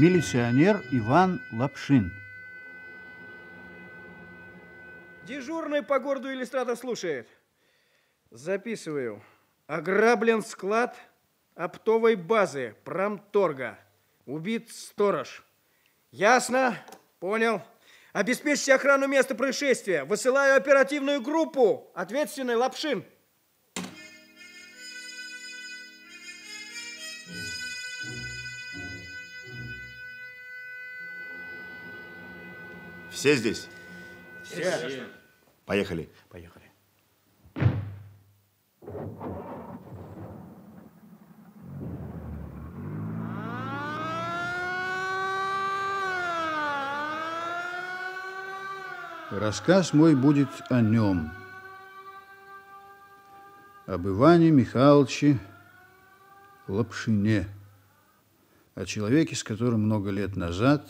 Милиционер 0.00 0.80
Иван 0.92 1.42
Лапшин. 1.50 2.12
Дежурный 5.24 5.82
по 5.82 5.98
городу 5.98 6.32
иллюстратор 6.32 6.76
слушает. 6.76 7.28
Записываю. 8.30 9.20
Ограблен 9.66 10.44
склад 10.44 10.96
оптовой 11.56 12.14
базы 12.14 12.76
промторга. 12.84 13.76
Убит 14.24 14.70
сторож. 14.70 15.44
Ясно? 16.12 16.78
Понял. 17.18 17.60
Обеспечьте 18.12 18.74
охрану 18.74 19.08
места 19.08 19.34
происшествия. 19.34 20.04
Высылаю 20.04 20.56
оперативную 20.56 21.20
группу. 21.20 21.90
Ответственный 21.96 22.54
Лапшин. 22.54 23.04
Все 33.18 33.34
здесь? 33.34 33.66
Все. 34.44 35.08
Поехали. 35.66 36.08
Поехали. 36.28 36.70
Рассказ 49.32 49.92
мой 49.92 50.14
будет 50.14 50.48
о 50.70 50.80
нем. 50.80 51.32
Об 53.86 54.06
Иване 54.06 54.52
Михайловиче 54.52 55.40
Лапшине. 56.68 57.48
О 58.76 58.84
человеке, 58.84 59.34
с 59.34 59.42
которым 59.42 59.80
много 59.80 60.10
лет 60.10 60.36
назад 60.36 60.86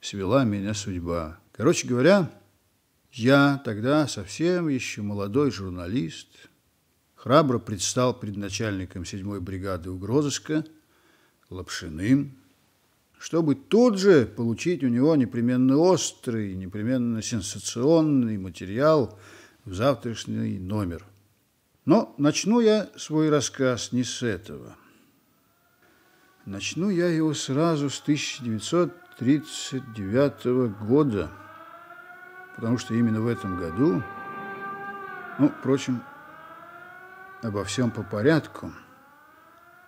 свела 0.00 0.44
меня 0.44 0.74
судьба. 0.74 1.38
Короче 1.52 1.88
говоря, 1.88 2.30
я 3.12 3.60
тогда 3.64 4.06
совсем 4.06 4.68
еще 4.68 5.02
молодой 5.02 5.50
журналист, 5.50 6.28
храбро 7.14 7.58
предстал 7.58 8.18
пред 8.18 8.36
начальником 8.36 9.04
седьмой 9.04 9.40
бригады 9.40 9.90
угрозыска 9.90 10.64
Лапшиным, 11.50 12.36
чтобы 13.18 13.54
тут 13.54 13.98
же 13.98 14.26
получить 14.26 14.84
у 14.84 14.88
него 14.88 15.16
непременно 15.16 15.78
острый, 15.78 16.54
непременно 16.54 17.22
сенсационный 17.22 18.36
материал 18.36 19.18
в 19.64 19.74
завтрашний 19.74 20.58
номер. 20.58 21.04
Но 21.84 22.14
начну 22.18 22.60
я 22.60 22.90
свой 22.96 23.30
рассказ 23.30 23.92
не 23.92 24.04
с 24.04 24.22
этого. 24.22 24.76
Начну 26.44 26.90
я 26.90 27.08
его 27.08 27.34
сразу 27.34 27.90
с 27.90 28.00
1939 29.20 30.78
года, 30.78 31.28
потому 32.54 32.78
что 32.78 32.94
именно 32.94 33.20
в 33.20 33.26
этом 33.26 33.58
году, 33.58 34.00
ну, 35.40 35.48
впрочем, 35.48 36.02
обо 37.42 37.64
всем 37.64 37.90
по 37.90 38.04
порядку. 38.04 38.72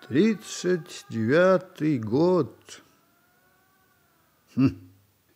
39 0.09 2.05
год. 2.05 2.83
Хм. 4.57 4.91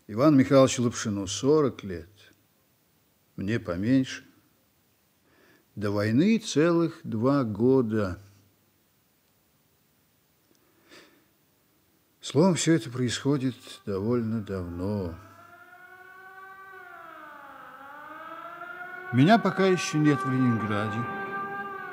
Иван 0.09 0.37
Михайлович 0.37 0.81
Лапшину 0.81 1.29
40 1.29 1.85
лет. 1.85 2.11
Мне 3.37 3.61
поменьше. 3.61 4.25
До 5.77 5.93
войны 5.93 6.39
целых 6.39 7.01
два 7.05 7.45
года. 7.45 8.19
Словом, 12.25 12.55
все 12.55 12.77
это 12.77 12.89
происходит 12.89 13.55
довольно 13.85 14.41
давно. 14.41 15.15
Меня 19.13 19.39
пока 19.39 19.67
еще 19.67 19.99
нет 19.99 20.19
в 20.25 20.33
Ленинграде, 20.33 21.05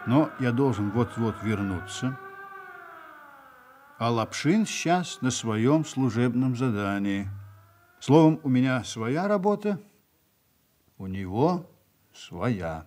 но 0.08 0.31
я 0.40 0.53
должен 0.53 0.90
вот-вот 0.92 1.36
вернуться. 1.44 2.18
А 4.00 4.09
Лапшин 4.09 4.66
сейчас 4.66 5.19
на 5.19 5.31
своем 5.31 5.84
служебном 5.84 6.56
задании. 6.56 7.28
Словом, 8.00 8.40
у 8.44 8.48
меня 8.48 8.86
своя 8.86 9.28
работа, 9.28 9.81
у 10.98 11.08
него 11.08 11.69
своя. 12.13 12.86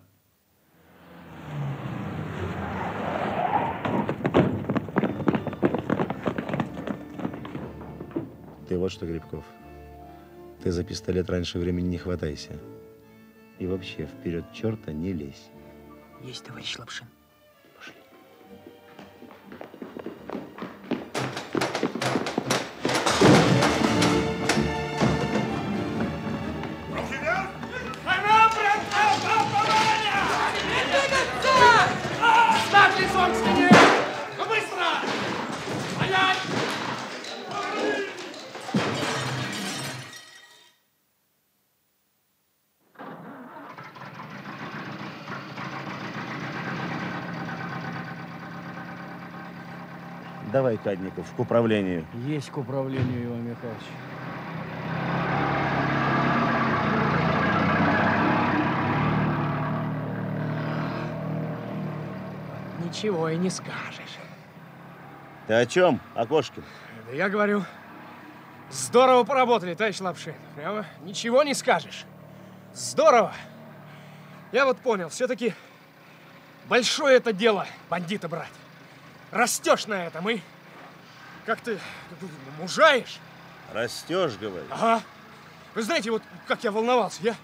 Ты 8.75 8.79
вот 8.79 8.91
что, 8.91 9.05
Грибков. 9.05 9.45
Ты 10.61 10.69
за 10.69 10.83
пистолет 10.83 11.29
раньше 11.29 11.59
времени 11.59 11.87
не 11.87 11.97
хватайся. 11.97 12.59
И 13.57 13.65
вообще 13.65 14.05
вперед 14.05 14.43
черта 14.51 14.91
не 14.91 15.13
лезь. 15.13 15.47
Есть, 16.21 16.43
товарищ 16.43 16.77
Лапшин. 16.77 17.07
Давай, 50.75 50.95
Кадников, 50.95 51.25
к 51.35 51.39
управлению. 51.39 52.05
Есть 52.25 52.49
к 52.49 52.57
управлению, 52.57 53.25
Иван 53.25 53.43
Михайлович. 53.43 53.83
Ничего 62.83 63.29
и 63.29 63.37
не 63.37 63.49
скажешь. 63.49 64.17
Ты 65.47 65.53
о 65.53 65.65
чем, 65.65 65.99
Окошкин? 66.15 66.63
Да 67.07 67.15
я 67.15 67.29
говорю, 67.29 67.63
здорово 68.71 69.23
поработали, 69.23 69.75
товарищ 69.75 69.99
Лапшин. 69.99 70.33
Прямо 70.55 70.85
ничего 71.03 71.43
не 71.43 71.53
скажешь. 71.53 72.05
Здорово. 72.73 73.33
Я 74.51 74.65
вот 74.65 74.77
понял, 74.79 75.09
все-таки 75.09 75.53
большое 76.67 77.17
это 77.17 77.31
дело 77.33 77.67
бандита 77.89 78.27
брать. 78.27 78.49
Растешь 79.31 79.87
на 79.87 80.05
этом 80.05 80.29
и 80.29 80.39
как 81.45 81.61
ты 81.61 81.79
мужаешь. 82.59 83.19
Растешь, 83.73 84.37
говоришь? 84.37 84.69
Ага. 84.71 85.01
Вы 85.73 85.81
знаете, 85.81 86.11
вот 86.11 86.23
как 86.47 86.63
я 86.63 86.71
волновался, 86.71 87.21
я... 87.21 87.35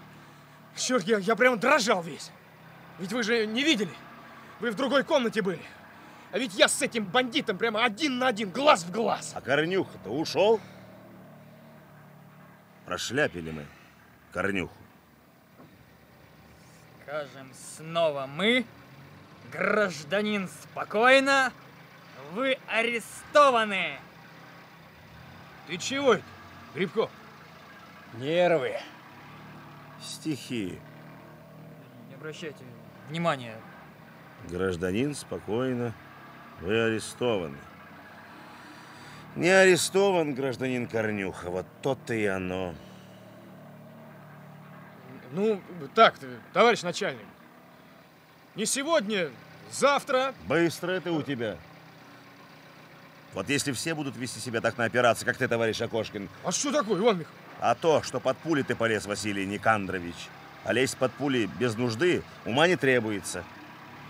Черт, 0.75 1.03
я, 1.03 1.17
я 1.17 1.35
прямо 1.35 1.57
дрожал 1.57 2.01
весь. 2.01 2.31
Ведь 2.97 3.11
вы 3.11 3.23
же 3.23 3.45
не 3.45 3.63
видели. 3.63 3.93
Вы 4.59 4.71
в 4.71 4.75
другой 4.75 5.03
комнате 5.03 5.41
были. 5.41 5.61
А 6.31 6.37
ведь 6.37 6.53
я 6.53 6.69
с 6.69 6.81
этим 6.81 7.03
бандитом 7.05 7.57
прямо 7.57 7.83
один 7.83 8.17
на 8.19 8.27
один, 8.27 8.51
глаз 8.51 8.83
в 8.83 8.91
глаз. 8.91 9.33
А 9.35 9.41
Корнюха-то 9.41 10.09
ушел? 10.09 10.61
Прошляпили 12.85 13.51
мы 13.51 13.65
Корнюху. 14.31 14.73
Скажем 17.03 17.51
снова 17.53 18.27
мы, 18.27 18.65
гражданин, 19.51 20.47
спокойно, 20.47 21.51
вы 22.31 22.57
арестованы. 22.67 23.99
Ты 25.67 25.77
чего 25.77 26.15
это, 26.15 26.23
Грибко? 26.73 27.09
Нервы. 28.15 28.77
Стихи. 30.01 30.79
Не 32.09 32.15
обращайте 32.15 32.63
внимания. 33.09 33.55
Гражданин, 34.49 35.13
спокойно. 35.13 35.93
Вы 36.61 36.79
арестованы. 36.81 37.57
Не 39.35 39.49
арестован 39.49 40.33
гражданин 40.33 40.87
Корнюха. 40.87 41.49
Вот 41.49 41.65
то-то 41.81 42.13
и 42.13 42.25
оно. 42.25 42.73
Ну, 45.31 45.61
так, 45.95 46.15
товарищ 46.51 46.81
начальник. 46.81 47.25
Не 48.55 48.65
сегодня, 48.65 49.29
завтра. 49.71 50.33
Быстро 50.47 50.91
это 50.91 51.13
у 51.13 51.21
тебя. 51.21 51.57
Вот 53.33 53.49
если 53.49 53.71
все 53.71 53.95
будут 53.95 54.15
вести 54.17 54.39
себя 54.39 54.59
так 54.61 54.77
на 54.77 54.85
операции, 54.85 55.25
как 55.25 55.37
ты, 55.37 55.47
товарищ 55.47 55.81
Окошкин, 55.81 56.29
А 56.43 56.51
что 56.51 56.71
такое, 56.71 56.97
Иван 56.99 57.19
Михайлович? 57.19 57.27
а 57.59 57.75
то, 57.75 58.01
что 58.01 58.19
под 58.19 58.37
пули 58.37 58.63
ты 58.63 58.75
полез, 58.75 59.05
Василий 59.05 59.45
Никандрович, 59.45 60.15
а 60.65 60.73
лезть 60.73 60.97
под 60.97 61.13
пули 61.13 61.49
без 61.59 61.75
нужды 61.75 62.23
ума 62.45 62.67
не 62.67 62.75
требуется. 62.75 63.43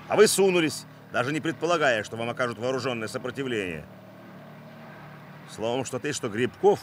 А 0.07 0.15
вы 0.15 0.27
сунулись, 0.27 0.85
даже 1.11 1.31
не 1.33 1.39
предполагая, 1.39 2.03
что 2.03 2.15
вам 2.17 2.29
окажут 2.29 2.57
вооруженное 2.57 3.07
сопротивление. 3.07 3.85
Словом, 5.53 5.85
что 5.85 5.99
ты, 5.99 6.13
что 6.13 6.29
Грибков, 6.29 6.79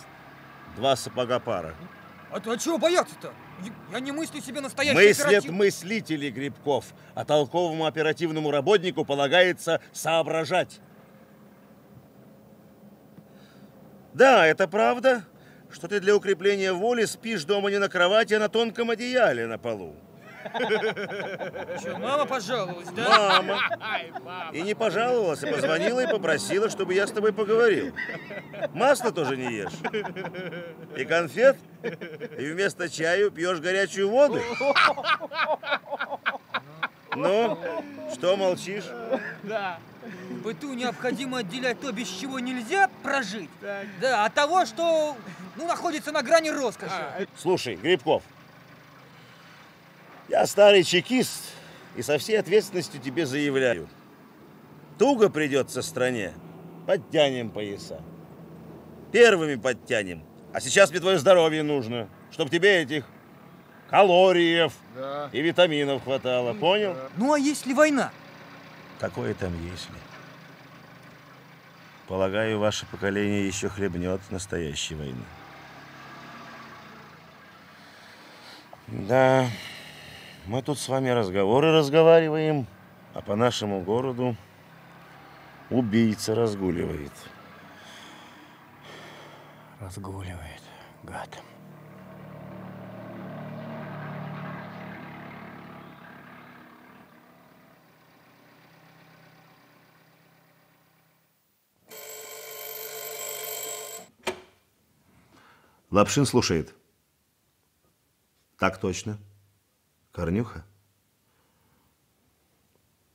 два 0.77 0.95
сапога 0.95 1.41
пара. 1.41 1.75
А, 2.31 2.37
а 2.37 2.57
чего 2.59 2.77
бояться-то? 2.79 3.33
Я, 3.65 3.73
я 3.95 4.01
не 4.01 4.13
мыслю 4.13 4.41
себе 4.43 4.61
настоящий 4.61 4.95
Мыслят 4.95 5.27
оператив- 5.29 5.51
мыслители 5.53 6.31
Грибков, 6.31 6.85
а 7.15 7.25
толковому 7.25 7.87
оперативному 7.87 8.51
работнику 8.51 9.05
полагается 9.07 9.81
соображать. 9.93 10.81
Да, 14.15 14.47
это 14.47 14.67
правда, 14.67 15.25
что 15.71 15.89
ты 15.89 16.01
для 16.01 16.17
укрепления 16.17 16.73
воли 16.73 17.05
спишь 17.05 17.45
дома 17.45 17.71
не 17.71 17.79
на 17.79 17.89
кровати, 17.89 18.35
а 18.35 18.39
на 18.41 18.49
тонком 18.49 18.91
одеяле 18.91 19.47
на 19.47 19.59
полу. 19.59 19.95
Чё, 21.83 21.99
мама 21.99 22.25
пожаловалась, 22.25 22.89
да? 22.91 23.43
Мама. 23.43 23.61
И 24.53 24.63
не 24.63 24.75
пожаловалась, 24.75 25.43
а 25.43 25.47
позвонила 25.49 26.01
и 26.01 26.07
попросила, 26.07 26.71
чтобы 26.71 26.95
я 26.95 27.07
с 27.07 27.13
тобой 27.13 27.33
поговорил. 27.33 27.95
Масло 28.73 29.13
тоже 29.13 29.37
не 29.37 29.53
ешь. 29.53 29.73
И 30.97 31.05
конфет. 31.05 31.57
И 32.39 32.47
вместо 32.47 32.89
чаю 32.89 33.31
пьешь 33.31 33.59
горячую 33.59 34.09
воду. 34.09 34.41
Ну, 37.17 37.59
что 38.15 38.37
молчишь? 38.37 38.85
В 40.31 40.43
быту 40.43 40.75
необходимо 40.75 41.39
отделять 41.39 41.81
то, 41.81 41.93
без 41.93 42.09
чего 42.09 42.39
нельзя 42.39 42.89
прожить, 43.03 43.51
да, 44.01 44.25
от 44.25 44.35
того, 44.35 44.67
что 44.67 45.17
ну, 45.57 45.67
находится 45.67 46.13
на 46.13 46.23
грани 46.23 46.51
роскоши. 46.51 47.29
Слушай, 47.37 47.77
Грибков, 47.77 48.23
я 50.29 50.47
старый 50.47 50.85
чекист 50.85 51.43
и 51.97 52.03
со 52.03 52.19
всей 52.19 52.39
ответственностью 52.39 53.01
тебе 53.01 53.27
заявляю. 53.27 53.89
Туго 54.99 55.31
придется 55.31 55.83
стране, 55.83 56.33
подтянем 56.87 57.51
пояса. 57.51 58.01
Первыми 59.13 59.55
подтянем. 59.55 60.23
А 60.53 60.61
сейчас 60.61 60.91
мне 60.91 61.01
твое 61.01 61.19
здоровье 61.19 61.63
нужно, 61.63 62.09
чтобы 62.31 62.51
тебе 62.51 62.83
этих 62.83 63.05
калориев 63.89 64.73
и 65.33 65.41
витаминов 65.41 66.05
хватало. 66.05 66.53
Понял? 66.55 66.97
Ну 67.17 67.33
а 67.33 67.39
если 67.39 67.73
война? 67.73 68.13
Какое 68.99 69.35
там 69.35 69.53
если? 69.65 69.95
Полагаю, 72.09 72.59
ваше 72.59 72.87
поколение 72.87 73.47
еще 73.47 73.69
хлебнет 73.69 74.21
настоящей 74.31 74.95
войны. 74.95 75.23
Да, 78.89 79.47
мы 80.47 80.63
тут 80.63 80.79
с 80.79 80.89
вами 80.89 81.11
разговоры 81.11 81.73
разговариваем, 81.73 82.67
а 83.13 83.21
по 83.21 83.37
нашему 83.37 83.83
городу 83.83 84.35
убийца 85.71 86.35
разгуливает. 86.35 87.13
Разгуливает, 89.81 90.63
гад. 91.03 91.29
Лапшин 105.91 106.27
слушает. 106.27 106.75
Так 108.59 108.79
точно. 108.79 109.19
Корнюха? 110.13 110.67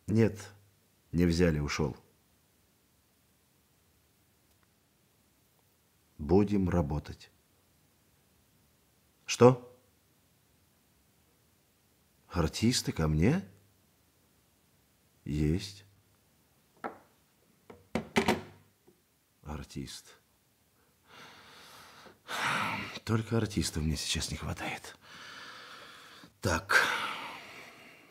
Нет, 0.08 0.52
не 1.12 1.26
взяли, 1.26 1.60
ушел. 1.60 1.96
Будем 6.18 6.70
работать. 6.70 7.30
Что? 9.26 9.78
Артисты 12.28 12.92
ко 12.92 13.08
мне? 13.08 13.48
Есть. 15.26 15.86
Артист. 19.44 20.23
Только 23.04 23.38
артистов 23.38 23.84
мне 23.84 23.98
сейчас 23.98 24.32
не 24.32 24.38
хватает. 24.38 24.96
Так, 26.42 26.86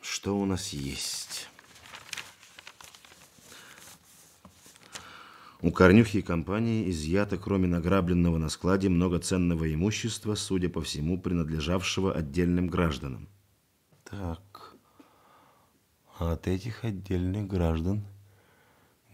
что 0.01 0.39
у 0.39 0.45
нас 0.45 0.69
есть? 0.69 1.49
У 5.61 5.71
Корнюхи 5.71 6.17
и 6.17 6.23
компании 6.23 6.91
изъято, 6.91 7.39
кроме 7.39 7.69
награбленного 7.69 8.37
на 8.37 8.49
складе, 8.49 8.89
много 8.89 9.21
ценного 9.21 9.73
имущества, 9.73 10.35
судя 10.35 10.69
по 10.69 10.83
всему, 10.83 11.21
принадлежавшего 11.21 12.13
отдельным 12.13 12.67
гражданам. 12.67 13.29
Так, 14.05 14.75
а 16.19 16.33
от 16.33 16.49
этих 16.49 16.85
отдельных 16.85 17.47
граждан 17.47 18.05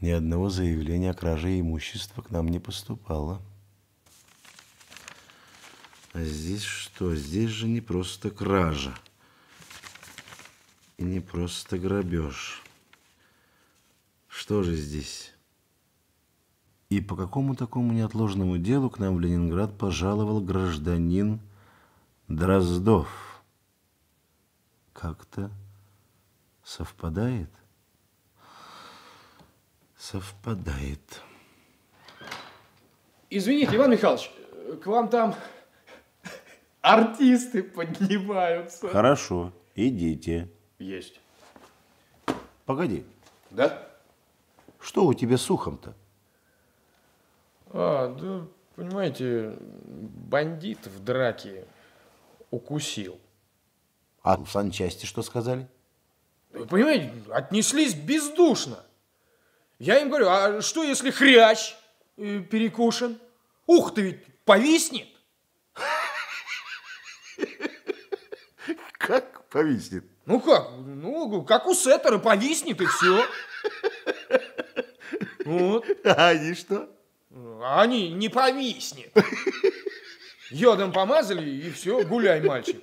ни 0.01 0.09
одного 0.11 0.49
заявления 0.49 1.11
о 1.11 1.15
краже 1.15 1.61
имущества 1.61 2.23
к 2.23 2.31
нам 2.31 2.49
не 2.49 2.59
поступало. 2.59 3.43
А 6.19 6.25
здесь 6.25 6.65
что? 6.65 7.15
Здесь 7.15 7.51
же 7.51 7.69
не 7.69 7.81
просто 7.81 8.31
кража. 8.33 8.93
И 10.97 11.05
не 11.05 11.21
просто 11.21 11.79
грабеж. 11.79 12.61
Что 14.27 14.65
же 14.65 14.75
здесь? 14.75 15.33
И 16.89 17.01
по 17.01 17.15
какому 17.15 17.55
такому 17.55 17.93
неотложному 17.93 18.59
делу 18.59 18.91
к 18.91 18.99
нам 18.99 19.15
в 19.15 19.21
Ленинград 19.21 19.79
пожаловал 19.79 20.41
гражданин 20.41 21.39
Дроздов? 22.27 23.41
Как-то 24.95 25.53
совпадает? 26.65 27.51
Совпадает. 29.97 31.23
Извините, 33.31 33.77
Иван 33.77 33.93
Михайлович, 33.93 34.33
к 34.83 34.87
вам 34.87 35.09
там 35.09 35.37
артисты 36.89 37.63
поднимаются. 37.63 38.89
Хорошо, 38.89 39.53
идите. 39.75 40.49
Есть. 40.79 41.21
Погоди, 42.65 43.05
Да? 43.51 43.85
что 44.81 45.07
у 45.07 45.15
тебя 45.15 45.37
с 45.37 45.51
ухом-то? 45.51 45.95
А, 47.71 48.15
да, 48.15 48.47
понимаете, 48.77 49.57
бандит 49.61 50.87
в 50.87 51.03
драке 51.03 51.67
укусил. 52.51 53.19
А 54.23 54.37
в 54.37 54.49
санчасти 54.49 55.07
что 55.07 55.23
сказали? 55.23 55.69
Вы 56.53 56.67
понимаете, 56.67 57.13
отнеслись 57.31 57.95
бездушно. 57.95 58.79
Я 59.79 60.01
им 60.01 60.09
говорю, 60.09 60.29
а 60.29 60.61
что 60.63 60.83
если 60.83 61.11
хрящ 61.11 61.75
э, 62.17 62.41
перекушен? 62.41 63.19
Ух, 63.67 63.95
ты 63.95 64.03
ведь 64.03 64.25
повиснет. 64.45 65.09
Как 69.09 69.49
повиснет? 69.49 70.05
Ну 70.27 70.39
как? 70.39 70.69
Ну, 70.85 71.43
как 71.43 71.67
у 71.67 71.73
сеттера, 71.73 72.19
повиснет 72.19 72.79
и 72.79 72.85
все. 72.85 73.25
Вот. 75.47 75.87
А 76.05 76.29
они 76.29 76.53
что? 76.53 76.91
А 77.63 77.81
они 77.81 78.11
не 78.11 78.29
повиснет. 78.29 79.11
Йодом 80.51 80.93
помазали 80.93 81.49
и 81.49 81.71
все, 81.71 82.05
гуляй, 82.05 82.43
мальчик. 82.43 82.77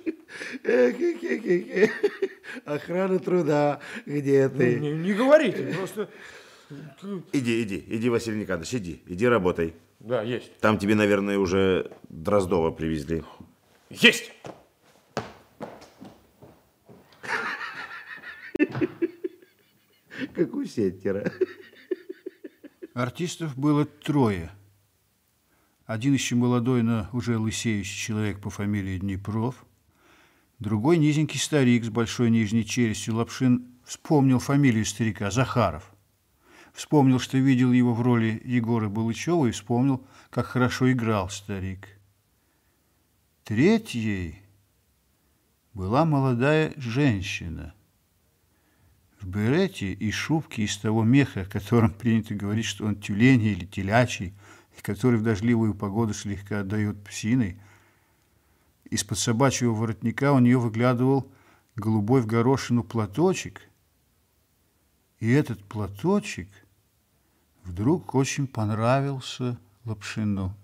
Охрана 2.64 3.20
труда, 3.20 3.80
где 4.04 4.50
Ну, 4.52 4.64
Не, 4.64 4.90
не 4.94 5.12
говорите, 5.12 5.72
просто... 5.78 6.08
Иди, 7.32 7.62
иди, 7.62 7.84
иди, 7.86 8.08
Василий 8.08 8.40
Николаевич, 8.40 8.74
иди, 8.74 9.00
иди 9.06 9.28
работай. 9.28 9.74
Да, 10.00 10.22
есть. 10.22 10.58
Там 10.58 10.78
тебе, 10.78 10.96
наверное, 10.96 11.38
уже 11.38 11.92
Дроздова 12.08 12.72
привезли. 12.72 13.22
Есть! 13.90 14.32
Как 20.34 20.54
у 20.54 20.64
сеттера. 20.64 21.32
Артистов 22.94 23.56
было 23.56 23.84
трое. 23.84 24.50
Один 25.84 26.14
еще 26.14 26.34
молодой, 26.34 26.82
но 26.82 27.08
уже 27.12 27.38
лысеющий 27.38 27.96
человек 27.96 28.40
по 28.40 28.50
фамилии 28.50 28.98
Днепров. 28.98 29.64
Другой 30.58 30.96
низенький 30.96 31.38
старик 31.38 31.84
с 31.84 31.90
большой 31.90 32.30
нижней 32.30 32.64
челюстью. 32.64 33.14
Лапшин 33.16 33.76
вспомнил 33.84 34.38
фамилию 34.38 34.84
старика 34.84 35.30
Захаров. 35.30 35.92
Вспомнил, 36.72 37.20
что 37.20 37.38
видел 37.38 37.72
его 37.72 37.94
в 37.94 38.02
роли 38.02 38.40
Егора 38.44 38.88
Балычева 38.88 39.46
и 39.46 39.50
вспомнил, 39.50 40.06
как 40.30 40.46
хорошо 40.46 40.90
играл 40.90 41.30
старик. 41.30 41.88
Третьей 43.44 44.42
была 45.72 46.04
молодая 46.04 46.72
женщина 46.76 47.75
в 49.20 49.26
берете 49.28 49.92
и 49.92 50.10
шубке 50.10 50.62
из 50.62 50.76
того 50.76 51.04
меха, 51.04 51.42
о 51.42 51.46
котором 51.46 51.92
принято 51.98 52.34
говорить, 52.34 52.66
что 52.66 52.84
он 52.84 52.96
тюленей 52.96 53.52
или 53.52 53.64
телячий, 53.64 54.34
и 54.76 54.82
который 54.82 55.18
в 55.18 55.22
дождливую 55.22 55.74
погоду 55.74 56.14
слегка 56.14 56.60
отдает 56.60 57.02
псиной, 57.02 57.58
из-под 58.90 59.18
собачьего 59.18 59.72
воротника 59.72 60.32
у 60.32 60.38
нее 60.38 60.58
выглядывал 60.58 61.26
голубой 61.74 62.20
в 62.20 62.26
горошину 62.26 62.84
платочек. 62.84 63.62
И 65.18 65.30
этот 65.30 65.62
платочек 65.64 66.48
вдруг 67.64 68.14
очень 68.14 68.46
понравился 68.46 69.58
Лапшину. 69.84 70.54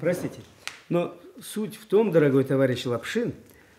Простите, 0.00 0.42
но 0.88 1.16
суть 1.40 1.76
в 1.76 1.86
том, 1.86 2.10
дорогой 2.10 2.44
товарищ 2.44 2.84
Лапшин, 2.84 3.34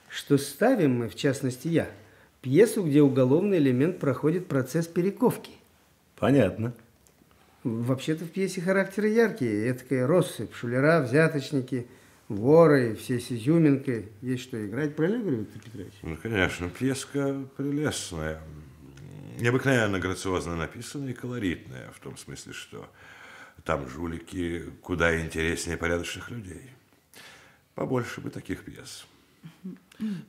что 0.09 0.37
ставим 0.37 0.99
мы, 0.99 1.09
в 1.09 1.15
частности 1.15 1.67
я, 1.67 1.89
пьесу, 2.41 2.83
где 2.83 3.01
уголовный 3.01 3.57
элемент 3.57 3.99
проходит 3.99 4.47
процесс 4.47 4.87
перековки. 4.87 5.51
Понятно. 6.17 6.73
Вообще-то 7.63 8.25
в 8.25 8.29
пьесе 8.29 8.61
характеры 8.61 9.09
яркие. 9.09 9.71
Этакая 9.71 10.07
россыпь, 10.07 10.53
шулера, 10.53 11.01
взяточники, 11.01 11.87
воры, 12.29 12.95
все 12.95 13.19
с 13.19 13.31
изюминкой. 13.31 14.09
Есть 14.21 14.43
что 14.43 14.65
играть, 14.65 14.95
правильно 14.95 15.19
говорю, 15.19 15.37
Виктор 15.39 15.61
Петрович? 15.61 15.93
Ну, 16.01 16.17
конечно, 16.17 16.69
пьеска 16.69 17.43
прелестная. 17.57 18.41
Необыкновенно 19.39 19.99
грациозно 19.99 20.55
написанная 20.55 21.11
и 21.11 21.13
колоритная, 21.13 21.91
в 21.91 21.99
том 21.99 22.17
смысле, 22.17 22.53
что 22.53 22.89
там 23.63 23.87
жулики 23.87 24.63
куда 24.81 25.19
интереснее 25.19 25.77
порядочных 25.77 26.31
людей. 26.31 26.71
Побольше 27.75 28.21
бы 28.21 28.29
таких 28.29 28.63
пьес. 28.63 29.05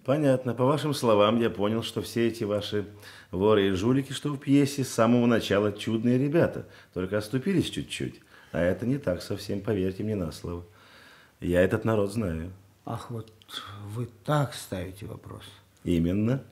Понятно. 0.05 0.55
По 0.55 0.65
вашим 0.65 0.95
словам, 0.95 1.41
я 1.41 1.51
понял, 1.51 1.83
что 1.83 2.01
все 2.01 2.29
эти 2.29 2.45
ваши 2.45 2.87
воры 3.31 3.69
и 3.69 3.73
жулики, 3.73 4.13
что 4.13 4.31
в 4.33 4.39
пьесе, 4.39 4.85
с 4.85 4.89
самого 4.89 5.27
начала 5.27 5.73
чудные 5.73 6.19
ребята, 6.19 6.67
только 6.95 7.19
оступились 7.19 7.69
чуть-чуть. 7.69 8.21
А 8.53 8.61
это 8.61 8.87
не 8.87 8.99
так 8.99 9.23
совсем, 9.23 9.61
поверьте 9.61 10.05
мне 10.05 10.17
на 10.17 10.33
слово. 10.33 10.65
Я 11.41 11.61
этот 11.61 11.85
народ 11.85 12.13
знаю. 12.13 12.51
Ах, 12.87 13.11
вот 13.11 13.33
вы 13.89 14.09
так 14.25 14.55
ставите 14.55 15.07
вопрос. 15.07 15.45
Именно. 15.85 16.43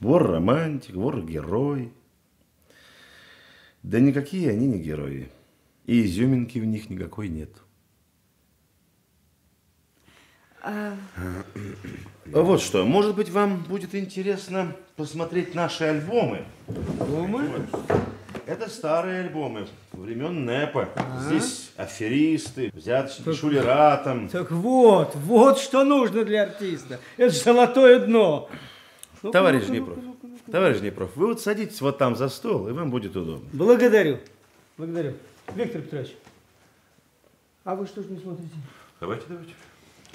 Вор-романтик, 0.00 0.96
вор-герой. 0.96 1.92
Да 3.82 4.00
никакие 4.00 4.50
они 4.50 4.66
не 4.66 4.80
герои. 4.80 5.30
И 5.86 6.04
изюминки 6.04 6.58
в 6.58 6.64
них 6.64 6.90
никакой 6.90 7.28
нет. 7.28 7.50
А... 10.66 10.96
Вот 12.26 12.60
что, 12.60 12.84
может 12.84 13.14
быть, 13.14 13.30
вам 13.30 13.62
будет 13.62 13.94
интересно 13.94 14.74
посмотреть 14.96 15.54
наши 15.54 15.84
альбомы. 15.84 16.42
Альбомы? 16.98 17.68
Это 18.46 18.68
старые 18.68 19.20
альбомы 19.20 19.68
времен 19.92 20.44
НЭПа. 20.44 20.88
А? 20.96 21.20
Здесь 21.22 21.70
аферисты, 21.76 22.72
взяточники, 22.74 23.26
так, 23.26 23.36
шулера 23.36 23.96
там. 24.02 24.28
Так 24.28 24.50
вот, 24.50 25.14
вот 25.14 25.58
что 25.58 25.84
нужно 25.84 26.24
для 26.24 26.42
артиста. 26.42 26.98
Это 27.16 27.32
золотое 27.32 28.00
дно. 28.00 28.48
Ну 29.22 29.30
товарищ 29.30 29.66
Днепров, 29.66 29.98
товарищ 30.50 30.78
Днепров, 30.78 31.10
вы 31.14 31.28
вот 31.28 31.40
садитесь 31.40 31.80
вот 31.80 31.96
там 31.98 32.16
за 32.16 32.28
стол, 32.28 32.68
и 32.68 32.72
вам 32.72 32.90
будет 32.90 33.14
удобно. 33.14 33.48
Благодарю. 33.52 34.18
Благодарю. 34.76 35.14
Виктор 35.54 35.82
Петрович, 35.82 36.16
а 37.64 37.76
вы 37.76 37.86
что 37.86 38.02
ж 38.02 38.06
не 38.06 38.18
смотрите? 38.18 38.50
Давайте, 39.00 39.24
давайте. 39.28 39.52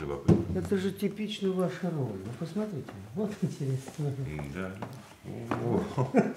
Любопытно. 0.02 0.60
Это 0.60 0.78
же 0.78 0.92
типично 0.92 1.52
ваша 1.52 1.90
роль. 1.92 2.20
Ну, 2.26 2.32
посмотрите. 2.40 2.90
Вот 3.14 3.32
интересно. 3.42 4.14
Да. 4.56 4.72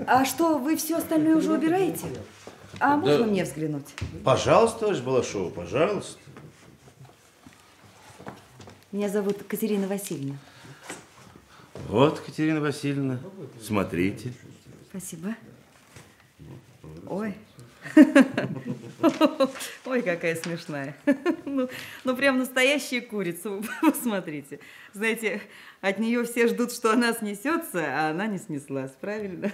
А 0.06 0.25
что, 0.26 0.59
вы 0.59 0.76
все 0.76 0.99
остальное 0.99 1.37
уже 1.37 1.52
убираете? 1.52 2.06
А 2.78 2.97
можно 2.97 3.21
да. 3.21 3.25
мне 3.26 3.44
взглянуть? 3.44 3.87
Пожалуйста, 4.23 4.80
товарищ 4.80 5.00
Балашова, 5.00 5.50
пожалуйста. 5.50 6.18
Меня 8.92 9.09
зовут 9.09 9.42
Катерина 9.44 9.88
Васильевна. 9.88 10.37
Вот, 11.88 12.21
Катерина 12.21 12.61
Васильевна, 12.61 13.18
смотрите. 13.61 14.33
Спасибо. 14.90 15.35
Ой. 17.06 17.35
Ой, 19.84 20.02
какая 20.02 20.36
смешная. 20.36 20.96
Ну, 21.46 21.68
ну, 22.02 22.16
прям 22.16 22.38
настоящая 22.38 23.00
курица, 23.00 23.62
посмотрите. 23.80 24.58
Знаете, 24.92 25.40
от 25.80 26.00
нее 26.00 26.24
все 26.24 26.48
ждут, 26.48 26.72
что 26.72 26.90
она 26.92 27.12
снесется, 27.12 27.84
а 27.86 28.10
она 28.10 28.26
не 28.26 28.38
снеслась, 28.38 28.90
правильно? 29.00 29.52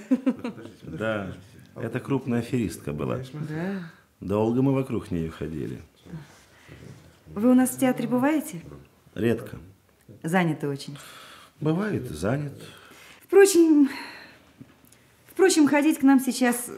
Да, 0.83 1.37
это 1.77 2.01
крупная 2.01 2.39
аферистка 2.39 2.93
была. 2.93 3.19
Да. 3.49 3.93
Долго 4.21 4.63
мы 4.63 4.73
вокруг 4.73 5.11
нее 5.11 5.31
ходили. 5.31 5.83
Вы 7.27 7.51
у 7.51 7.55
нас 7.55 7.71
в 7.71 7.79
театре 7.79 8.09
бываете? 8.09 8.63
Редко. 9.15 9.59
Заняты 10.23 10.69
очень. 10.69 10.97
Бывает, 11.61 12.09
занят. 12.09 12.55
Впрочем, 13.25 13.91
впрочем, 15.29 15.69
ходить 15.69 15.99
к 15.99 16.03
нам 16.03 16.19
сейчас 16.19 16.71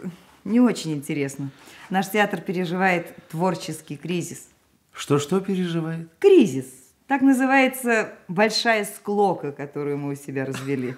не 0.45 0.61
очень 0.61 0.93
интересно. 0.93 1.51
Наш 1.91 2.11
театр 2.11 2.41
переживает 2.41 3.15
творческий 3.29 3.97
кризис. 3.97 4.49
Что-что 4.93 5.41
переживает? 5.41 6.09
Кризис. 6.19 6.67
Так 7.13 7.21
называется 7.21 8.15
большая 8.27 8.87
склока, 8.87 9.53
которую 9.53 9.99
мы 9.99 10.13
у 10.13 10.15
себя 10.15 10.47
развели. 10.47 10.95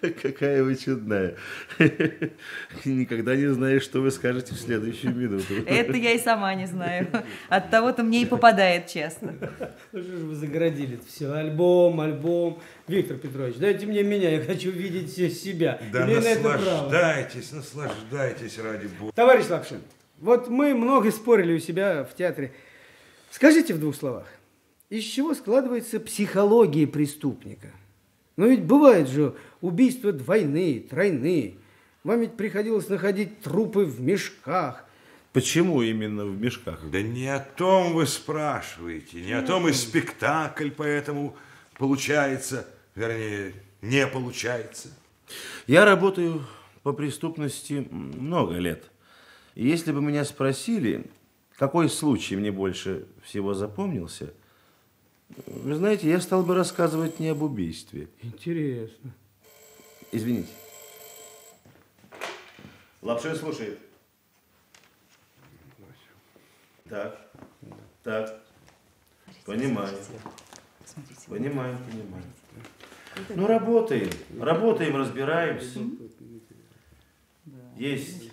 Какая 0.22 0.62
вы 0.62 0.76
чудная. 0.76 1.34
Никогда 2.84 3.34
не 3.34 3.52
знаешь, 3.52 3.82
что 3.82 3.98
вы 3.98 4.12
скажете 4.12 4.54
в 4.54 4.58
следующую 4.60 5.16
минуту. 5.16 5.52
Это 5.66 5.96
я 5.96 6.12
и 6.12 6.18
сама 6.20 6.54
не 6.54 6.66
знаю. 6.66 7.08
От 7.48 7.70
того-то 7.70 8.04
мне 8.04 8.22
и 8.22 8.24
попадает 8.24 8.86
часто. 8.86 9.34
Ну 9.90 10.00
что 10.00 10.16
же 10.16 10.24
вы 10.26 10.36
загородили 10.36 11.00
все? 11.08 11.32
Альбом, 11.32 12.00
альбом. 12.00 12.60
Виктор 12.86 13.16
Петрович, 13.16 13.56
дайте 13.56 13.86
мне 13.86 14.04
меня, 14.04 14.30
я 14.30 14.44
хочу 14.44 14.70
видеть 14.70 15.12
себя. 15.12 15.80
Да 15.92 16.06
Или 16.08 16.14
наслаждайтесь, 16.14 17.50
наслаждайтесь 17.50 18.60
ради 18.60 18.86
бога. 18.86 19.10
Товарищ 19.12 19.48
Лапшин, 19.50 19.80
вот 20.20 20.48
мы 20.48 20.72
много 20.76 21.10
спорили 21.10 21.56
у 21.56 21.58
себя 21.58 22.04
в 22.04 22.14
театре. 22.14 22.52
Скажите 23.30 23.74
в 23.74 23.80
двух 23.80 23.94
словах, 23.94 24.26
из 24.88 25.04
чего 25.04 25.34
складывается 25.34 26.00
психология 26.00 26.86
преступника? 26.86 27.68
Но 28.36 28.46
ведь 28.46 28.64
бывает 28.64 29.08
же 29.08 29.34
убийства 29.60 30.12
двойные, 30.12 30.80
тройные. 30.80 31.54
Вам 32.02 32.20
ведь 32.20 32.36
приходилось 32.36 32.88
находить 32.88 33.40
трупы 33.40 33.84
в 33.84 34.00
мешках. 34.00 34.84
Почему 35.32 35.80
именно 35.82 36.24
в 36.24 36.40
мешках? 36.40 36.80
Да 36.90 37.02
не 37.02 37.28
о 37.28 37.38
том 37.38 37.92
вы 37.92 38.06
спрашиваете, 38.06 39.20
не 39.20 39.32
о 39.32 39.42
том 39.42 39.68
и 39.68 39.72
спектакль 39.72 40.70
поэтому 40.70 41.36
получается, 41.78 42.66
вернее, 42.96 43.54
не 43.80 44.06
получается. 44.08 44.88
Я 45.68 45.84
работаю 45.84 46.44
по 46.82 46.92
преступности 46.92 47.86
много 47.90 48.54
лет. 48.54 48.90
И 49.54 49.68
если 49.68 49.92
бы 49.92 50.00
меня 50.00 50.24
спросили, 50.24 51.04
какой 51.60 51.90
случай 51.90 52.36
мне 52.36 52.50
больше 52.50 53.06
всего 53.22 53.52
запомнился, 53.52 54.32
вы 55.46 55.74
знаете, 55.74 56.08
я 56.08 56.18
стал 56.18 56.42
бы 56.42 56.54
рассказывать 56.54 57.20
не 57.20 57.28
об 57.28 57.42
убийстве. 57.42 58.08
Интересно. 58.22 59.12
Извините. 60.10 60.48
Лапшин 63.02 63.36
слушает. 63.36 63.78
Так, 66.88 67.30
так. 68.04 68.42
Понимаю. 69.44 69.98
Понимаю, 71.26 71.76
понимаю. 71.90 72.24
Ну, 73.36 73.46
работаем. 73.46 74.08
Работаем, 74.40 74.96
разбираемся. 74.96 75.80
Есть. 77.76 78.30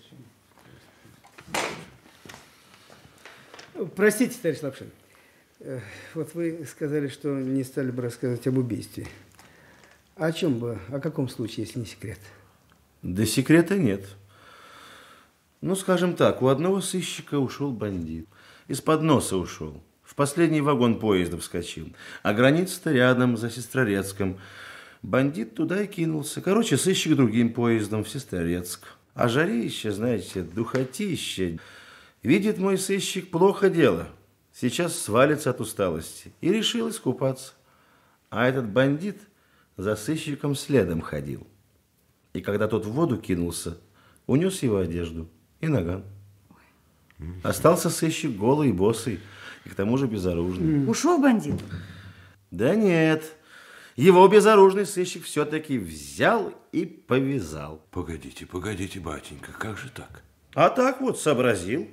Простите, 3.95 4.35
товарищ 4.41 4.61
Лапшин. 4.63 4.91
Э, 5.59 5.79
вот 6.15 6.33
вы 6.33 6.65
сказали, 6.69 7.07
что 7.07 7.29
не 7.29 7.63
стали 7.63 7.91
бы 7.91 8.01
рассказывать 8.01 8.47
об 8.47 8.57
убийстве. 8.57 9.07
А 10.15 10.27
о 10.27 10.31
чем 10.31 10.57
бы, 10.57 10.79
о 10.89 10.99
каком 10.99 11.29
случае, 11.29 11.65
если 11.65 11.79
не 11.79 11.85
секрет? 11.85 12.19
Да 13.03 13.25
секрета 13.25 13.77
нет. 13.77 14.03
Ну, 15.61 15.75
скажем 15.75 16.15
так, 16.15 16.41
у 16.41 16.47
одного 16.47 16.81
сыщика 16.81 17.37
ушел 17.37 17.71
бандит. 17.71 18.27
Из-под 18.67 19.03
носа 19.03 19.37
ушел. 19.37 19.83
В 20.03 20.15
последний 20.15 20.61
вагон 20.61 20.99
поезда 20.99 21.37
вскочил. 21.37 21.93
А 22.23 22.33
граница-то 22.33 22.91
рядом, 22.91 23.37
за 23.37 23.51
Сестрорецком. 23.51 24.39
Бандит 25.03 25.53
туда 25.53 25.83
и 25.83 25.87
кинулся. 25.87 26.41
Короче, 26.41 26.77
сыщик 26.77 27.15
другим 27.15 27.53
поездом 27.53 28.03
в 28.03 28.09
Сестрорецк. 28.09 28.87
А 29.13 29.27
жарище, 29.27 29.91
знаете, 29.91 30.41
духотище. 30.41 31.59
Видит 32.23 32.57
мой 32.57 32.77
сыщик 32.77 33.31
плохо 33.31 33.69
дело. 33.69 34.07
Сейчас 34.53 34.97
свалится 34.97 35.51
от 35.51 35.61
усталости. 35.61 36.33
И 36.41 36.51
решил 36.51 36.89
искупаться. 36.89 37.53
А 38.29 38.47
этот 38.47 38.67
бандит 38.69 39.19
за 39.77 39.95
сыщиком 39.95 40.55
следом 40.55 41.01
ходил. 41.01 41.47
И 42.33 42.41
когда 42.41 42.67
тот 42.67 42.85
в 42.85 42.91
воду 42.91 43.17
кинулся, 43.17 43.77
унес 44.25 44.63
его 44.63 44.77
одежду 44.77 45.29
и 45.61 45.67
наган. 45.67 46.03
Остался 47.43 47.89
сыщик 47.89 48.35
голый 48.35 48.69
и 48.69 48.73
босый, 48.73 49.19
и 49.65 49.69
к 49.69 49.75
тому 49.75 49.97
же 49.97 50.07
безоружный. 50.07 50.87
Ушел 50.87 51.19
бандит? 51.19 51.59
Да 52.51 52.75
нет, 52.75 53.23
его 53.95 54.27
безоружный 54.27 54.85
сыщик 54.85 55.23
все-таки 55.23 55.79
взял 55.79 56.53
и 56.71 56.85
повязал. 56.85 57.81
Погодите, 57.89 58.45
погодите, 58.45 58.99
батенька, 58.99 59.51
как 59.53 59.77
же 59.77 59.89
так? 59.89 60.23
А 60.53 60.69
так 60.69 61.01
вот 61.01 61.19
сообразил. 61.19 61.87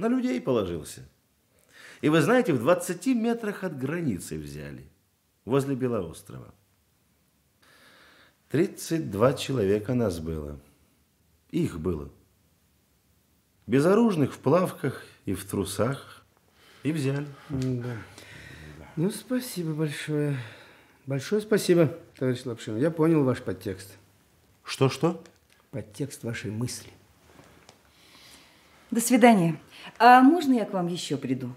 На 0.00 0.08
людей 0.08 0.40
положился. 0.40 1.06
И 2.00 2.08
вы 2.08 2.22
знаете, 2.22 2.54
в 2.54 2.58
20 2.58 3.06
метрах 3.08 3.64
от 3.64 3.78
границы 3.78 4.38
взяли, 4.38 4.88
возле 5.44 5.74
Белоострова. 5.74 6.54
32 8.48 9.34
человека 9.34 9.92
нас 9.92 10.18
было. 10.18 10.58
Их 11.50 11.78
было. 11.78 12.10
Безоружных 13.66 14.32
в 14.32 14.38
плавках 14.38 15.04
и 15.26 15.34
в 15.34 15.44
трусах. 15.44 16.24
И 16.82 16.92
взяли. 16.92 17.26
Да. 17.50 17.98
Ну, 18.96 19.10
спасибо 19.10 19.74
большое. 19.74 20.38
Большое 21.04 21.42
спасибо, 21.42 21.94
товарищ 22.16 22.46
Лапшин. 22.46 22.78
Я 22.78 22.90
понял 22.90 23.22
ваш 23.22 23.42
подтекст. 23.42 23.98
Что-что? 24.64 25.22
Подтекст 25.70 26.24
вашей 26.24 26.50
мысли. 26.50 26.90
До 28.90 29.00
свидания. 29.00 29.56
А 29.98 30.20
можно 30.22 30.52
я 30.54 30.64
к 30.64 30.72
вам 30.72 30.88
еще 30.88 31.16
приду? 31.16 31.54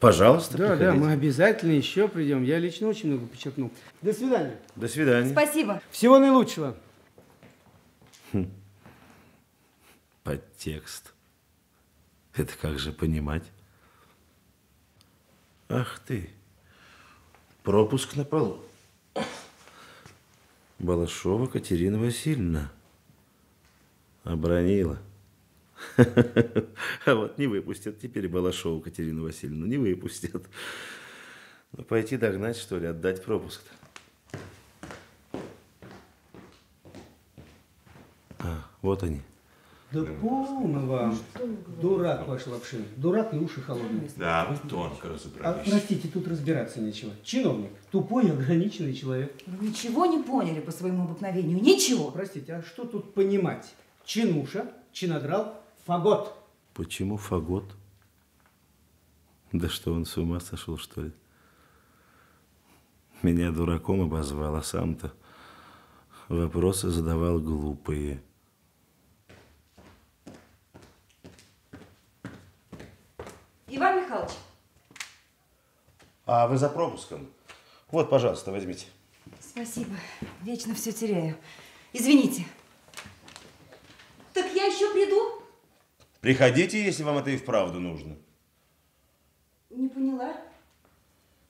Пожалуйста, 0.00 0.58
Да, 0.58 0.64
приходите. 0.76 0.84
да, 0.86 0.94
мы 0.94 1.12
обязательно 1.12 1.72
еще 1.72 2.08
придем. 2.08 2.42
Я 2.42 2.58
лично 2.58 2.88
очень 2.88 3.10
много 3.10 3.26
подчеркнул. 3.26 3.70
До 4.02 4.12
свидания. 4.12 4.58
До 4.76 4.88
свидания. 4.88 5.30
Спасибо. 5.30 5.80
Всего 5.90 6.18
наилучшего. 6.18 6.76
Подтекст. 10.22 11.12
Это 12.34 12.52
как 12.60 12.78
же 12.78 12.92
понимать? 12.92 13.44
Ах 15.68 16.00
ты, 16.06 16.30
пропуск 17.62 18.16
на 18.16 18.24
полу. 18.24 18.60
Балашова 20.78 21.46
Катерина 21.46 21.98
Васильевна 21.98 22.70
обронила. 24.24 24.98
А 25.96 27.14
вот 27.14 27.38
не 27.38 27.46
выпустят 27.46 28.00
теперь 28.00 28.28
Балашову 28.28 28.80
Катерину 28.80 29.24
Васильевну, 29.24 29.66
не 29.66 29.76
выпустят. 29.78 30.44
Ну, 31.76 31.84
пойти 31.84 32.16
догнать, 32.16 32.56
что 32.56 32.78
ли, 32.78 32.86
отдать 32.86 33.24
пропуск-то. 33.24 33.70
А, 38.38 38.64
вот 38.82 39.02
они. 39.02 39.20
Да 39.92 40.02
полно 40.20 40.86
вам. 40.86 41.18
Дурак 41.80 42.26
ваш 42.26 42.46
Лапшин. 42.48 42.84
Дурак 42.96 43.32
и 43.32 43.36
уши 43.36 43.60
холодные. 43.60 44.10
Да, 44.16 44.46
вы 44.46 44.68
тонко 44.68 45.08
А, 45.08 45.12
разобрались. 45.12 45.70
простите, 45.70 46.08
тут 46.08 46.26
разбираться 46.26 46.80
нечего. 46.80 47.12
Чиновник. 47.22 47.70
Тупой, 47.92 48.28
ограниченный 48.28 48.92
человек. 48.92 49.32
Вы 49.46 49.68
ничего 49.68 50.06
не 50.06 50.20
поняли 50.22 50.58
по 50.60 50.72
своему 50.72 51.04
обыкновению? 51.04 51.60
Ничего. 51.62 52.10
Простите, 52.10 52.54
а 52.54 52.62
что 52.62 52.84
тут 52.84 53.14
понимать? 53.14 53.72
Чинуша, 54.04 54.66
чинодрал, 54.92 55.62
фагот. 55.84 56.34
Почему 56.74 57.16
фагот? 57.16 57.74
Да 59.52 59.68
что, 59.68 59.92
он 59.92 60.04
с 60.04 60.16
ума 60.16 60.40
сошел, 60.40 60.76
что 60.78 61.02
ли? 61.02 61.12
Меня 63.22 63.52
дураком 63.52 64.02
обозвал, 64.02 64.56
а 64.56 64.62
сам-то 64.62 65.12
вопросы 66.28 66.90
задавал 66.90 67.38
глупые. 67.38 68.22
Иван 73.68 74.02
Михайлович, 74.02 74.32
А 76.26 76.46
вы 76.46 76.58
за 76.58 76.68
пропуском? 76.68 77.28
Вот, 77.90 78.10
пожалуйста, 78.10 78.50
возьмите. 78.50 78.86
спасибо. 79.40 79.94
Вечно 80.42 80.74
все 80.74 80.92
теряю. 80.92 81.36
Извините. 81.92 82.44
Так 84.32 84.46
я 84.52 84.64
еще 84.66 84.92
приду? 84.92 85.42
Приходите, 86.24 86.82
если 86.82 87.02
вам 87.02 87.18
это 87.18 87.28
и 87.28 87.36
вправду 87.36 87.80
нужно. 87.80 88.16
Не 89.68 89.90
поняла. 89.90 90.34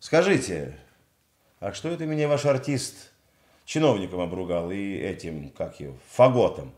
Скажите, 0.01 0.77
а 1.61 1.73
что 1.73 1.91
это 1.91 2.07
меня 2.07 2.27
ваш 2.27 2.45
артист 2.45 3.13
чиновником 3.65 4.19
обругал 4.19 4.73
и 4.73 4.95
этим, 4.97 5.51
как 5.51 5.79
его, 5.79 5.97
фаготом? 6.09 6.75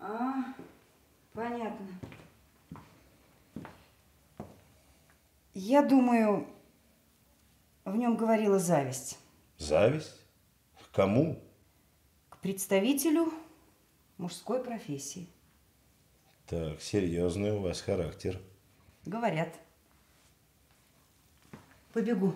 А, 0.00 0.56
понятно. 1.34 1.86
Я 5.52 5.82
думаю, 5.82 6.48
в 7.84 7.94
нем 7.94 8.16
говорила 8.16 8.58
зависть. 8.58 9.20
Зависть? 9.56 10.20
К 10.82 10.96
Кому? 10.96 11.40
К 12.28 12.38
представителю 12.38 13.32
мужской 14.18 14.60
профессии. 14.64 15.28
Так, 16.46 16.80
серьезный 16.80 17.52
у 17.52 17.60
вас 17.60 17.80
характер. 17.80 18.38
Говорят. 19.06 19.54
Побегу. 21.92 22.34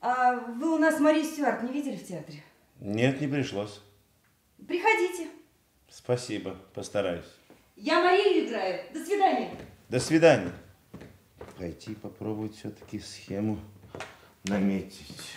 А 0.00 0.34
вы 0.34 0.74
у 0.74 0.78
нас 0.78 0.98
Марию 0.98 1.24
Стюарт 1.24 1.62
не 1.62 1.72
видели 1.72 1.96
в 1.96 2.06
театре? 2.06 2.42
Нет, 2.80 3.20
не 3.20 3.28
пришлось. 3.28 3.80
Приходите. 4.66 5.28
Спасибо, 5.88 6.56
постараюсь. 6.74 7.26
Я 7.76 8.02
Марию 8.02 8.46
играю. 8.46 8.92
До 8.92 9.04
свидания. 9.04 9.50
До 9.88 10.00
свидания. 10.00 10.52
Пойти 11.56 11.94
попробовать 11.94 12.56
все-таки 12.56 12.98
схему 12.98 13.60
наметить. 14.44 15.36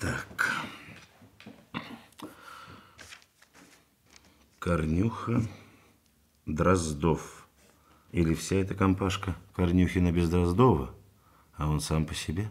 Так. 0.00 0.52
Корнюха, 5.12 5.48
Дроздов. 6.46 7.46
Или 8.12 8.34
вся 8.34 8.56
эта 8.56 8.74
компашка 8.74 9.36
Корнюхина 9.54 10.12
без 10.12 10.28
Дроздова, 10.28 10.94
а 11.56 11.68
он 11.68 11.80
сам 11.80 12.06
по 12.06 12.14
себе? 12.14 12.50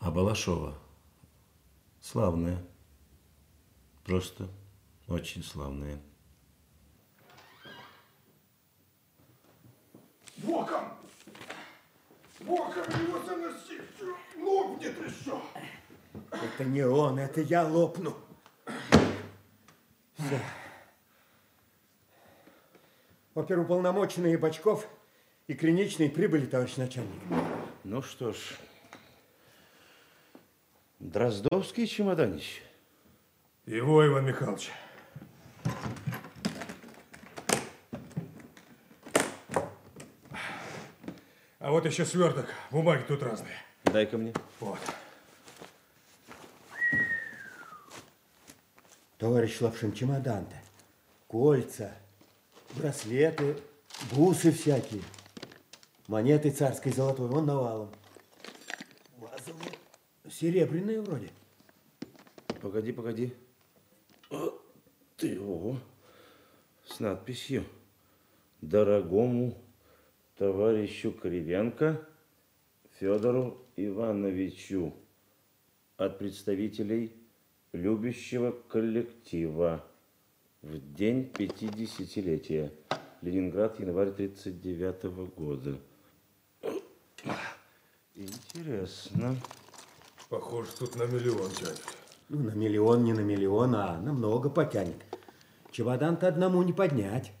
А 0.00 0.10
Балашова? 0.10 0.74
Славная. 2.00 2.62
Просто 4.04 4.48
очень 5.08 5.42
славная. 5.42 6.00
Боком! 10.38 10.84
Боком 12.40 12.84
его 13.00 13.24
заносить! 13.24 13.80
Лопнет 14.38 14.94
еще! 14.98 15.40
Это 16.30 16.64
не 16.64 16.86
он, 16.86 17.18
это 17.18 17.40
я 17.40 17.66
лопну. 17.66 18.14
Все. 20.16 20.40
Оперуполномоченные 23.34 24.38
Бочков 24.38 24.86
и 25.48 25.54
Клиничный 25.54 26.08
прибыли, 26.08 26.46
товарищ 26.46 26.76
начальник. 26.76 27.20
Ну 27.82 28.00
что 28.00 28.32
ж, 28.32 28.36
Дроздовский 31.00 31.86
чемоданище. 31.86 32.62
Его, 33.66 34.06
Иван 34.06 34.26
Михайлович. 34.26 34.70
А 41.58 41.70
вот 41.70 41.86
еще 41.86 42.04
сверток. 42.04 42.46
Бумаги 42.70 43.02
тут 43.08 43.22
разные. 43.22 43.56
Дай-ка 43.84 44.16
мне. 44.16 44.32
Вот. 44.60 44.78
Товарищ 49.18 49.60
Лапшин, 49.60 49.92
чемодан-то. 49.92 50.56
Кольца, 51.26 51.96
браслеты, 52.76 53.56
бусы 54.12 54.52
всякие. 54.52 55.02
Монеты 56.06 56.50
царской 56.50 56.92
золотой, 56.92 57.28
вон 57.28 57.46
навалом. 57.46 57.90
Вазовые, 59.18 59.72
серебряные 60.30 61.00
вроде. 61.00 61.30
Погоди, 62.60 62.92
погоди. 62.92 63.34
О, 64.30 64.52
ты, 65.16 65.40
ого. 65.40 65.78
С 66.86 67.00
надписью. 67.00 67.64
Дорогому 68.60 69.56
товарищу 70.36 71.12
Кривенко 71.12 72.00
Федору 72.98 73.66
Ивановичу 73.76 74.94
от 75.96 76.18
представителей 76.18 77.12
любящего 77.72 78.52
коллектива 78.52 79.84
в 80.64 80.94
день 80.94 81.30
50-летия. 81.34 82.72
Ленинград, 83.20 83.78
январь 83.80 84.10
39 84.10 85.04
года. 85.34 85.78
Интересно. 88.14 89.36
Похоже, 90.28 90.70
тут 90.78 90.96
на 90.96 91.04
миллион 91.04 91.50
тянет. 91.50 91.82
Ну, 92.28 92.38
на 92.40 92.54
миллион, 92.54 93.04
не 93.04 93.12
на 93.12 93.20
миллион, 93.20 93.74
а 93.74 94.00
намного 94.00 94.48
потянет. 94.48 94.96
Чемодан-то 95.70 96.28
одному 96.28 96.62
не 96.62 96.72
поднять. 96.72 97.32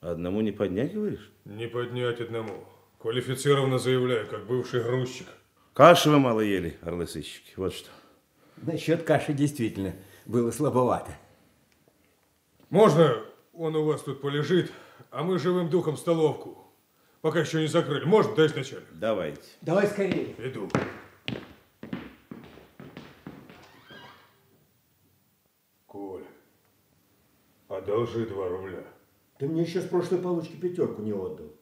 Одному 0.00 0.40
не 0.40 0.52
поднять, 0.52 0.94
говоришь? 0.94 1.30
Не 1.44 1.66
поднять 1.66 2.20
одному. 2.20 2.64
Квалифицированно 2.98 3.78
заявляю, 3.78 4.28
как 4.28 4.46
бывший 4.46 4.82
грузчик. 4.82 5.26
Каши 5.74 6.10
вы 6.10 6.18
мало 6.18 6.40
ели, 6.40 6.76
орлы-сыщики, 6.82 7.52
вот 7.56 7.72
что. 7.72 7.90
Насчет 8.58 9.02
каши 9.02 9.32
действительно 9.32 9.94
было 10.26 10.50
слабовато. 10.50 11.16
Можно 12.72 13.22
он 13.52 13.76
у 13.76 13.84
вас 13.84 14.00
тут 14.00 14.22
полежит, 14.22 14.72
а 15.10 15.22
мы 15.22 15.38
живым 15.38 15.68
духом 15.68 15.98
столовку. 15.98 16.56
Пока 17.20 17.40
еще 17.40 17.60
не 17.60 17.66
закрыли. 17.66 18.06
Можно, 18.06 18.34
товарищ 18.34 18.54
начальник? 18.54 18.88
Давайте. 18.94 19.42
Давай 19.60 19.86
скорее. 19.86 20.34
Иду. 20.38 20.70
Коля, 25.86 26.24
одолжи 27.68 28.24
два 28.24 28.48
рубля. 28.48 28.84
Ты 29.36 29.48
мне 29.48 29.64
еще 29.64 29.82
с 29.82 29.86
прошлой 29.86 30.20
получки 30.20 30.56
пятерку 30.56 31.02
не 31.02 31.12
отдал. 31.12 31.52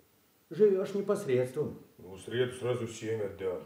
Живешь 0.51 0.95
непосредством. 0.95 1.81
Ну, 1.99 2.15
в 2.15 2.21
среду 2.21 2.53
сразу 2.55 2.87
семь 2.87 3.21
отдам. 3.21 3.65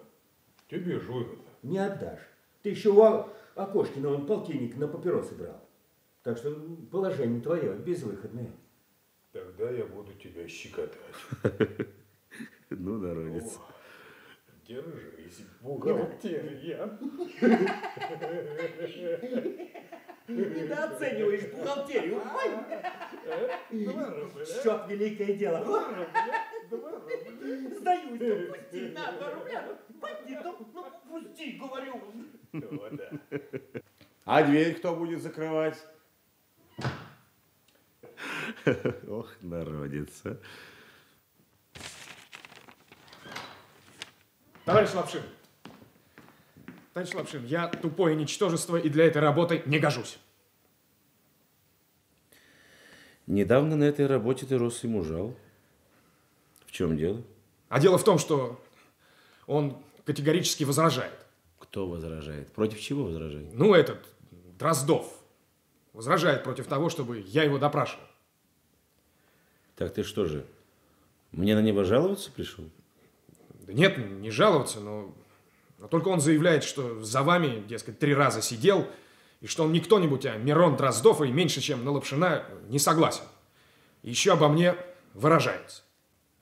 Тебе 0.71 0.99
ж 0.99 1.05
выгодно. 1.09 1.45
Не 1.63 1.77
отдашь. 1.77 2.27
Ты 2.63 2.71
еще 2.71 2.89
у 2.89 3.27
Окошкина 3.55 4.15
он 4.15 4.27
полтинник 4.27 4.79
на 4.79 4.89
папиросы 4.89 5.35
брал. 5.35 5.61
Так 6.25 6.39
что 6.39 6.51
положение 6.91 7.41
твое 7.43 7.75
безвыходное. 7.75 8.51
Тогда 9.31 9.71
я 9.71 9.85
буду 9.85 10.13
тебя 10.15 10.49
щекотать. 10.49 10.99
Ну, 12.71 12.99
народец. 12.99 13.59
Держись, 14.67 15.47
бухгалтерия. 15.61 16.99
Недооцениваешь 20.27 21.53
бухгалтерию. 21.53 22.21
Счет 24.45 24.81
великое 24.89 25.35
дело. 25.35 25.61
Сдаюсь, 27.79 28.21
ну 28.21 28.47
пусти, 28.49 28.81
на, 28.89 29.13
два 29.13 29.31
рубля. 29.35 29.79
Пойди, 30.01 30.39
ну, 30.43 30.57
ну 30.75 31.21
пусти, 31.21 31.53
говорю. 31.53 32.01
А 34.25 34.43
дверь 34.43 34.75
кто 34.75 34.97
будет 34.97 35.23
закрывать? 35.23 35.77
Ох, 39.09 39.29
народец. 39.43 40.23
а. 40.25 40.39
Товарищ 44.65 44.95
Лапшин, 44.95 45.21
товарищ 46.95 47.13
Лапшин, 47.13 47.45
я 47.45 47.69
тупое 47.69 48.17
ничтожество 48.17 48.77
и 48.79 48.89
для 48.89 49.05
этой 49.05 49.21
работы 49.21 49.63
не 49.67 49.79
гожусь. 49.79 50.19
Недавно 53.27 53.77
на 53.77 53.85
этой 53.85 54.07
работе 54.07 54.47
ты 54.47 54.57
рос 54.57 54.85
и 54.85 54.87
мужал. 54.89 55.37
В 56.67 56.73
чем 56.73 56.97
дело? 56.97 57.23
А 57.69 57.79
дело 57.79 57.99
в 57.99 58.05
том, 58.05 58.19
что 58.19 58.63
он 59.47 59.83
категорически 60.05 60.65
возражает. 60.65 61.27
Кто 61.59 61.87
возражает? 61.87 62.53
Против 62.53 62.81
чего 62.81 63.05
возражает? 63.05 63.53
Ну, 63.55 63.75
этот, 63.75 64.07
Дроздов, 64.59 65.07
возражает 65.95 66.45
против 66.45 66.67
того, 66.67 66.91
чтобы 66.91 67.21
я 67.27 67.45
его 67.45 67.57
допрашивал. 67.57 68.05
Так 69.77 69.95
ты 69.95 70.03
что 70.03 70.27
же, 70.27 70.45
мне 71.33 71.55
на 71.55 71.61
него 71.61 71.85
жаловаться 71.85 72.31
пришел? 72.31 72.65
Да 73.67 73.73
нет, 73.73 73.97
не 73.97 74.31
жаловаться, 74.31 74.81
но, 74.81 75.15
но 75.79 75.89
только 75.89 76.09
он 76.09 76.21
заявляет, 76.21 76.65
что 76.65 77.03
за 77.03 77.23
вами, 77.23 77.65
дескать, 77.67 77.99
три 77.99 78.15
раза 78.15 78.43
сидел, 78.43 78.87
и 79.41 79.47
что 79.47 79.65
он 79.65 79.73
не 79.73 79.81
кто-нибудь, 79.81 80.27
а 80.27 80.37
Мирон 80.37 80.77
Дроздов, 80.77 81.23
и 81.23 81.31
меньше, 81.31 81.61
чем 81.61 81.85
на 81.85 81.93
Лапшина, 81.93 82.45
не 82.69 82.79
согласен. 82.79 83.25
И 84.03 84.11
еще 84.11 84.33
обо 84.33 84.49
мне 84.49 84.77
выражается. 85.15 85.83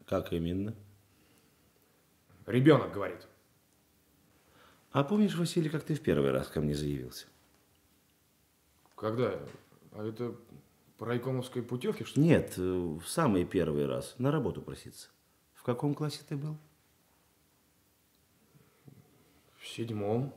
Как 0.07 0.33
именно? 0.33 0.75
Ребенок 2.47 2.93
говорит. 2.93 3.29
А 4.91 5.05
помнишь, 5.05 5.35
Василий, 5.37 5.71
как 5.71 5.85
ты 5.85 5.95
в 5.95 6.01
первый 6.01 6.33
раз 6.33 6.49
ко 6.49 6.61
мне 6.61 6.75
заявился? 6.75 7.27
Когда? 9.03 9.37
А 9.95 10.07
это 10.07 10.33
по 10.97 11.07
райкомовской 11.07 11.61
путевке, 11.61 12.05
что 12.05 12.21
ли? 12.21 12.25
Нет, 12.29 12.55
э, 12.57 12.63
в 12.63 13.05
самый 13.05 13.45
первый 13.45 13.87
раз. 13.87 14.15
На 14.19 14.31
работу 14.31 14.63
проситься. 14.63 15.09
В 15.55 15.65
каком 15.65 15.93
классе 15.93 16.21
ты 16.29 16.37
был? 16.37 16.57
В 19.59 19.67
седьмом. 19.67 20.33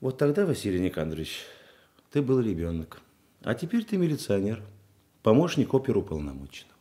Вот 0.00 0.16
тогда, 0.16 0.46
Василий 0.46 0.80
Никандрович, 0.80 1.44
ты 2.10 2.22
был 2.22 2.40
ребенок. 2.40 3.02
А 3.42 3.54
теперь 3.54 3.84
ты 3.84 3.98
милиционер, 3.98 4.62
помощник 5.22 5.74
оперуполномоченного. 5.74 6.78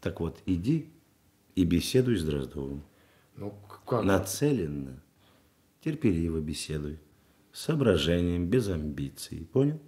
Так 0.00 0.20
вот, 0.20 0.40
иди 0.46 0.88
и 1.56 1.64
беседуй 1.64 2.16
с 2.16 2.24
Дроздовым. 2.24 2.84
Ну, 3.34 3.58
как? 3.84 4.04
Нацеленно, 4.04 5.02
терпеливо 5.80 6.38
беседуй. 6.38 7.00
Соображением, 7.52 8.46
без 8.46 8.68
амбиций. 8.68 9.46
Понял? 9.52 9.78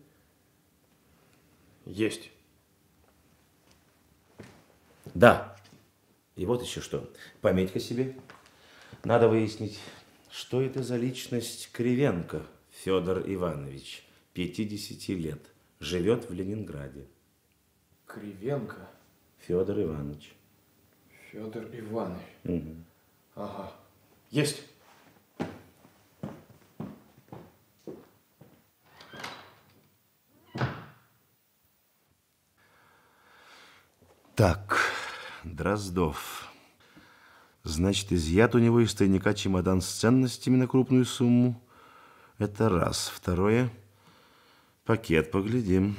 Есть. 1.86 2.30
Да. 5.14 5.56
И 6.36 6.44
вот 6.46 6.62
еще 6.62 6.80
что. 6.80 7.10
Пометь-ка 7.40 7.80
себе. 7.80 8.16
Надо 9.04 9.28
выяснить, 9.28 9.78
что 10.30 10.60
это 10.60 10.82
за 10.82 10.96
личность 10.96 11.70
Кривенко 11.72 12.46
Федор 12.70 13.22
Иванович, 13.26 14.04
50 14.34 15.08
лет, 15.16 15.40
живет 15.78 16.28
в 16.28 16.32
Ленинграде. 16.32 17.06
Кривенко 18.06 18.88
Федор 19.38 19.80
Иванович. 19.80 20.34
Федор 21.30 21.64
Иванович. 21.64 22.26
Мгм. 22.44 22.84
Ага. 23.34 23.72
Есть. 24.30 24.62
Так, 34.34 34.80
Дроздов. 35.44 36.52
Значит, 37.62 38.10
изъят 38.12 38.56
у 38.56 38.58
него 38.58 38.80
из 38.80 38.92
тайника 38.92 39.32
чемодан 39.32 39.80
с 39.80 39.86
ценностями 39.86 40.56
на 40.56 40.66
крупную 40.66 41.04
сумму. 41.04 41.62
Это 42.38 42.68
раз. 42.68 43.12
Второе. 43.14 43.70
Пакет 44.84 45.30
поглядим. 45.30 45.96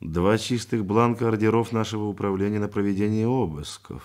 Два 0.00 0.36
чистых 0.36 0.84
бланка 0.84 1.26
ордеров 1.26 1.72
нашего 1.72 2.04
управления 2.04 2.60
на 2.60 2.68
проведение 2.68 3.26
обысков. 3.26 4.04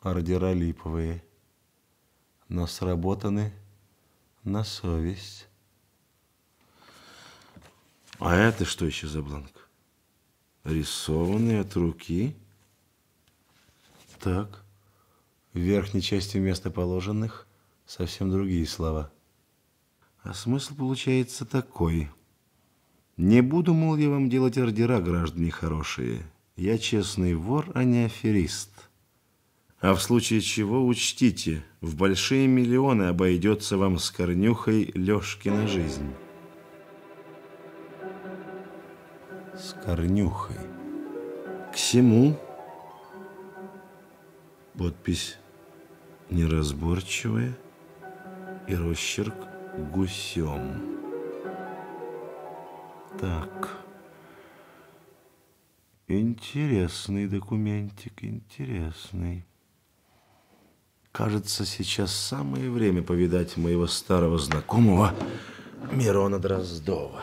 Ордера 0.00 0.52
липовые, 0.52 1.24
но 2.48 2.68
сработаны 2.68 3.52
на 4.44 4.62
совесть. 4.62 5.48
А 8.20 8.36
это 8.36 8.64
что 8.64 8.86
еще 8.86 9.08
за 9.08 9.22
бланк? 9.22 9.61
Рисованный 10.64 11.60
от 11.60 11.74
руки? 11.74 12.36
Так. 14.20 14.64
В 15.52 15.58
верхней 15.58 16.00
части 16.00 16.38
вместо 16.38 16.70
положенных 16.70 17.46
совсем 17.84 18.30
другие 18.30 18.66
слова. 18.66 19.10
А 20.22 20.34
смысл 20.34 20.76
получается 20.76 21.44
такой. 21.44 22.08
Не 23.16 23.42
буду, 23.42 23.74
мол, 23.74 23.96
я 23.96 24.08
вам 24.08 24.30
делать 24.30 24.56
ордера, 24.56 25.00
граждане 25.00 25.50
хорошие. 25.50 26.22
Я 26.56 26.78
честный 26.78 27.34
вор, 27.34 27.70
а 27.74 27.82
не 27.82 28.04
аферист. 28.04 28.70
А 29.80 29.94
в 29.94 30.00
случае 30.00 30.40
чего 30.40 30.86
учтите, 30.86 31.64
в 31.80 31.96
большие 31.96 32.46
миллионы 32.46 33.04
обойдется 33.04 33.76
вам 33.76 33.98
с 33.98 34.12
корнюхой 34.12 34.92
Лешкина 34.94 35.66
жизнь. 35.66 36.08
С 39.62 39.74
корнюхой. 39.74 40.56
К 41.70 41.76
всему 41.76 42.36
подпись 44.76 45.38
неразборчивая 46.30 47.56
и 48.66 48.74
росчерк 48.74 49.36
гусем. 49.92 50.98
Так. 53.20 53.78
Интересный 56.08 57.28
документик, 57.28 58.24
интересный. 58.24 59.46
Кажется, 61.12 61.64
сейчас 61.64 62.12
самое 62.12 62.68
время 62.68 63.04
повидать 63.04 63.56
моего 63.56 63.86
старого 63.86 64.38
знакомого 64.38 65.14
Мирона 65.92 66.40
Дроздова. 66.40 67.22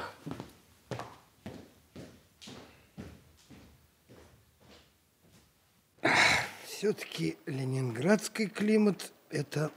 Все-таки 6.65 7.37
ленинградский 7.45 8.47
климат– 8.47 9.11
это 9.29 9.71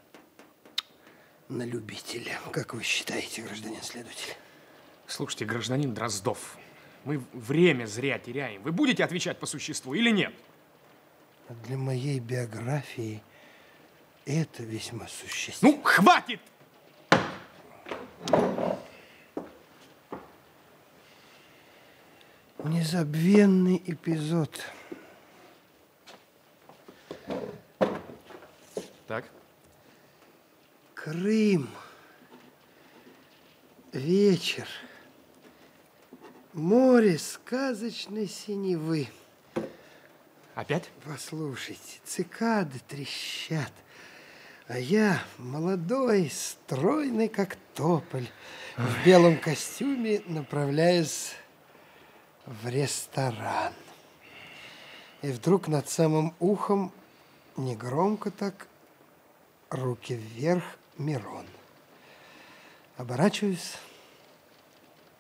на 1.49 1.65
любителя. 1.65 2.39
Как 2.53 2.75
вы 2.75 2.83
считаете, 2.83 3.43
гражданин 3.43 3.83
следователь? 3.83 4.35
Слушайте, 5.07 5.45
гражданин 5.45 5.93
Дроздов, 5.93 6.57
мы 7.05 7.23
время 7.33 7.87
зря 7.87 8.19
теряем. 8.19 8.63
Вы 8.63 8.73
будете 8.73 9.05
отвечать 9.05 9.39
по 9.39 9.47
существу 9.47 9.95
или 9.95 10.11
нет? 10.11 10.33
Для 11.67 11.77
моей 11.77 12.19
биографии 12.21 13.23
это 14.25 14.63
весьма 14.63 15.09
существенно. 15.09 15.73
Ну, 15.73 15.83
хватит! 15.83 16.41
Незабвенный 22.65 23.83
эпизод. 23.85 24.65
Так. 29.13 29.27
Крым. 30.95 31.69
Вечер. 33.93 34.67
Море 36.55 37.19
сказочной 37.19 38.27
синевы. 38.27 39.09
Опять? 40.55 40.89
Послушайте, 41.05 42.01
цикады 42.07 42.79
трещат. 42.89 43.71
А 44.67 44.79
я 44.79 45.23
молодой, 45.37 46.31
стройный, 46.31 47.29
как 47.29 47.59
тополь, 47.75 48.31
в 48.79 49.05
белом 49.05 49.37
костюме 49.37 50.23
направляюсь 50.25 51.35
в 52.47 52.67
ресторан. 52.67 53.75
И 55.21 55.31
вдруг 55.33 55.69
над 55.69 55.91
самым 55.91 56.35
ухом, 56.41 56.91
негромко 57.59 58.31
так, 58.31 58.69
руки 59.73 60.15
вверх, 60.15 60.65
Мирон. 60.99 61.47
Оборачиваюсь, 62.97 63.77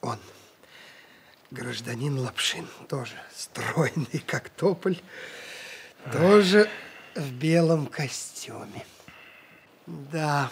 он, 0.00 0.18
гражданин 1.50 2.18
Лапшин, 2.18 2.68
тоже 2.88 3.14
стройный, 3.34 4.22
как 4.26 4.50
тополь, 4.50 5.00
тоже 6.12 6.68
в 7.14 7.32
белом 7.32 7.86
костюме. 7.86 8.84
Да, 9.86 10.50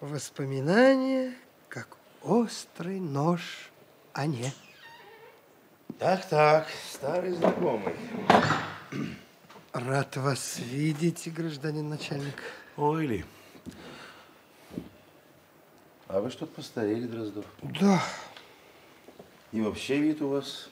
воспоминания, 0.00 1.34
как 1.68 1.96
острый 2.22 3.00
нож 3.00 3.70
а 4.14 4.26
не. 4.26 4.52
Так, 5.98 6.24
так, 6.28 6.68
старый 6.92 7.32
знакомый. 7.32 7.94
Рад 9.72 10.16
вас 10.16 10.58
видеть, 10.58 11.32
гражданин 11.34 11.88
начальник. 11.88 12.40
Ой 12.76 13.06
ли. 13.06 13.24
А 16.08 16.20
вы 16.20 16.30
что-то 16.30 16.52
постарели, 16.54 17.06
Дроздов. 17.06 17.44
Да. 17.62 18.02
И 19.52 19.60
вообще 19.60 19.98
вид 19.98 20.20
у 20.22 20.28
вас 20.28 20.68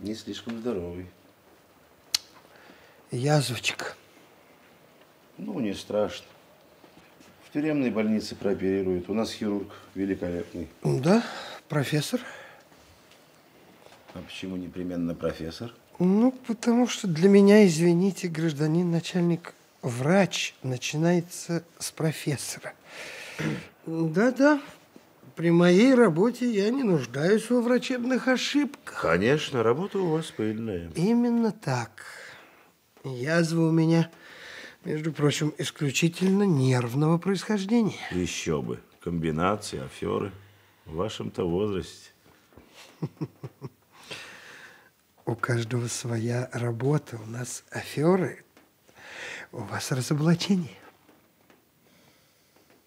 не 0.00 0.14
слишком 0.14 0.58
здоровый. 0.58 1.06
Язвочка. 3.10 3.94
Ну, 5.38 5.58
не 5.60 5.74
страшно. 5.74 6.26
В 7.44 7.52
тюремной 7.52 7.90
больнице 7.90 8.34
прооперируют. 8.36 9.08
У 9.08 9.14
нас 9.14 9.32
хирург 9.32 9.72
великолепный. 9.94 10.68
Да, 10.82 11.24
профессор. 11.68 12.20
А 14.14 14.20
почему 14.20 14.56
непременно 14.56 15.14
профессор? 15.14 15.72
Ну, 15.98 16.32
потому 16.32 16.86
что 16.88 17.08
для 17.08 17.28
меня, 17.28 17.66
извините, 17.66 18.28
гражданин 18.28 18.90
начальник, 18.90 19.54
врач 19.82 20.54
начинается 20.62 21.64
с 21.78 21.90
профессора. 21.90 22.74
Да-да, 23.86 24.60
при 25.36 25.50
моей 25.50 25.94
работе 25.94 26.50
я 26.50 26.70
не 26.70 26.82
нуждаюсь 26.82 27.48
во 27.50 27.60
врачебных 27.60 28.28
ошибках. 28.28 29.00
Конечно, 29.00 29.62
работа 29.62 29.98
у 29.98 30.10
вас 30.10 30.26
пыльная. 30.26 30.90
Именно 30.94 31.52
так. 31.52 32.04
Язва 33.04 33.68
у 33.68 33.70
меня, 33.70 34.10
между 34.84 35.12
прочим, 35.12 35.54
исключительно 35.56 36.42
нервного 36.42 37.16
происхождения. 37.18 37.96
Еще 38.12 38.60
бы. 38.60 38.80
Комбинации, 39.00 39.82
аферы. 39.82 40.32
В 40.84 40.96
вашем-то 40.96 41.48
возрасте. 41.48 42.10
У 45.24 45.34
каждого 45.34 45.86
своя 45.86 46.50
работа. 46.52 47.16
У 47.16 47.26
нас 47.30 47.64
аферы, 47.70 48.44
у 49.52 49.58
вас 49.58 49.90
разоблачение. 49.92 50.76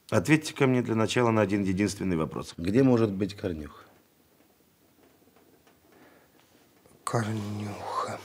Ответьте 0.09 0.53
ко 0.53 0.67
мне 0.67 0.81
для 0.81 0.95
начала 0.95 1.31
на 1.31 1.41
один 1.41 1.63
единственный 1.63 2.17
вопрос. 2.17 2.53
Где 2.57 2.83
может 2.83 3.11
быть 3.11 3.35
Корнюх? 3.35 3.85
Корнюха. 7.03 8.19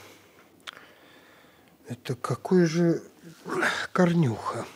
Это 1.88 2.14
какой 2.14 2.66
же 2.66 3.03
Корнюха? 3.92 4.66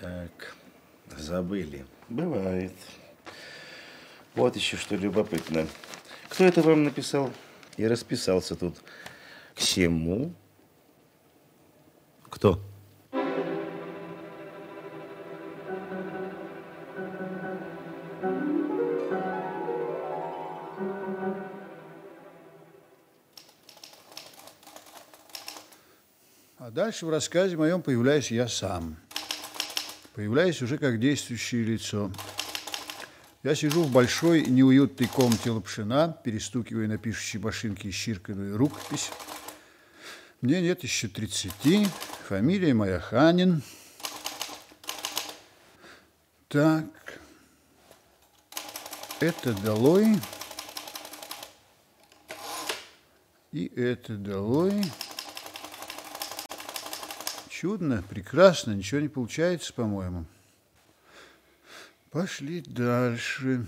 Так, 0.00 0.54
забыли. 1.16 1.86
Бывает. 2.08 2.74
Вот 4.34 4.56
еще 4.56 4.76
что 4.76 4.96
любопытно. 4.96 5.66
Кто 6.28 6.44
это 6.44 6.62
вам 6.62 6.84
написал? 6.84 7.32
И 7.76 7.86
расписался 7.86 8.54
тут. 8.54 8.76
К 9.54 9.60
чему? 9.60 10.34
Кто? 12.28 12.60
Дальше 26.90 27.06
в 27.06 27.10
рассказе 27.10 27.56
моем 27.56 27.82
появляюсь 27.82 28.32
я 28.32 28.48
сам. 28.48 28.96
Появляюсь 30.16 30.60
уже 30.60 30.76
как 30.76 30.98
действующее 30.98 31.62
лицо. 31.62 32.10
Я 33.44 33.54
сижу 33.54 33.84
в 33.84 33.92
большой 33.92 34.42
неуютной 34.42 35.06
комнате 35.06 35.52
Лапшина, 35.52 36.18
перестукивая 36.24 36.88
на 36.88 36.98
пишущей 36.98 37.38
машинке 37.38 37.90
исчирканную 37.90 38.56
рукопись. 38.56 39.12
Мне 40.40 40.60
нет 40.60 40.82
еще 40.82 41.06
30, 41.06 41.52
фамилия 42.26 42.74
моя 42.74 42.98
Ханин. 42.98 43.62
Так, 46.48 47.20
это 49.20 49.52
долой, 49.62 50.16
и 53.52 53.66
это 53.76 54.16
долой. 54.16 54.82
Чудно, 57.60 58.02
прекрасно, 58.08 58.70
ничего 58.70 59.02
не 59.02 59.08
получается, 59.08 59.74
по-моему. 59.74 60.24
Пошли 62.10 62.62
дальше. 62.62 63.66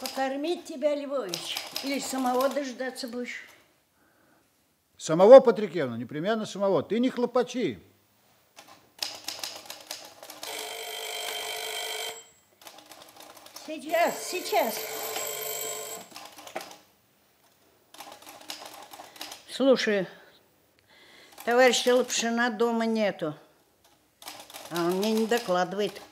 Покормить 0.00 0.66
тебя, 0.66 0.94
Львович, 0.94 1.58
или 1.82 1.98
самого 1.98 2.48
дождаться 2.48 3.08
будешь? 3.08 3.42
Самого 4.96 5.40
Патрикевна, 5.40 5.96
непременно 5.96 6.46
самого. 6.46 6.84
Ты 6.84 7.00
не 7.00 7.10
хлопачи. 7.10 7.80
Сейчас, 13.66 14.22
сейчас. 14.22 14.76
Слушай, 19.50 20.06
товарища 21.46 21.94
Лапшина 21.94 22.50
дома 22.50 22.86
нету. 22.86 23.32
А 24.70 24.84
он 24.84 24.98
мне 24.98 25.12
не 25.12 25.26
докладывает. 25.28 26.02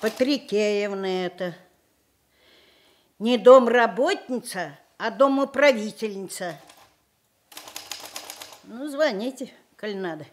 Патрикеевна 0.00 1.24
это. 1.24 1.54
Не 3.18 3.38
домработница, 3.38 4.78
а 4.98 5.10
домоправительница. 5.10 6.60
Ну, 8.64 8.86
звоните, 8.86 9.50
коль 9.80 9.96
надо. 9.96 10.26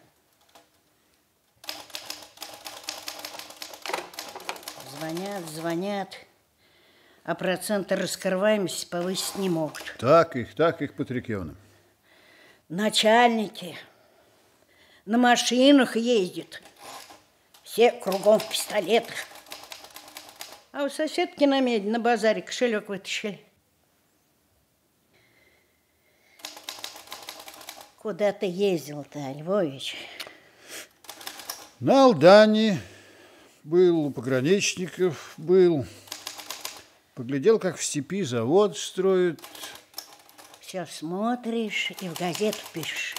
Звонят, 4.98 5.42
звонят, 5.46 6.16
а 7.24 7.34
проценты 7.34 7.96
раскрываемости 7.96 8.84
повысить 8.84 9.36
не 9.36 9.48
могут. 9.48 9.94
Так 9.98 10.36
их, 10.36 10.54
так 10.54 10.82
их, 10.82 10.94
Патрикевна. 10.94 11.54
Начальники 12.72 13.76
на 15.04 15.18
машинах 15.18 15.94
ездят. 15.94 16.62
Все 17.62 17.92
кругом 17.92 18.38
в 18.38 18.48
пистолетах. 18.48 19.14
А 20.72 20.84
у 20.84 20.88
соседки 20.88 21.44
на 21.44 21.60
меди 21.60 21.86
на 21.86 22.00
базаре 22.00 22.40
кошелек 22.40 22.88
вытащили. 22.88 23.38
Куда 27.98 28.32
ты 28.32 28.46
ездил-то, 28.46 29.18
Львович? 29.18 29.94
На 31.78 32.06
Алдане 32.06 32.80
был, 33.64 34.06
у 34.06 34.10
пограничников 34.10 35.34
был. 35.36 35.84
Поглядел, 37.12 37.58
как 37.58 37.76
в 37.76 37.84
степи 37.84 38.22
завод 38.22 38.78
строят. 38.78 39.42
Все 40.72 40.86
смотришь 40.86 41.92
и 42.00 42.08
в 42.08 42.18
газету 42.18 42.56
пишешь. 42.72 43.14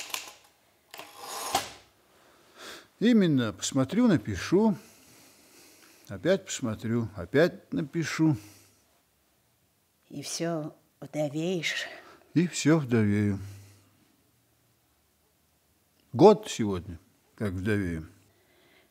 Именно, 2.99 3.53
посмотрю, 3.53 4.07
напишу. 4.07 4.75
Опять 6.07 6.45
посмотрю, 6.45 7.09
опять 7.15 7.71
напишу. 7.71 8.37
И 10.09 10.23
все 10.23 10.75
вдовеешь. 10.99 11.85
И 12.33 12.47
все 12.47 12.79
вдовею. 12.79 13.37
Год 16.11 16.47
сегодня, 16.49 16.97
как 17.35 17.53
вдовею. 17.53 18.09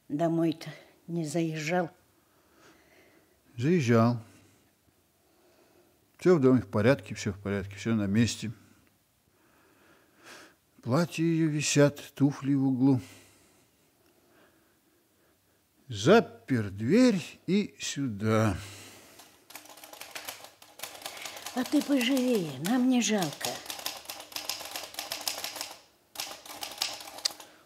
Домой-то 0.09 0.71
не 1.09 1.27
заезжал? 1.27 1.91
Заезжал. 3.57 4.19
Все 6.23 6.37
в 6.37 6.41
доме 6.41 6.61
в 6.61 6.69
порядке, 6.69 7.17
все 7.17 7.33
в 7.33 7.41
порядке, 7.41 7.75
все 7.75 7.97
на 7.97 8.07
месте. 8.07 8.53
Платья 10.81 11.25
ее 11.25 11.49
висят, 11.49 12.01
туфли 12.15 12.55
в 12.55 12.65
углу. 12.65 13.01
Запер 15.89 16.71
дверь 16.71 17.21
и 17.49 17.75
сюда. 17.81 18.57
А 21.57 21.65
ты 21.65 21.83
поживее, 21.83 22.53
нам 22.69 22.89
не 22.89 23.03
жалко. 23.03 23.51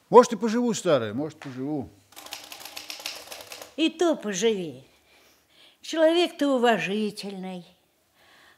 Может, 0.09 0.33
и 0.33 0.37
поживу, 0.37 0.73
старая, 0.73 1.13
может, 1.13 1.39
поживу. 1.41 1.91
И 3.77 3.91
то 3.91 4.17
поживи. 4.17 4.83
Человек 5.83 6.39
ты 6.39 6.47
уважительный. 6.47 7.76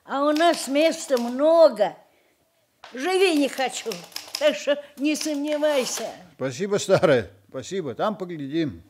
А 0.09 0.25
у 0.25 0.33
нас 0.33 0.69
места 0.69 1.19
много. 1.19 1.95
Живи 2.95 3.37
не 3.37 3.47
хочу. 3.47 3.91
Так 4.39 4.57
что 4.57 4.83
не 4.97 5.15
сомневайся. 5.15 6.11
Спасибо, 6.37 6.77
старая, 6.77 7.31
спасибо. 7.51 7.95
Там 7.95 8.17
поглядим. 8.17 8.83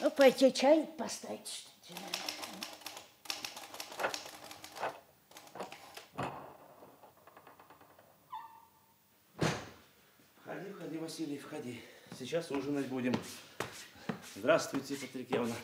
Ну, 0.00 0.10
пойти 0.10 0.52
чай 0.52 0.88
поставить. 0.98 1.64
Входи, 10.42 10.72
входи, 10.72 10.98
Василий, 10.98 11.38
входи. 11.38 11.80
Сейчас 12.18 12.50
ужинать 12.50 12.86
будем. 12.88 13.14
Здравствуйте, 14.34 14.96
Патрикевна. 14.96 15.54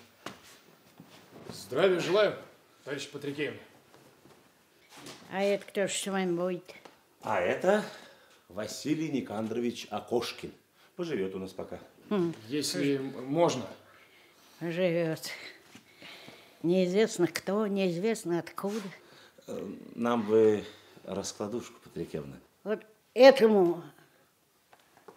Здравия 1.51 1.99
желаю, 1.99 2.37
товарищ 2.85 3.09
Патрикеевна. 3.11 3.59
А 5.31 5.43
это 5.43 5.65
кто 5.67 5.87
ж 5.87 5.93
с 5.93 6.07
вами 6.07 6.35
будет? 6.37 6.75
А 7.23 7.41
это 7.41 7.85
Василий 8.49 9.11
Никандрович 9.11 9.87
Окошкин. 9.91 10.53
Поживет 10.97 11.35
у 11.35 11.39
нас 11.39 11.53
пока. 11.53 11.79
Хм. 12.09 12.35
Если 12.49 12.97
можно. 12.99 13.67
Живет. 14.61 15.31
Неизвестно 16.63 17.27
кто, 17.29 17.67
неизвестно 17.67 18.39
откуда. 18.39 18.81
Э, 19.47 19.71
Нам 19.95 20.23
бы 20.23 20.65
раскладушку, 21.05 21.79
Патрикевна. 21.81 22.37
Вот 22.65 22.81
этому 23.15 23.83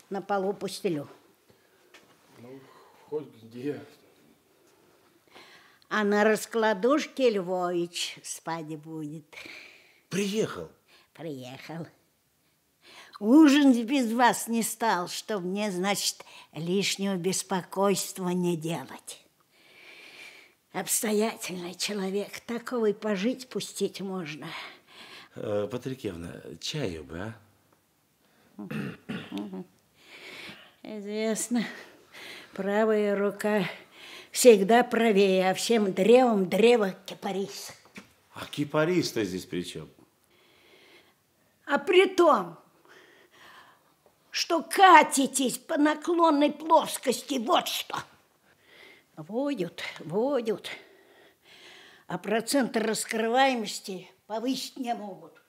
на 0.09 0.21
полу 0.21 0.53
постелю. 0.53 1.07
Ну, 2.39 2.59
хоть 3.09 3.27
где. 3.41 3.79
А 5.89 6.03
на 6.03 6.23
раскладушке 6.23 7.29
Львович 7.31 8.19
спать 8.23 8.77
будет. 8.77 9.25
Приехал. 10.11 10.69
Приехал. 11.13 11.87
Ужин 13.21 13.71
без 13.85 14.11
вас 14.11 14.49
не 14.49 14.61
стал, 14.61 15.07
чтобы 15.07 15.47
мне, 15.47 15.71
значит, 15.71 16.25
лишнего 16.51 17.15
беспокойства 17.15 18.27
не 18.29 18.57
делать. 18.57 19.23
Обстоятельный 20.73 21.75
человек, 21.75 22.41
такого 22.41 22.87
и 22.87 22.93
пожить 22.93 23.47
пустить 23.47 24.01
можно. 24.01 24.47
Э, 25.35 25.69
Патрикевна, 25.71 26.41
чаю 26.59 27.05
бы, 27.05 27.33
а? 28.57 29.63
Известно, 30.83 31.63
правая 32.53 33.15
рука 33.15 33.63
всегда 34.29 34.83
правее, 34.83 35.51
а 35.51 35.53
всем 35.53 35.93
древом 35.93 36.49
древо 36.49 36.95
кипарис. 37.05 37.71
А 38.33 38.45
кипарис-то 38.45 39.23
здесь 39.23 39.45
при 39.45 39.61
чем? 39.61 39.87
А 41.71 41.79
при 41.79 42.05
том, 42.05 42.59
что 44.29 44.61
катитесь 44.61 45.57
по 45.57 45.77
наклонной 45.77 46.51
плоскости, 46.51 47.35
вот 47.35 47.69
что. 47.69 47.95
Водят, 49.15 49.81
водят, 49.99 50.69
а 52.07 52.17
проценты 52.17 52.81
раскрываемости 52.81 54.11
повысить 54.27 54.75
не 54.75 54.93
могут. 54.93 55.41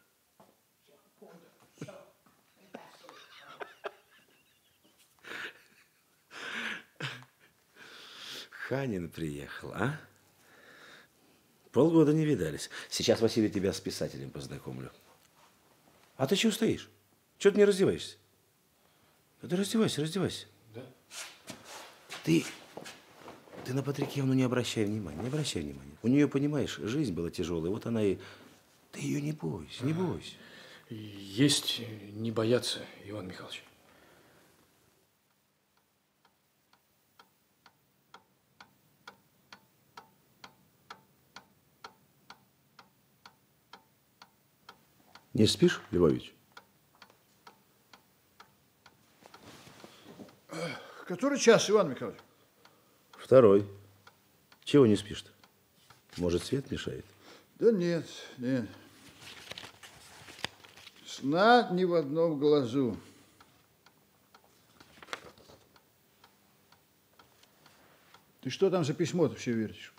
Ханин 8.69 9.11
приехал, 9.11 9.73
а? 9.75 10.01
Полгода 11.73 12.13
не 12.13 12.25
видались. 12.25 12.71
Сейчас, 12.89 13.21
Василий, 13.21 13.51
тебя 13.51 13.73
с 13.73 13.81
писателем 13.81 14.31
познакомлю. 14.31 14.93
А 16.23 16.27
ты 16.29 16.37
чего 16.37 16.53
стоишь? 16.53 16.89
Чего 17.37 17.51
ты 17.51 17.59
не 17.59 17.65
раздеваешься? 17.65 18.17
Да 19.43 19.49
ты 19.49 19.57
раздевайся, 19.57 20.03
раздевайся. 20.03 20.47
Да. 20.73 20.85
Ты, 22.23 22.45
ты 23.65 23.75
на 23.75 23.83
Патрикевну 23.83 24.33
не 24.33 24.45
обращай 24.45 24.85
внимания, 24.85 25.21
не 25.21 25.27
обращай 25.27 25.63
внимания. 25.63 25.97
У 26.01 26.07
нее, 26.07 26.29
понимаешь, 26.29 26.77
жизнь 26.77 27.13
была 27.13 27.31
тяжелая, 27.31 27.73
вот 27.73 27.87
она 27.87 28.05
и... 28.05 28.19
Ты 28.93 29.01
ее 29.01 29.21
не 29.21 29.33
бойся, 29.33 29.85
не 29.85 29.93
бойся. 29.93 30.35
Есть 30.91 31.83
не 32.13 32.31
бояться, 32.31 32.79
Иван 33.05 33.27
Михайлович. 33.27 33.65
Не 45.35 45.47
спишь, 45.47 45.81
Львович? 45.91 46.35
Который 51.07 51.39
час, 51.39 51.69
Иван 51.71 51.91
Михайлович? 51.91 52.21
Второй. 53.13 53.69
Чего 54.65 54.87
не 54.87 54.97
спишь-то? 54.97 55.31
Может, 56.17 56.45
свет 56.45 56.71
мешает? 56.71 57.05
Да 57.59 57.73
нет, 57.73 58.07
нет. 58.39 58.69
Сна 61.07 61.69
ни 61.71 61.85
в 61.85 61.95
одном 61.95 62.39
глазу. 62.39 62.97
Ты 68.41 68.51
что 68.51 68.71
там 68.71 68.85
за 68.85 68.93
письмо-то 68.93 69.37
все 69.37 69.53
вертишь? 69.53 69.95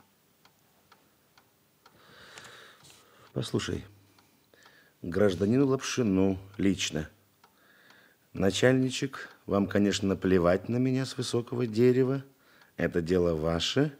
Послушай, 3.31 3.85
гражданину 5.03 5.67
Лапшину 5.67 6.39
лично. 6.57 7.09
Начальничек, 8.31 9.29
вам, 9.45 9.67
конечно, 9.67 10.07
наплевать 10.07 10.69
на 10.69 10.77
меня 10.77 11.05
с 11.05 11.17
высокого 11.17 11.67
дерева. 11.67 12.23
Это 12.77 13.01
дело 13.01 13.35
ваше, 13.35 13.93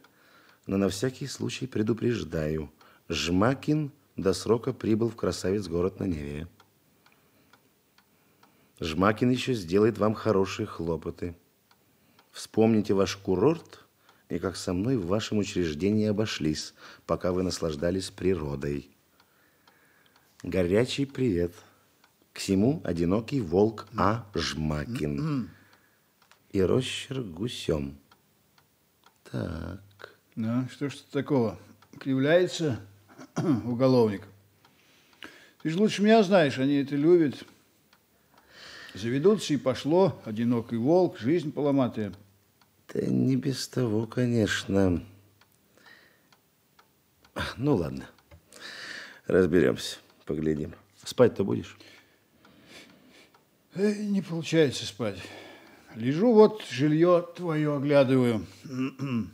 но 0.66 0.78
на 0.78 0.88
всякий 0.88 1.26
случай 1.26 1.66
предупреждаю. 1.66 2.72
Жмакин 3.10 3.92
до 4.16 4.32
срока 4.32 4.72
прибыл 4.72 5.10
в 5.10 5.16
красавец 5.16 5.68
город 5.68 6.00
на 6.00 6.04
Неве. 6.04 6.48
Жмакин 8.80 9.30
еще 9.30 9.52
сделает 9.52 9.98
вам 9.98 10.14
хорошие 10.14 10.66
хлопоты. 10.66 11.36
Вспомните 12.32 12.94
ваш 12.94 13.16
курорт 13.16 13.84
и 14.30 14.38
как 14.38 14.56
со 14.56 14.72
мной 14.72 14.96
в 14.96 15.06
вашем 15.06 15.38
учреждении 15.38 16.06
обошлись, 16.06 16.72
пока 17.06 17.30
вы 17.30 17.42
наслаждались 17.42 18.10
природой. 18.10 18.93
Горячий 20.44 21.06
привет. 21.06 21.54
К 22.34 22.38
всему 22.38 22.82
одинокий 22.84 23.40
волк 23.40 23.88
А. 23.96 24.26
Жмакин. 24.34 25.48
И 26.52 26.60
росчерк 26.60 27.24
гусем. 27.24 27.96
Так. 29.32 29.80
Ну, 30.36 30.68
что 30.70 30.90
ж 30.90 30.96
такого? 31.10 31.58
Кривляется 31.98 32.78
уголовник. 33.64 34.24
Ты 35.62 35.70
же 35.70 35.78
лучше 35.78 36.02
меня 36.02 36.22
знаешь, 36.22 36.58
они 36.58 36.74
это 36.74 36.94
любят. 36.94 37.42
Заведутся 38.92 39.54
и 39.54 39.56
пошло, 39.56 40.20
одинокий 40.26 40.76
волк, 40.76 41.18
жизнь 41.18 41.52
поломатая. 41.52 42.12
Да 42.92 43.00
не 43.00 43.36
без 43.36 43.66
того, 43.66 44.06
конечно. 44.06 45.02
Ну, 47.56 47.76
ладно. 47.76 48.04
Разберемся, 49.26 49.96
поглядим. 50.24 50.74
Спать-то 51.02 51.44
будешь? 51.44 51.76
Эй, 53.74 54.06
не 54.06 54.22
получается 54.22 54.86
спать. 54.86 55.18
Лежу 55.94 56.32
вот, 56.32 56.62
жилье 56.64 57.26
твое 57.36 57.76
оглядываю. 57.76 58.46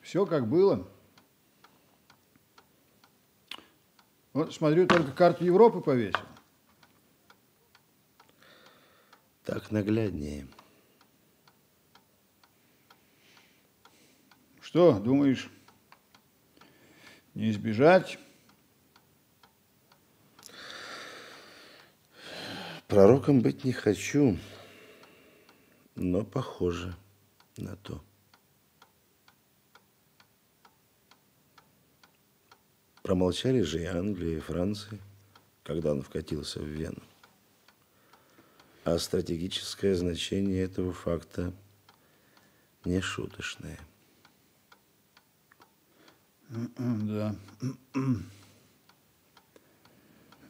Все 0.00 0.26
как 0.26 0.48
было. 0.48 0.88
Вот 4.32 4.54
смотрю, 4.54 4.86
только 4.86 5.12
карту 5.12 5.44
Европы 5.44 5.80
повесил. 5.80 6.18
Так 9.44 9.70
нагляднее. 9.70 10.46
Что, 14.60 14.98
думаешь, 14.98 15.50
не 17.34 17.50
избежать? 17.50 18.18
Пророком 22.92 23.40
быть 23.40 23.64
не 23.64 23.72
хочу, 23.72 24.36
но 25.94 26.26
похоже 26.26 26.94
на 27.56 27.74
то. 27.76 28.04
Промолчали 33.02 33.62
же 33.62 33.80
и 33.80 33.86
Англия, 33.86 34.36
и 34.36 34.40
Франция, 34.40 34.98
когда 35.62 35.92
он 35.92 36.02
вкатился 36.02 36.60
в 36.60 36.66
Вену. 36.66 37.02
А 38.84 38.98
стратегическое 38.98 39.94
значение 39.94 40.62
этого 40.62 40.92
факта 40.92 41.54
не 42.84 43.00
шуточное. 43.00 43.78
Да. 46.50 47.34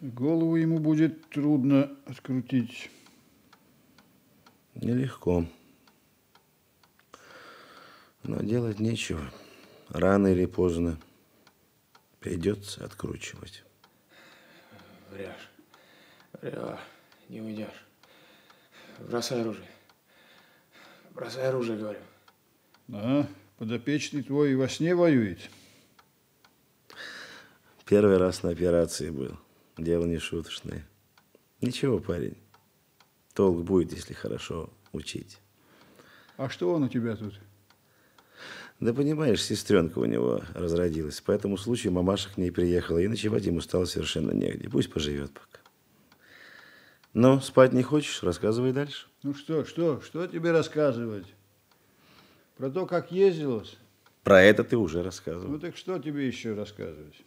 Голову 0.02 0.56
ему 0.56 0.80
будет 0.80 1.30
трудно 1.30 1.96
открутить. 2.06 2.90
Нелегко. 4.74 5.46
Но 8.24 8.42
делать 8.42 8.80
нечего. 8.80 9.32
Рано 9.90 10.26
или 10.26 10.46
поздно 10.46 10.98
придется 12.18 12.84
откручивать. 12.84 13.62
Врешь. 15.12 15.50
Врешь. 16.32 16.80
Не 17.28 17.40
уйдешь. 17.40 17.86
Бросай 18.98 19.42
оружие. 19.42 19.68
Бросай 21.10 21.46
оружие, 21.46 21.78
говорю. 21.78 22.00
Да, 22.88 23.28
подопечный 23.56 24.24
твой 24.24 24.50
и 24.50 24.56
во 24.56 24.68
сне 24.68 24.96
воюет. 24.96 25.38
Первый 27.84 28.16
раз 28.16 28.42
на 28.42 28.50
операции 28.50 29.08
был. 29.08 29.38
Дело 29.78 30.04
не 30.04 30.18
шуточное. 30.18 30.86
Ничего, 31.60 31.98
парень. 31.98 32.36
Толк 33.34 33.62
будет, 33.64 33.92
если 33.92 34.12
хорошо 34.14 34.70
учить. 34.92 35.38
А 36.36 36.48
что 36.48 36.72
он 36.72 36.82
у 36.84 36.88
тебя 36.88 37.16
тут? 37.16 37.34
Да 38.80 38.92
понимаешь, 38.92 39.42
сестренка 39.42 40.00
у 40.00 40.04
него 40.04 40.42
разродилась. 40.54 41.20
По 41.20 41.30
этому 41.32 41.56
случаю 41.56 41.92
мамаша 41.92 42.30
к 42.30 42.36
ней 42.36 42.50
приехала, 42.50 42.98
и 42.98 43.08
ночевать 43.08 43.46
ему 43.46 43.60
стало 43.60 43.84
совершенно 43.84 44.32
негде. 44.32 44.68
Пусть 44.68 44.92
поживет 44.92 45.32
пока. 45.32 45.60
Ну, 47.14 47.40
спать 47.40 47.72
не 47.72 47.82
хочешь? 47.82 48.22
Рассказывай 48.22 48.72
дальше. 48.72 49.06
Ну 49.22 49.34
что, 49.34 49.64
что, 49.64 50.00
что 50.00 50.26
тебе 50.26 50.50
рассказывать? 50.50 51.26
Про 52.56 52.70
то, 52.70 52.86
как 52.86 53.12
ездилось? 53.12 53.76
Про 54.24 54.42
это 54.42 54.64
ты 54.64 54.76
уже 54.76 55.02
рассказывал. 55.02 55.52
Ну 55.52 55.58
так 55.58 55.76
что 55.76 55.98
тебе 55.98 56.26
еще 56.26 56.54
рассказывать? 56.54 57.22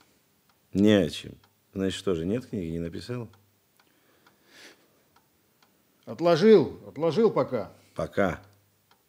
Не 0.73 0.93
о 0.93 1.09
чем. 1.09 1.33
Значит, 1.75 1.99
что 1.99 2.15
же, 2.15 2.25
нет 2.25 2.45
книги, 2.45 2.71
не 2.71 2.79
написал? 2.79 3.29
Отложил, 6.05 6.81
отложил 6.87 7.29
пока. 7.29 7.73
Пока, 7.95 8.41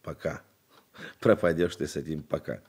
пока. 0.02 0.42
Пропадешь 1.20 1.76
ты 1.76 1.86
с 1.86 1.94
этим 1.94 2.24
пока. 2.24 2.60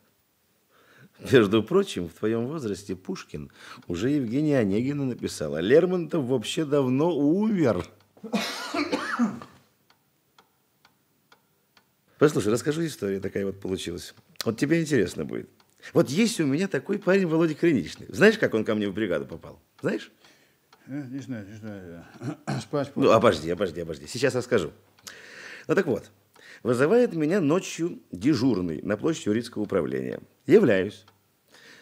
Между 1.31 1.63
прочим, 1.63 2.07
в 2.07 2.13
твоем 2.13 2.45
возрасте 2.45 2.95
Пушкин 2.95 3.51
уже 3.87 4.11
Евгения 4.11 4.59
Онегина 4.59 5.03
написал, 5.03 5.55
а 5.55 5.61
Лермонтов 5.61 6.25
вообще 6.25 6.63
давно 6.63 7.17
умер. 7.17 7.83
Послушай, 12.19 12.53
расскажу 12.53 12.85
историю, 12.85 13.19
такая 13.19 13.47
вот 13.47 13.59
получилась. 13.59 14.13
Вот 14.45 14.59
тебе 14.59 14.79
интересно 14.79 15.25
будет. 15.25 15.49
Вот 15.93 16.09
есть 16.09 16.39
у 16.39 16.45
меня 16.45 16.67
такой 16.67 16.99
парень 16.99 17.27
Володя 17.27 17.53
Криничный. 17.55 18.07
Знаешь, 18.09 18.37
как 18.37 18.53
он 18.53 18.65
ко 18.65 18.75
мне 18.75 18.89
в 18.89 18.93
бригаду 18.93 19.25
попал? 19.25 19.61
Знаешь? 19.81 20.11
Э, 20.87 21.03
Не 21.09 21.19
знаю, 21.19 21.47
не 21.47 21.55
знаю. 21.55 22.05
Спать 22.61 22.91
Ну, 22.95 23.11
обожди, 23.11 23.49
обожди, 23.49 23.81
обожди. 23.81 24.07
Сейчас 24.07 24.35
расскажу. 24.35 24.71
Ну 25.67 25.75
так 25.75 25.85
вот, 25.85 26.09
вызывает 26.63 27.13
меня 27.13 27.41
ночью 27.41 27.99
дежурный 28.11 28.81
на 28.81 28.97
площади 28.97 29.29
Урицкого 29.29 29.63
управления. 29.63 30.21
Являюсь. 30.45 31.05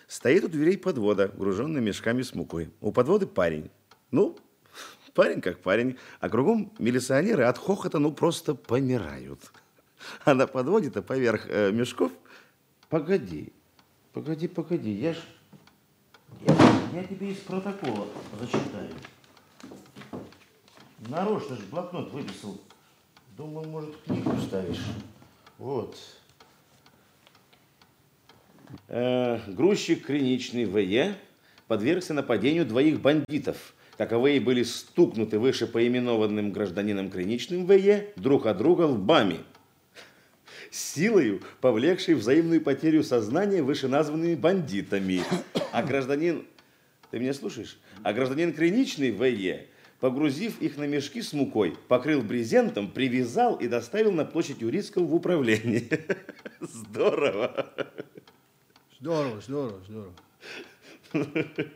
Стоит 0.07 0.43
у 0.43 0.47
дверей 0.47 0.77
подвода, 0.77 1.31
груженный 1.35 1.81
мешками 1.81 2.21
с 2.21 2.35
мукой. 2.35 2.69
У 2.81 2.91
подвода 2.91 3.25
парень. 3.25 3.71
Ну, 4.11 4.37
парень 5.13 5.41
как 5.41 5.59
парень. 5.59 5.97
А 6.19 6.29
кругом 6.29 6.73
милиционеры 6.79 7.43
от 7.43 7.57
хохота 7.57 7.99
ну 7.99 8.11
просто 8.11 8.53
помирают. 8.55 9.39
А 10.23 10.33
на 10.35 10.45
подводе-то 10.45 11.01
поверх 11.01 11.45
э, 11.47 11.71
мешков... 11.71 12.11
Погоди, 12.87 13.51
погоди, 14.15 14.47
погоди, 14.47 14.91
я 14.91 15.13
ж... 15.13 15.17
Я, 16.47 16.55
я 16.93 17.03
тебе 17.03 17.31
из 17.31 17.37
протокола 17.39 18.07
зачитаю. 18.39 18.89
Нарочно 21.09 21.57
же 21.57 21.63
блокнот 21.69 22.11
выписал. 22.13 22.57
Думал, 23.37 23.65
может, 23.65 23.97
книгу 24.05 24.33
вставишь. 24.37 24.85
Вот. 25.57 25.97
Э, 28.87 29.39
грузчик 29.47 30.05
Криничный 30.05 30.63
В.Е. 30.63 31.15
подвергся 31.67 32.13
нападению 32.13 32.65
двоих 32.65 33.01
бандитов. 33.01 33.73
Таковые 33.97 34.39
были 34.39 34.63
стукнуты 34.63 35.39
выше 35.39 35.67
поименованным 35.67 36.53
гражданином 36.53 37.09
Криничным 37.09 37.65
В.Е. 37.65 38.13
друг 38.15 38.45
от 38.45 38.57
друга 38.57 38.83
лбами. 38.83 39.39
Силою, 40.75 41.41
повлекшей 41.61 42.15
взаимную 42.15 42.59
потерю 42.59 43.01
сознания 43.01 43.63
вышеназванными 43.63 44.35
бандитами. 44.35 45.21
А 45.71 45.81
гражданин... 45.81 46.45
Ты 47.11 47.19
меня 47.19 47.33
слушаешь? 47.33 47.77
А 48.03 48.11
гражданин 48.11 48.53
Криничный 48.53 49.11
В.Е., 49.11 49.67
погрузив 50.01 50.61
их 50.61 50.75
на 50.75 50.83
мешки 50.83 51.21
с 51.21 51.31
мукой, 51.31 51.77
покрыл 51.87 52.21
брезентом, 52.21 52.91
привязал 52.91 53.55
и 53.55 53.69
доставил 53.69 54.11
на 54.11 54.25
площадь 54.25 54.59
Юрицкого 54.59 55.05
в 55.05 55.15
управление. 55.15 55.87
Здорово! 56.59 57.73
Здорово, 58.99 59.41
здорово, 59.41 59.79
здорово. 59.87 60.13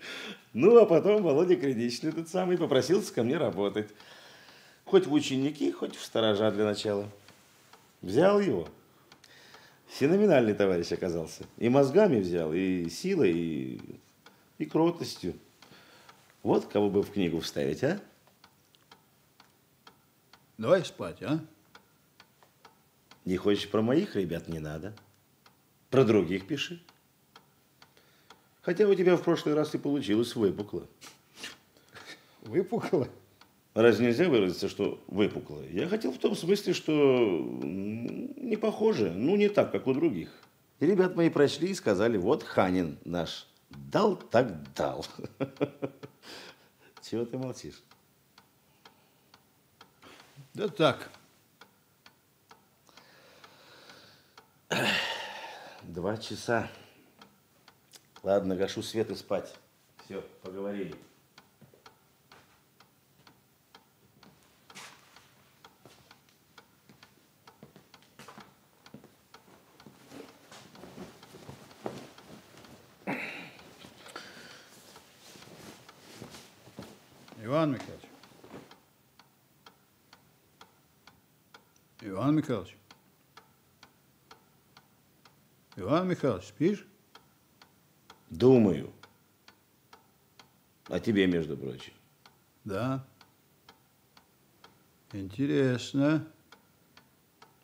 Ну, 0.54 0.78
а 0.78 0.86
потом 0.86 1.24
Володя 1.24 1.56
Криничный, 1.56 2.10
этот 2.10 2.28
самый, 2.28 2.58
попросился 2.58 3.14
ко 3.14 3.24
мне 3.24 3.38
работать. 3.38 3.88
Хоть 4.84 5.08
в 5.08 5.14
ученики, 5.14 5.72
хоть 5.72 5.96
в 5.96 6.04
сторожа 6.04 6.52
для 6.52 6.66
начала. 6.66 7.08
Взял 8.02 8.42
его. 8.42 8.68
Феноменальный 9.90 10.54
товарищ 10.54 10.92
оказался. 10.92 11.46
И 11.58 11.68
мозгами 11.68 12.20
взял, 12.20 12.54
и 12.54 12.90
силой, 12.90 13.34
и, 13.34 14.00
и 14.60 14.66
кротостью. 14.66 15.34
Вот 16.44 16.68
кого 16.68 16.90
бы 16.90 17.02
в 17.02 17.12
книгу 17.12 17.40
вставить, 17.40 17.84
а? 17.84 18.00
Давай 20.58 20.86
спать, 20.86 21.22
а? 21.24 21.40
Не 23.26 23.38
хочешь 23.38 23.70
про 23.70 23.82
моих 23.82 24.16
ребят, 24.16 24.48
не 24.48 24.60
надо. 24.60 24.94
Про 25.90 26.06
других 26.06 26.48
пиши. 26.48 26.82
Хотя 28.62 28.88
у 28.88 28.94
тебя 28.94 29.18
в 29.18 29.24
прошлый 29.24 29.56
раз 29.56 29.74
и 29.74 29.80
получилось 29.80 30.36
выпукло. 30.36 30.88
Выпукло? 32.42 33.10
Разве 33.74 34.08
нельзя 34.08 34.28
выразиться, 34.28 34.68
что 34.68 35.02
выпукло? 35.08 35.62
Я 35.70 35.88
хотел 35.88 36.12
в 36.12 36.18
том 36.18 36.36
смысле, 36.36 36.74
что 36.74 36.92
не 37.62 38.58
похоже, 38.58 39.12
ну 39.12 39.36
не 39.36 39.48
так, 39.48 39.72
как 39.72 39.88
у 39.88 39.94
других. 39.94 40.30
И 40.80 40.86
ребят 40.86 41.16
мои 41.16 41.30
прочли 41.30 41.70
и 41.70 41.76
сказали, 41.76 42.18
вот 42.18 42.44
Ханин 42.44 42.98
наш. 43.06 43.48
Дал 43.70 44.16
так 44.16 44.74
дал. 44.74 45.06
Чего 47.04 47.26
ты 47.26 47.38
молчишь? 47.38 47.84
Да 50.54 50.68
так. 50.68 51.12
Два 55.84 56.18
часа. 56.18 56.70
Ладно, 58.24 58.56
гашу 58.56 58.82
свет 58.82 59.12
и 59.12 59.16
спать. 59.16 59.54
Все, 60.06 60.22
поговорили. 60.42 60.96
Иван 77.50 77.72
Михайлович. 77.72 78.06
Иван 82.02 82.36
Михайлович. 82.36 82.78
Иван 85.76 86.08
Михайлович, 86.10 86.46
спишь? 86.46 86.88
Думаю. 88.30 88.94
О 90.90 91.00
тебе, 91.00 91.26
между 91.26 91.58
прочим. 91.58 91.94
Да. 92.66 93.04
Интересно. 95.12 96.28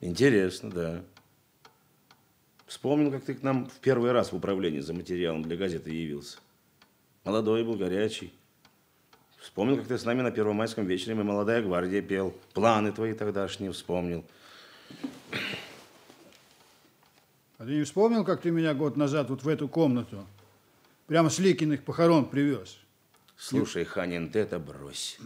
Интересно, 0.01 0.71
да. 0.71 1.05
Вспомнил, 2.65 3.11
как 3.11 3.23
ты 3.23 3.36
к 3.36 3.43
нам 3.43 3.67
в 3.67 3.79
первый 3.81 4.13
раз 4.13 4.31
в 4.31 4.36
управлении 4.36 4.79
за 4.79 4.95
материалом 4.95 5.43
для 5.43 5.55
газеты 5.55 5.91
явился. 5.91 6.39
Молодой 7.23 7.63
был, 7.63 7.75
горячий. 7.75 8.33
Вспомнил, 9.45 9.77
как 9.77 9.87
ты 9.87 9.99
с 9.99 10.05
нами 10.05 10.23
на 10.23 10.31
Первомайском 10.31 10.87
вечере 10.87 11.13
«Мы 11.13 11.23
молодая 11.23 11.61
гвардия» 11.61 12.01
пел. 12.01 12.35
Планы 12.55 12.91
твои 12.91 13.13
тогдашние 13.13 13.71
вспомнил. 13.71 14.25
А 17.59 17.63
ты 17.63 17.77
не 17.77 17.83
вспомнил, 17.83 18.25
как 18.25 18.41
ты 18.41 18.49
меня 18.49 18.73
год 18.73 18.97
назад 18.97 19.29
вот 19.29 19.43
в 19.43 19.47
эту 19.47 19.67
комнату 19.67 20.25
прямо 21.05 21.29
с 21.29 21.37
Ликиных 21.37 21.83
похорон 21.83 22.25
привез? 22.25 22.79
Слушай, 23.37 23.85
Ханин, 23.85 24.31
ты 24.31 24.39
это 24.39 24.57
брось. 24.57 25.19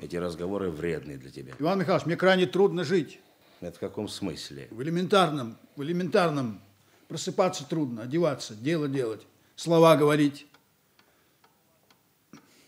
Эти 0.00 0.16
разговоры 0.16 0.70
вредные 0.70 1.18
для 1.18 1.30
тебя. 1.30 1.52
Иван 1.58 1.80
Михайлович, 1.80 2.06
мне 2.06 2.16
крайне 2.16 2.46
трудно 2.46 2.82
жить. 2.82 3.20
Это 3.60 3.76
в 3.76 3.80
каком 3.80 4.08
смысле? 4.08 4.68
В 4.70 4.80
элементарном, 4.80 5.58
в 5.76 5.82
элементарном. 5.82 6.62
Просыпаться 7.08 7.68
трудно, 7.68 8.02
одеваться, 8.04 8.54
дело 8.54 8.88
делать, 8.88 9.26
слова 9.54 9.96
говорить. 9.96 10.46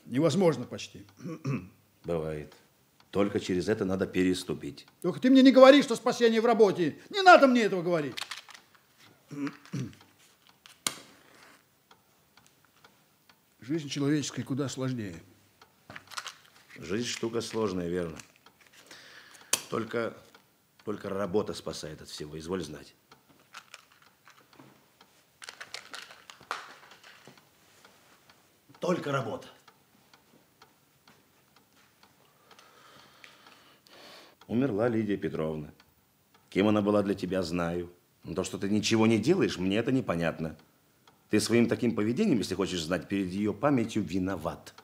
Невозможно 0.07 0.65
почти. 0.65 1.07
Бывает. 2.05 2.55
Только 3.11 3.41
через 3.41 3.69
это 3.69 3.85
надо 3.85 4.07
переступить. 4.07 4.87
Только 5.03 5.21
ты 5.21 5.29
мне 5.31 5.43
не 5.43 5.53
говори, 5.53 5.83
что 5.83 5.97
спасение 5.97 6.41
в 6.41 6.47
работе. 6.47 6.99
Не 7.11 7.21
надо 7.23 7.47
мне 7.47 7.63
этого 7.63 7.83
говорить. 7.83 8.17
Жизнь 13.61 13.89
человеческая 13.89 14.43
куда 14.43 14.69
сложнее. 14.69 15.23
Жизнь 16.79 17.07
штука 17.07 17.41
сложная, 17.41 17.89
верно. 17.89 18.19
Только, 19.71 20.17
только 20.85 21.09
работа 21.09 21.55
спасает 21.55 22.03
от 22.03 22.09
всего, 22.09 22.39
изволь 22.39 22.65
знать. 22.65 22.95
Только 28.81 29.13
работа. 29.13 29.47
Умерла 34.53 34.87
Лидия 34.87 35.17
Петровна. 35.17 35.73
Кем 36.51 36.69
она 36.69 36.83
была 36.83 37.03
для 37.03 37.15
тебя, 37.15 37.43
знаю. 37.43 37.91
Но 38.23 38.35
то, 38.35 38.45
что 38.45 38.59
ты 38.59 38.69
ничего 38.69 39.07
не 39.07 39.19
делаешь, 39.19 39.57
мне 39.57 39.79
это 39.79 39.93
непонятно. 39.93 40.59
Ты 41.31 41.41
своим 41.41 41.71
таким 41.71 41.95
поведением, 41.95 42.37
если 42.37 42.55
хочешь 42.55 42.85
знать, 42.85 43.09
перед 43.09 43.29
ее 43.29 43.55
памятью 43.55 44.03
виноват. 44.03 44.75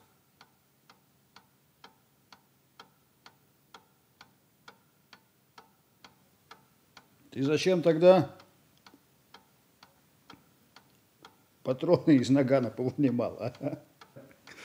Ты 7.29 7.43
зачем 7.43 7.83
тогда 7.83 8.35
патроны 11.61 12.15
из 12.15 12.31
нагана 12.31 12.71
повынимал, 12.71 13.37
а? 13.39 13.83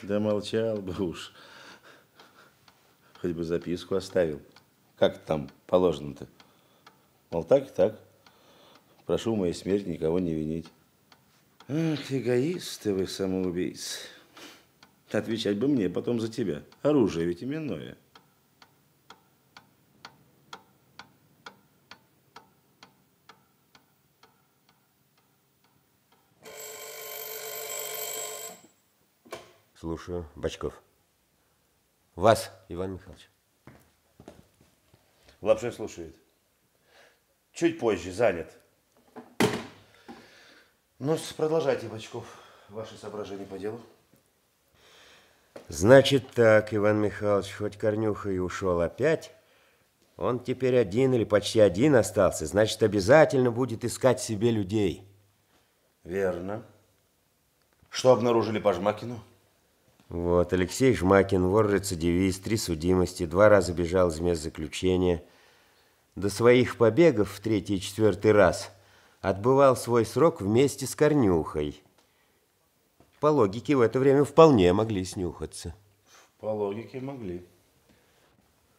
Да 0.01 0.19
молчал 0.19 0.79
бы 0.79 0.95
уж. 1.05 1.35
Хоть 3.21 3.33
бы 3.33 3.45
записку 3.45 3.97
оставил. 3.97 4.41
Как 4.97 5.19
там 5.25 5.51
положено-то? 5.67 6.29
Мол, 7.31 7.45
так 7.45 7.69
и 7.69 7.73
так. 7.73 8.01
Прошу 9.07 9.35
моей 9.37 9.55
смерти 9.55 9.89
никого 9.89 10.19
не 10.21 10.35
винить. 10.35 10.71
Ах, 11.69 12.13
эгоисты 12.13 12.95
вы, 12.95 13.07
самоубийцы. 13.07 14.01
Отвечать 15.11 15.59
бы 15.59 15.69
мне 15.69 15.89
потом 15.89 16.21
за 16.21 16.29
тебя. 16.29 16.63
Оружие 16.83 17.27
ведь 17.27 17.43
именное. 17.43 17.97
Слушаю, 29.79 30.27
Бочков. 30.35 30.83
Вас, 32.15 32.51
Иван 32.69 32.95
Михайлович. 32.95 33.29
Лапшин 35.45 35.73
слушает. 35.73 36.17
Чуть 37.53 37.79
позже, 37.79 38.11
занят. 38.13 38.51
Ну, 40.99 41.19
продолжайте, 41.37 41.87
Бочков, 41.87 42.25
ваши 42.71 42.97
соображения 42.97 43.45
по 43.45 43.59
делу. 43.59 43.79
Значит 45.69 46.31
так, 46.31 46.73
Иван 46.73 46.99
Михайлович, 46.99 47.53
хоть 47.53 47.77
Корнюха 47.77 48.31
и 48.31 48.39
ушел 48.39 48.81
опять, 48.81 49.33
он 50.17 50.43
теперь 50.43 50.79
один 50.79 51.13
или 51.13 51.25
почти 51.25 51.61
один 51.61 51.95
остался, 51.95 52.47
значит, 52.47 52.83
обязательно 52.83 53.51
будет 53.51 53.85
искать 53.85 54.23
себе 54.23 54.51
людей. 54.51 55.07
Верно. 56.05 56.63
Что 57.91 58.13
обнаружили 58.13 58.61
по 58.61 58.73
Жмакину? 58.73 59.21
Вот, 60.09 60.55
Алексей 60.55 60.95
Жмакин, 60.95 61.47
вор-рецидивист, 61.49 62.45
три 62.45 62.57
судимости, 62.57 63.27
два 63.27 63.51
раза 63.51 63.75
бежал 63.75 64.09
из 64.09 64.21
мест 64.21 64.43
заключения. 64.43 65.23
До 66.17 66.31
своих 66.31 66.77
побегов 66.77 67.33
в 67.33 67.41
третий 67.41 67.77
и 67.77 67.81
четвертый 67.81 68.31
раз 68.31 68.71
отбывал 69.21 69.77
свой 69.77 70.07
срок 70.07 70.41
вместе 70.41 70.87
с 70.87 70.95
Корнюхой. 70.95 71.83
По 73.19 73.27
логике, 73.27 73.75
в 73.75 73.81
это 73.81 73.99
время 73.99 74.25
вполне 74.25 74.73
могли 74.73 75.05
снюхаться. 75.05 75.75
По 76.39 76.47
логике 76.47 77.01
могли. 77.01 77.45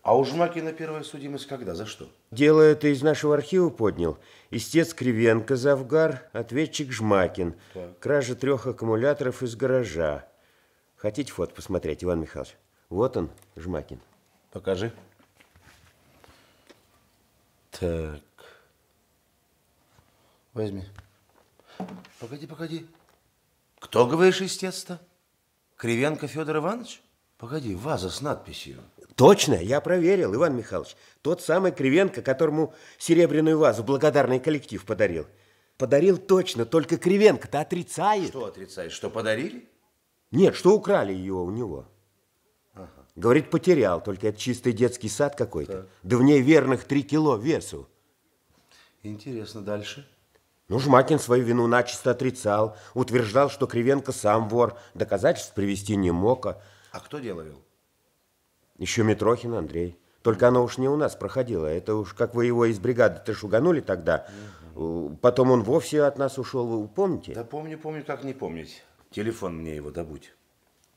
А 0.02 0.16
у 0.16 0.24
Жмакина 0.24 0.72
первая 0.72 1.02
судимость 1.04 1.48
когда? 1.48 1.74
За 1.74 1.88
что? 1.88 2.08
Дело 2.30 2.62
это 2.62 2.90
из 2.90 3.02
нашего 3.02 3.34
архива 3.34 3.70
поднял. 3.70 4.20
Истец 4.52 4.94
Кривенко, 4.94 5.56
Завгар, 5.56 6.30
ответчик 6.32 6.92
Жмакин. 6.92 7.56
Так. 7.74 8.00
Кража 8.00 8.36
трех 8.36 8.68
аккумуляторов 8.68 9.42
из 9.42 9.56
гаража. 9.56 10.28
Хотите 10.96 11.32
фото 11.32 11.56
посмотреть, 11.56 12.04
Иван 12.04 12.22
Михайлович? 12.22 12.56
Вот 12.90 13.18
он, 13.18 13.32
Жмакин. 13.56 14.00
Покажи. 14.52 14.94
Так. 17.80 18.22
Возьми. 20.54 20.84
Погоди, 22.20 22.48
погоди. 22.48 22.86
Кто, 23.80 24.08
говоришь, 24.08 24.42
истец-то? 24.42 25.02
Кривенко 25.76 26.28
Федор 26.28 26.58
Иванович? 26.58 27.02
Погоди, 27.38 27.76
ваза 27.76 28.10
с 28.10 28.22
надписью. 28.22 28.82
Точно, 29.16 29.56
я 29.56 29.82
проверил, 29.82 30.34
Иван 30.34 30.56
Михайлович. 30.56 30.96
Тот 31.22 31.42
самый 31.42 31.74
Кривенко, 31.74 32.22
которому 32.22 32.74
серебряную 32.98 33.58
вазу 33.58 33.84
благодарный 33.84 34.40
коллектив 34.40 34.84
подарил. 34.86 35.28
Подарил 35.78 36.18
точно, 36.18 36.66
только 36.66 36.98
Кривенко-то 36.98 37.60
отрицает. 37.60 38.30
Что 38.30 38.46
отрицает? 38.46 38.94
Что 38.94 39.10
подарили? 39.10 39.70
Нет, 40.32 40.56
что 40.56 40.74
украли 40.74 41.12
ее 41.12 41.34
у 41.34 41.52
него. 41.52 41.90
Говорит, 43.16 43.50
потерял, 43.50 44.02
только 44.02 44.28
это 44.28 44.38
чистый 44.38 44.74
детский 44.74 45.08
сад 45.08 45.36
какой-то. 45.36 45.88
Да 46.04 46.18
в 46.18 46.24
ней 46.24 46.42
верных 46.42 46.84
три 46.84 47.02
кило 47.04 47.38
весу. 47.38 47.88
Интересно, 49.04 49.62
дальше? 49.62 50.08
Ну, 50.68 50.80
Жмакин 50.80 51.20
свою 51.20 51.44
вину 51.44 51.68
начисто 51.68 52.12
отрицал. 52.12 52.76
Утверждал, 52.94 53.50
что 53.50 53.68
Кривенко 53.68 54.12
сам 54.12 54.50
вор. 54.50 54.78
Доказательств 54.96 55.54
привести 55.54 55.96
не 55.96 56.12
мог. 56.12 56.46
А 56.48 56.62
А 56.92 57.00
кто 57.00 57.20
дело 57.20 57.42
вел? 57.42 57.62
еще 58.78 59.04
Митрохин 59.04 59.54
Андрей. 59.54 59.98
Только 60.22 60.48
оно 60.48 60.64
уж 60.64 60.78
не 60.80 60.90
у 60.90 60.98
нас 60.98 61.16
проходило. 61.16 61.68
Это 61.68 61.96
уж 61.96 62.14
как 62.14 62.34
вы 62.34 62.48
его 62.48 62.66
из 62.66 62.80
бригады-то 62.80 63.34
шуганули 63.34 63.80
тогда. 63.80 64.28
Потом 65.22 65.52
он 65.52 65.62
вовсе 65.64 66.02
от 66.04 66.18
нас 66.18 66.38
ушел, 66.40 66.66
вы 66.66 66.88
помните? 66.88 67.34
Да 67.36 67.44
помню, 67.44 67.78
помню, 67.78 68.04
как 68.04 68.24
не 68.24 68.34
помнить. 68.34 68.84
Телефон 69.12 69.58
мне 69.58 69.76
его 69.76 69.92
добудь. 69.92 70.34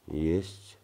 Есть. 0.06 0.77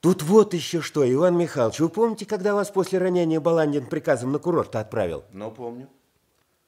Тут 0.00 0.22
вот 0.22 0.54
еще 0.54 0.80
что, 0.80 1.10
Иван 1.10 1.36
Михайлович, 1.36 1.80
вы 1.80 1.90
помните, 1.90 2.24
когда 2.24 2.54
вас 2.54 2.70
после 2.70 2.98
ранения 2.98 3.38
Баландин 3.38 3.86
приказом 3.86 4.32
на 4.32 4.38
курорт 4.38 4.74
отправил? 4.76 5.24
Ну, 5.32 5.50
помню. 5.50 5.88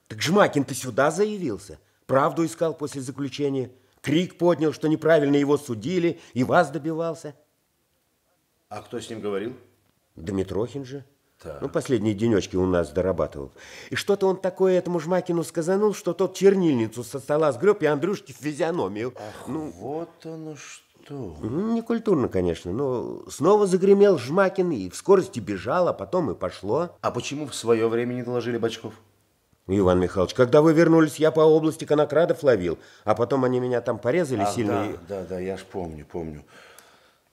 Так 0.09 0.21
Жмакин 0.21 0.65
ты 0.65 0.75
сюда 0.75 1.11
заявился. 1.11 1.79
Правду 2.07 2.45
искал 2.45 2.75
после 2.75 3.01
заключения. 3.01 3.71
Крик 4.03 4.37
поднял, 4.37 4.73
что 4.73 4.89
неправильно 4.89 5.37
его 5.37 5.57
судили, 5.57 6.21
и 6.35 6.45
вас 6.45 6.71
добивался. 6.71 7.35
А 8.69 8.83
кто 8.83 9.01
с 9.01 9.09
ним 9.09 9.21
говорил? 9.21 9.57
Да 10.17 10.33
Митрохин 10.33 10.85
же. 10.85 11.05
Так. 11.43 11.63
Ну, 11.63 11.69
последние 11.69 12.15
денечки 12.15 12.55
у 12.57 12.67
нас 12.67 12.91
дорабатывал. 12.91 13.53
И 13.91 13.97
что-то 13.97 14.27
он 14.27 14.37
такое 14.37 14.79
этому 14.79 15.01
Жмакину 15.01 15.43
сказанул, 15.43 15.95
что 15.95 16.13
тот 16.13 16.37
чернильницу 16.37 17.03
со 17.03 17.19
стола 17.19 17.51
сгреб 17.53 17.83
и 17.83 17.87
Андрюшке 17.87 18.33
в 18.33 18.37
физиономию. 18.37 19.15
Ах, 19.17 19.49
ну, 19.49 19.71
вот 19.71 20.11
оно 20.25 20.55
что. 20.57 20.82
Что? 21.05 21.37
Не 21.43 21.83
культурно, 21.83 22.29
конечно, 22.29 22.73
но 22.73 23.23
снова 23.29 23.67
загремел 23.67 24.19
Жмакин 24.19 24.71
и 24.73 24.89
в 24.89 24.97
скорости 24.97 25.41
бежал, 25.41 25.89
а 25.89 25.93
потом 25.93 26.31
и 26.31 26.35
пошло. 26.35 26.97
А 27.01 27.11
почему 27.11 27.47
в 27.47 27.55
свое 27.55 27.89
время 27.89 28.15
не 28.15 28.23
доложили 28.23 28.59
Бочков? 28.59 28.95
Иван 29.69 30.01
Михайлович, 30.01 30.35
когда 30.35 30.61
вы 30.61 30.73
вернулись, 30.73 31.17
я 31.17 31.31
по 31.31 31.41
области 31.41 31.85
конокрадов 31.85 32.43
ловил, 32.43 32.79
а 33.05 33.15
потом 33.15 33.45
они 33.45 33.61
меня 33.61 33.81
там 33.81 33.99
порезали 33.99 34.43
А, 34.43 34.47
сильно. 34.47 34.73
да, 34.73 34.87
и- 34.91 34.97
да, 35.09 35.25
да, 35.25 35.39
я 35.39 35.57
ж 35.57 35.61
помню, 35.65 36.05
помню. 36.05 36.45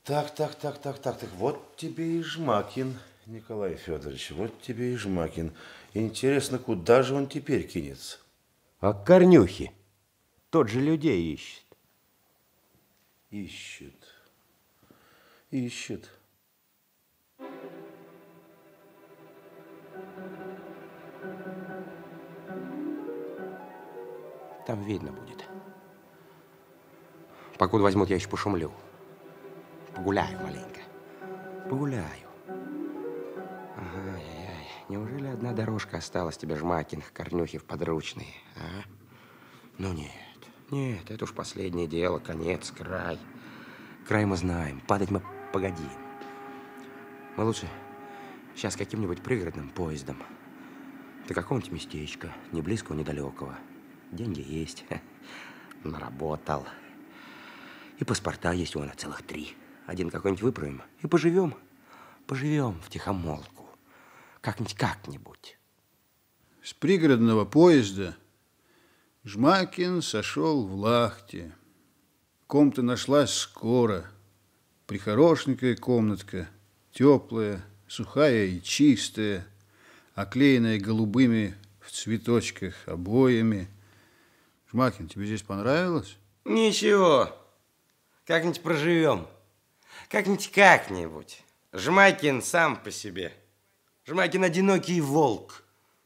Так, 0.04 0.34
так, 0.36 0.56
так, 0.56 0.78
так, 0.78 1.00
так, 1.00 1.18
так, 1.18 1.30
вот 1.38 1.76
тебе 1.76 2.20
и 2.20 2.24
Жмакин, 2.24 2.98
Николай 3.26 3.76
Федорович, 3.76 4.32
вот 4.32 4.52
тебе 4.62 4.94
и 4.94 4.96
Жмакин. 4.96 5.52
Интересно, 5.94 6.60
куда 6.60 7.02
же 7.04 7.16
он 7.16 7.28
теперь 7.28 7.64
кинется? 7.68 8.18
А 8.80 8.94
Корнюхи? 8.94 9.72
Тот 10.52 10.70
же 10.70 10.80
людей 10.82 11.34
ищет. 11.34 11.64
Ищет. 13.30 14.08
Ищет. 15.52 16.10
Там 24.66 24.84
видно 24.84 25.12
будет. 25.12 25.46
Покуда 27.58 27.84
возьмут, 27.84 28.10
я 28.10 28.16
еще 28.16 28.30
пошумлю. 28.30 28.72
Погуляю 29.96 30.40
маленько. 30.42 30.80
Погуляю. 31.70 32.30
Ай-яй-яй. 33.78 34.68
Неужели 34.90 35.28
одна 35.28 35.54
дорожка 35.54 35.98
осталась 35.98 36.38
тебе, 36.38 36.56
Жмакиных, 36.56 37.14
Корнюхи 37.14 37.58
в 37.58 37.66
подручные, 37.66 38.34
а? 38.56 38.84
Ну 39.78 39.94
нет, 39.94 40.12
нет, 40.72 41.10
это 41.10 41.26
уж 41.26 41.34
последнее 41.34 41.88
дело, 41.88 42.20
конец, 42.20 42.72
край. 42.72 43.20
Край 44.08 44.26
мы 44.26 44.38
знаем, 44.38 44.82
падать 44.82 45.12
мы 45.12 45.22
погодим. 45.52 45.90
Мы 47.38 47.44
лучше 47.44 47.68
сейчас 48.56 48.76
каким-нибудь 48.76 49.22
пригородным 49.22 49.70
поездом. 49.70 50.22
До 51.28 51.34
какого-нибудь 51.34 51.72
местечка, 51.72 52.34
ни 52.52 52.62
близкого, 52.62 52.96
ни 52.96 53.04
далекого. 53.04 53.58
Деньги 54.12 54.42
есть. 54.42 54.86
Наработал. 55.84 56.68
И 58.00 58.04
паспорта 58.04 58.52
есть 58.52 58.76
у 58.76 58.80
нас 58.80 58.96
целых 58.96 59.22
три. 59.24 59.56
Один 59.86 60.10
какой-нибудь 60.10 60.44
выправим 60.44 60.82
и 61.02 61.08
поживем. 61.08 61.56
Поживем 62.28 62.80
в 62.82 62.90
тихомолку. 62.90 63.68
Как-нибудь, 64.42 64.76
как-нибудь. 64.76 65.58
С 66.64 66.74
пригородного 66.74 67.46
поезда 67.46 68.18
Жмакин 69.26 70.02
сошел 70.02 70.66
в 70.66 70.76
Лахте. 70.76 71.52
Комната 72.48 72.82
нашлась 72.82 73.34
скоро. 73.34 74.10
Прихорошненькая 74.88 75.76
комнатка, 75.76 76.48
теплая, 76.94 77.62
сухая 77.86 78.46
и 78.46 78.62
чистая, 78.62 79.46
оклеенная 80.16 80.80
голубыми 80.80 81.58
в 81.82 81.92
цветочках 81.92 82.76
обоями. 82.86 83.68
Жмакин, 84.72 85.10
тебе 85.10 85.26
здесь 85.26 85.42
понравилось? 85.42 86.18
Ничего. 86.46 87.36
Как-нибудь 88.26 88.62
проживем. 88.62 89.28
Как-нибудь 90.08 90.50
как-нибудь. 90.50 91.44
Жмакин 91.74 92.42
сам 92.42 92.82
по 92.82 92.90
себе. 92.90 93.34
Жмакин 94.08 94.46
одинокий 94.46 95.02
волк. 95.02 95.66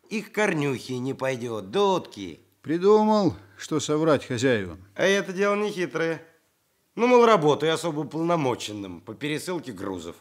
Их 0.09 0.31
корнюхи 0.31 0.93
не 0.93 1.13
пойдет, 1.13 1.69
дудки. 1.69 2.39
Придумал, 2.63 3.35
что 3.57 3.81
соврать 3.81 4.25
хозяевам. 4.25 4.81
А 4.95 5.03
это 5.03 5.33
дело 5.33 5.53
не 5.55 5.69
хитрое. 5.69 6.25
Ну, 6.95 7.07
мол, 7.07 7.25
работаю 7.25 7.73
особо 7.73 8.01
уполномоченным 8.01 9.01
по 9.01 9.13
пересылке 9.13 9.73
грузов. 9.73 10.15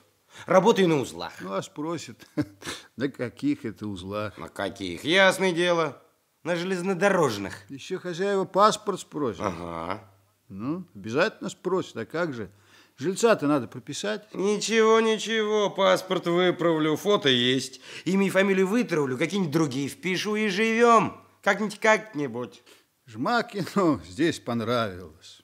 Работаю 0.46 0.88
на 0.88 1.00
узлах. 1.00 1.34
Ну, 1.40 1.52
а 1.52 1.62
спросит, 1.62 2.26
на 2.96 3.08
каких 3.08 3.64
это 3.64 3.86
узлах? 3.86 4.36
На 4.38 4.48
каких? 4.48 5.04
Ясное 5.04 5.52
дело. 5.52 6.02
На 6.42 6.56
железнодорожных. 6.56 7.54
Еще 7.70 7.98
хозяева 7.98 8.44
паспорт 8.44 8.98
спросят. 8.98 9.42
Ага. 9.42 10.02
Ну, 10.48 10.84
обязательно 10.96 11.48
спросят, 11.48 11.96
а 11.96 12.06
как 12.06 12.34
же? 12.34 12.50
Жильца-то 12.98 13.46
надо 13.46 13.68
прописать. 13.68 14.26
Ничего, 14.34 14.98
ничего, 14.98 15.70
паспорт 15.70 16.26
выправлю, 16.26 16.96
фото 16.96 17.28
есть. 17.28 17.80
Имя 18.04 18.26
и 18.26 18.30
фамилию 18.30 18.66
вытравлю, 18.66 19.16
какие-нибудь 19.16 19.52
другие 19.52 19.88
впишу 19.88 20.34
и 20.34 20.48
живем. 20.48 21.21
Как-нибудь, 21.42 21.80
как-нибудь. 21.80 22.62
Жмакину 23.06 24.00
здесь 24.08 24.38
понравилось. 24.38 25.42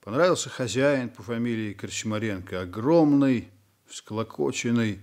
Понравился 0.00 0.48
хозяин 0.48 1.10
по 1.10 1.22
фамилии 1.22 1.74
Корчмаренко, 1.74 2.62
огромный, 2.62 3.50
всклокоченный 3.86 5.00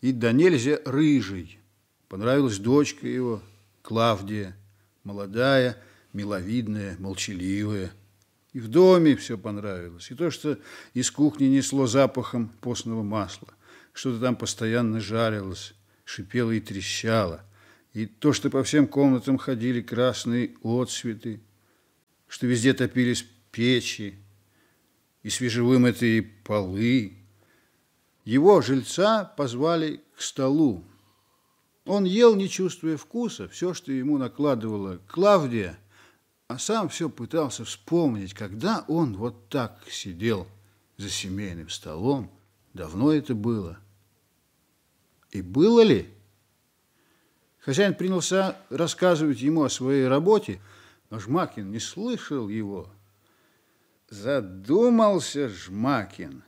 и 0.00 0.12
до 0.12 0.32
нельзя 0.32 0.78
рыжий. 0.86 1.58
Понравилась 2.08 2.58
дочка 2.58 3.06
его, 3.06 3.42
Клавдия, 3.82 4.56
молодая, 5.04 5.76
миловидная, 6.14 6.96
молчаливая. 6.98 7.92
И 8.54 8.60
в 8.60 8.68
доме 8.68 9.16
все 9.16 9.36
понравилось. 9.36 10.10
И 10.10 10.14
то, 10.14 10.30
что 10.30 10.58
из 10.94 11.10
кухни 11.10 11.44
несло 11.44 11.86
запахом 11.86 12.48
постного 12.60 13.02
масла. 13.02 13.48
Что-то 13.92 14.20
там 14.20 14.36
постоянно 14.36 15.00
жарилось, 15.00 15.74
шипело 16.04 16.52
и 16.52 16.60
трещало. 16.60 17.44
И 17.92 18.06
то, 18.06 18.32
что 18.32 18.48
по 18.48 18.62
всем 18.62 18.86
комнатам 18.86 19.36
ходили 19.36 19.82
красные 19.82 20.54
отсветы, 20.62 21.40
что 22.26 22.46
везде 22.46 22.72
топились 22.72 23.26
печи 23.50 24.14
и 25.22 25.28
свежевымытые 25.28 26.22
полы. 26.22 27.12
Его 28.24 28.62
жильца 28.62 29.24
позвали 29.36 30.00
к 30.16 30.22
столу. 30.22 30.84
Он 31.84 32.04
ел, 32.04 32.34
не 32.34 32.48
чувствуя 32.48 32.96
вкуса, 32.96 33.48
все, 33.48 33.74
что 33.74 33.92
ему 33.92 34.16
накладывала 34.16 34.98
Клавдия, 35.08 35.78
а 36.48 36.58
сам 36.58 36.88
все 36.88 37.10
пытался 37.10 37.64
вспомнить, 37.64 38.34
когда 38.34 38.84
он 38.88 39.16
вот 39.16 39.48
так 39.48 39.82
сидел 39.90 40.46
за 40.96 41.10
семейным 41.10 41.68
столом. 41.68 42.30
Давно 42.72 43.12
это 43.12 43.34
было. 43.34 43.78
И 45.30 45.42
было 45.42 45.82
ли? 45.82 46.08
Хозяин 47.64 47.94
принялся 47.94 48.56
рассказывать 48.70 49.40
ему 49.40 49.62
о 49.62 49.70
своей 49.70 50.08
работе, 50.08 50.60
но 51.10 51.20
Жмакин 51.20 51.70
не 51.70 51.78
слышал 51.78 52.48
его. 52.48 52.90
Задумался 54.08 55.48
Жмакин 55.48 56.42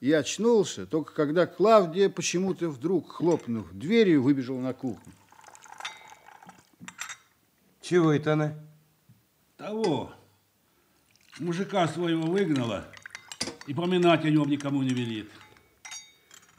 и 0.00 0.12
очнулся, 0.12 0.86
только 0.86 1.14
когда 1.14 1.46
Клавдия 1.46 2.10
почему-то 2.10 2.68
вдруг, 2.68 3.12
хлопнув 3.12 3.72
дверью, 3.72 4.22
выбежала 4.22 4.60
на 4.60 4.74
кухню. 4.74 5.12
Чего 7.80 8.12
это 8.12 8.34
она? 8.34 8.54
Того. 9.56 10.12
Мужика 11.38 11.88
своего 11.88 12.26
выгнала 12.26 12.86
и 13.66 13.72
поминать 13.72 14.24
о 14.26 14.30
нем 14.30 14.48
никому 14.48 14.82
не 14.82 14.90
велит. 14.90 15.30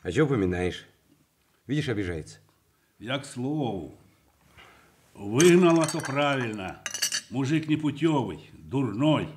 А 0.01 0.11
чего 0.11 0.27
поминаешь? 0.27 0.87
Видишь, 1.67 1.89
обижается. 1.89 2.39
Я 2.99 3.19
к 3.19 3.25
слову. 3.25 3.97
Выгнала, 5.13 5.85
то 5.85 5.99
правильно. 5.99 6.81
Мужик 7.29 7.67
непутевый, 7.67 8.49
дурной. 8.53 9.29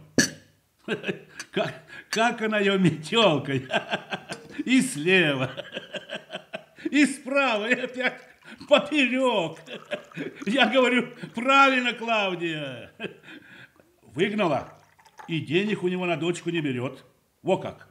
Как, 1.50 1.82
как 2.10 2.42
она 2.42 2.58
ее 2.58 2.78
метелкой. 2.78 3.66
И 4.64 4.80
слева, 4.80 5.50
и 6.90 7.06
справа, 7.06 7.68
и 7.68 7.74
опять 7.74 8.20
поперек. 8.68 9.58
Я 10.46 10.66
говорю, 10.66 11.08
правильно, 11.34 11.92
Клавдия. 11.92 12.92
Выгнала, 14.02 14.72
и 15.26 15.40
денег 15.40 15.82
у 15.82 15.88
него 15.88 16.06
на 16.06 16.16
дочку 16.16 16.50
не 16.50 16.60
берет. 16.60 17.04
Во 17.42 17.56
как. 17.56 17.88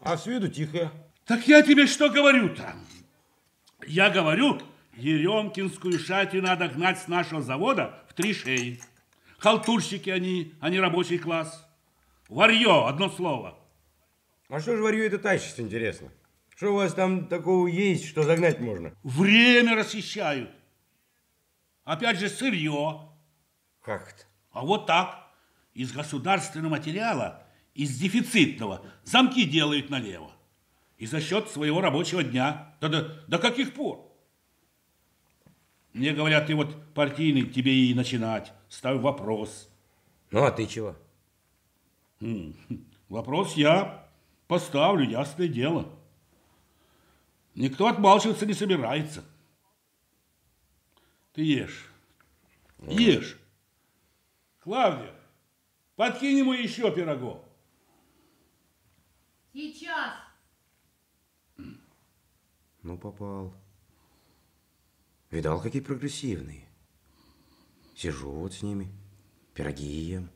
А 0.00 0.16
с 0.16 0.26
виду 0.26 0.48
тихая. 0.48 0.90
Так 1.24 1.46
я 1.46 1.62
тебе 1.62 1.86
что 1.86 2.10
говорю-то? 2.10 2.74
Я 3.86 4.10
говорю, 4.10 4.60
Еремкинскую 4.98 5.96
шатью 5.98 6.42
надо 6.42 6.66
гнать 6.68 6.98
с 6.98 7.06
нашего 7.06 7.40
завода 7.40 8.04
в 8.08 8.14
три 8.14 8.34
шеи. 8.34 8.80
Халтурщики 9.38 10.10
они, 10.10 10.54
а 10.60 10.70
не 10.70 10.80
рабочий 10.80 11.18
класс. 11.18 11.64
Варье, 12.28 12.86
одно 12.86 13.08
слово. 13.08 13.56
А 14.48 14.58
что 14.58 14.76
же 14.76 14.82
варью 14.82 15.06
это 15.06 15.18
тащится, 15.18 15.62
интересно? 15.62 16.08
Что 16.56 16.72
у 16.72 16.76
вас 16.76 16.94
там 16.94 17.28
такого 17.28 17.68
есть, 17.68 18.08
что 18.08 18.24
загнать 18.24 18.58
можно? 18.58 18.92
Время 19.04 19.76
расхищают. 19.76 20.50
Опять 21.84 22.18
же 22.18 22.28
сырье. 22.28 23.08
Как 23.80 24.08
это? 24.08 24.24
А 24.50 24.64
вот 24.64 24.86
так. 24.86 25.28
Из 25.74 25.92
государственного 25.92 26.72
материала, 26.72 27.44
из 27.72 27.96
дефицитного, 27.96 28.84
замки 29.04 29.44
делают 29.44 29.90
налево. 29.90 30.32
И 30.96 31.06
за 31.06 31.20
счет 31.20 31.48
своего 31.48 31.80
рабочего 31.80 32.24
дня. 32.24 32.74
Да 32.80 32.88
до, 32.88 33.24
до 33.28 33.38
каких 33.38 33.74
пор? 33.74 34.07
Мне 35.98 36.12
говорят, 36.12 36.46
ты 36.46 36.54
вот 36.54 36.94
партийный, 36.94 37.42
тебе 37.50 37.74
и 37.74 37.92
начинать. 37.92 38.52
Ставь 38.68 39.00
вопрос. 39.00 39.68
Ну, 40.30 40.44
а 40.44 40.52
ты 40.52 40.64
чего? 40.66 40.94
М, 42.20 42.54
Вопрос 43.08 43.54
я 43.54 44.08
поставлю, 44.46 45.08
ясное 45.08 45.48
дело. 45.48 45.90
Никто 47.56 47.88
отмалчиваться 47.88 48.46
не 48.46 48.52
собирается. 48.52 49.24
Ты 51.32 51.42
ешь. 51.42 51.90
Ешь. 52.86 53.36
Клавдия, 54.60 55.14
подкинь 55.96 56.38
ему 56.38 56.52
еще 56.52 56.94
пирогов. 56.94 57.42
Сейчас. 59.52 60.14
Ну, 62.84 62.96
попал. 62.98 63.52
Видал, 65.30 65.60
какие 65.60 65.82
прогрессивные. 65.82 66.66
Сижу 67.94 68.30
вот 68.30 68.54
с 68.54 68.62
ними, 68.62 68.90
пироги 69.54 69.84
ем. 69.84 70.30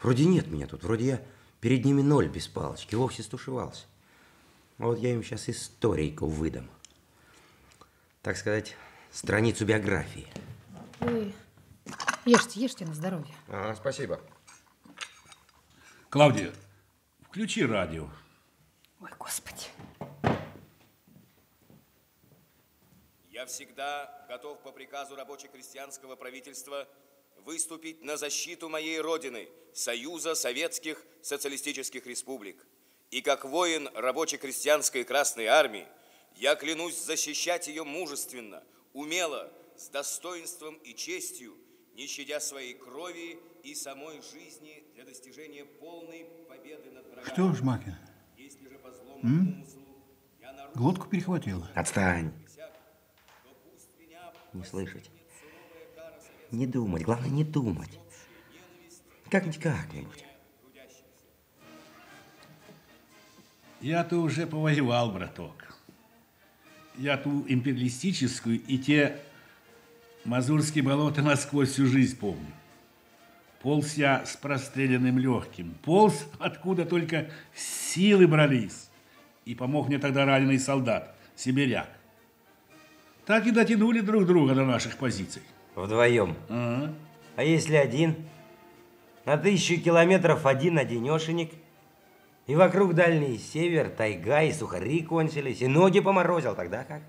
Вроде 0.00 0.24
нет 0.24 0.46
меня 0.48 0.66
тут, 0.66 0.84
вроде 0.84 1.06
я 1.06 1.22
перед 1.60 1.84
ними 1.84 2.02
ноль 2.02 2.28
без 2.28 2.46
палочки, 2.46 2.94
вовсе 2.94 3.22
стушевался. 3.22 3.86
А 4.78 4.84
вот 4.84 4.98
я 4.98 5.12
им 5.12 5.22
сейчас 5.24 5.48
историйку 5.48 6.26
выдам. 6.26 6.68
Так 8.22 8.36
сказать, 8.36 8.76
страницу 9.10 9.64
биографии. 9.64 10.28
Вы 11.00 11.32
ешьте, 12.24 12.60
ешьте 12.60 12.84
на 12.84 12.94
здоровье. 12.94 13.34
Ага, 13.48 13.74
спасибо. 13.74 14.20
Клавдия, 16.10 16.52
включи 17.22 17.64
радио. 17.64 18.08
Ой, 19.00 19.10
Господи. 19.18 19.66
Я 23.46 23.48
всегда 23.48 24.26
готов 24.28 24.58
по 24.58 24.72
приказу 24.72 25.14
рабоче-крестьянского 25.14 26.16
правительства 26.16 26.88
выступить 27.44 28.02
на 28.02 28.16
защиту 28.16 28.68
моей 28.68 28.98
Родины, 29.00 29.48
Союза 29.72 30.34
Советских 30.34 31.00
Социалистических 31.22 32.08
Республик. 32.08 32.66
И 33.12 33.22
как 33.22 33.44
воин 33.44 33.88
рабоче-крестьянской 33.94 35.04
Красной 35.04 35.46
Армии, 35.46 35.86
я 36.34 36.56
клянусь 36.56 37.00
защищать 37.00 37.68
ее 37.68 37.84
мужественно, 37.84 38.64
умело, 38.92 39.52
с 39.76 39.90
достоинством 39.90 40.74
и 40.78 40.92
честью, 40.92 41.56
не 41.94 42.08
щадя 42.08 42.40
своей 42.40 42.74
крови 42.74 43.38
и 43.62 43.76
самой 43.76 44.20
жизни 44.22 44.82
для 44.96 45.04
достижения 45.04 45.64
полной 45.64 46.26
победы 46.48 46.90
над 46.90 47.06
врагами. 47.06 47.32
Что, 47.32 47.52
Жмакин? 47.52 47.94
Если 48.36 48.68
же 48.68 48.76
по 48.80 48.90
злому 48.90 49.20
умыслу 49.20 50.02
я 50.40 50.52
нарушил 50.52 50.80
Глотку 50.80 51.06
перехватило. 51.06 51.70
Отстань. 51.76 52.32
Не 54.56 54.64
слышать. 54.64 55.10
Не 56.50 56.66
думать, 56.66 57.02
главное 57.02 57.28
не 57.28 57.44
думать. 57.44 57.98
Как-нибудь 59.30 59.60
как-нибудь. 59.60 60.24
Я-то 63.82 64.16
уже 64.16 64.46
повоевал, 64.46 65.10
браток. 65.12 65.76
Я 66.96 67.18
ту 67.18 67.44
империалистическую 67.46 68.58
и 68.58 68.78
те 68.78 69.20
мазурские 70.24 70.82
болота 70.82 71.20
насквозь 71.20 71.72
всю 71.72 71.84
жизнь 71.86 72.16
помню. 72.16 72.54
Полз 73.60 73.94
я 73.94 74.24
с 74.24 74.36
простреленным 74.36 75.18
легким. 75.18 75.74
Полз, 75.82 76.26
откуда 76.38 76.86
только 76.86 77.30
силы 77.54 78.26
брались. 78.26 78.88
И 79.44 79.54
помог 79.54 79.88
мне 79.88 79.98
тогда 79.98 80.24
раненый 80.24 80.58
солдат, 80.58 81.14
сибиряк. 81.34 81.95
Так 83.26 83.44
и 83.46 83.50
дотянули 83.50 84.00
друг 84.00 84.24
друга 84.24 84.54
до 84.54 84.64
наших 84.64 84.96
позиций. 84.96 85.42
Вдвоем. 85.74 86.36
Ага. 86.48 86.94
А 87.34 87.42
если 87.42 87.74
один? 87.74 88.14
На 89.24 89.36
тысячу 89.36 89.82
километров 89.82 90.46
один 90.46 90.78
одинешенек. 90.78 91.50
И 92.46 92.54
вокруг 92.54 92.94
дальний 92.94 93.36
север, 93.38 93.90
тайга, 93.90 94.42
и 94.42 94.52
сухари 94.52 95.02
кончились, 95.02 95.60
и 95.60 95.66
ноги 95.66 95.98
поморозил. 95.98 96.54
Тогда 96.54 96.84
как? 96.84 97.02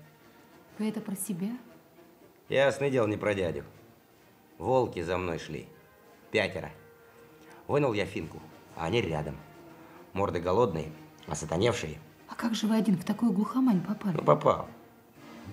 Вы 0.78 0.88
это 0.88 1.00
про 1.00 1.14
себя? 1.14 1.50
Ясное 2.48 2.90
дело, 2.90 3.06
не 3.06 3.16
про 3.16 3.34
дядю. 3.34 3.64
Волки 4.58 5.00
за 5.02 5.16
мной 5.16 5.38
шли. 5.38 5.68
Пятеро. 6.32 6.70
Вынул 7.68 7.92
я 7.92 8.06
финку, 8.06 8.42
а 8.74 8.86
они 8.86 9.00
рядом. 9.00 9.36
Морды 10.14 10.40
голодные, 10.40 10.90
осатаневшие. 11.28 11.98
А 12.28 12.34
как 12.34 12.56
же 12.56 12.66
вы 12.66 12.76
один 12.76 12.96
в 12.96 13.04
такую 13.04 13.30
глухомань 13.32 13.80
попали? 13.80 14.16
Ну, 14.16 14.24
попал. 14.24 14.68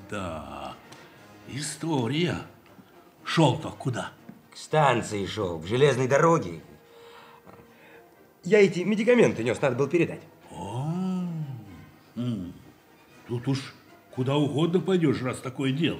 Да, 0.10 0.74
история. 1.48 2.38
Шел-то 3.24 3.72
куда? 3.72 4.12
К 4.54 4.58
станции 4.58 5.26
шел, 5.26 5.60
к 5.60 5.66
железной 5.66 6.08
дороге. 6.08 6.62
Я 8.44 8.62
эти 8.62 8.82
медикаменты 8.82 9.44
нес, 9.44 9.60
надо 9.62 9.76
было 9.76 9.90
передать. 9.90 10.22
О, 10.52 11.26
тут 13.28 13.48
уж 13.48 13.74
куда 14.12 14.36
угодно 14.36 14.80
пойдешь, 14.80 15.22
раз 15.22 15.40
такое 15.40 15.72
дело. 15.72 16.00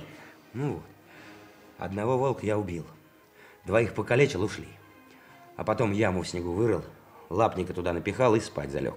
Ну 0.54 0.74
вот. 0.74 0.84
Одного 1.78 2.18
волка 2.18 2.46
я 2.46 2.58
убил. 2.58 2.86
Двоих 3.66 3.94
покалечил, 3.94 4.44
ушли. 4.44 4.68
А 5.58 5.64
потом 5.64 5.92
яму 5.92 6.22
в 6.22 6.28
снегу 6.28 6.52
вырыл, 6.52 6.84
лапника 7.30 7.74
туда 7.74 7.92
напихал 7.94 8.36
и 8.36 8.40
спать 8.40 8.72
залег. 8.72 8.96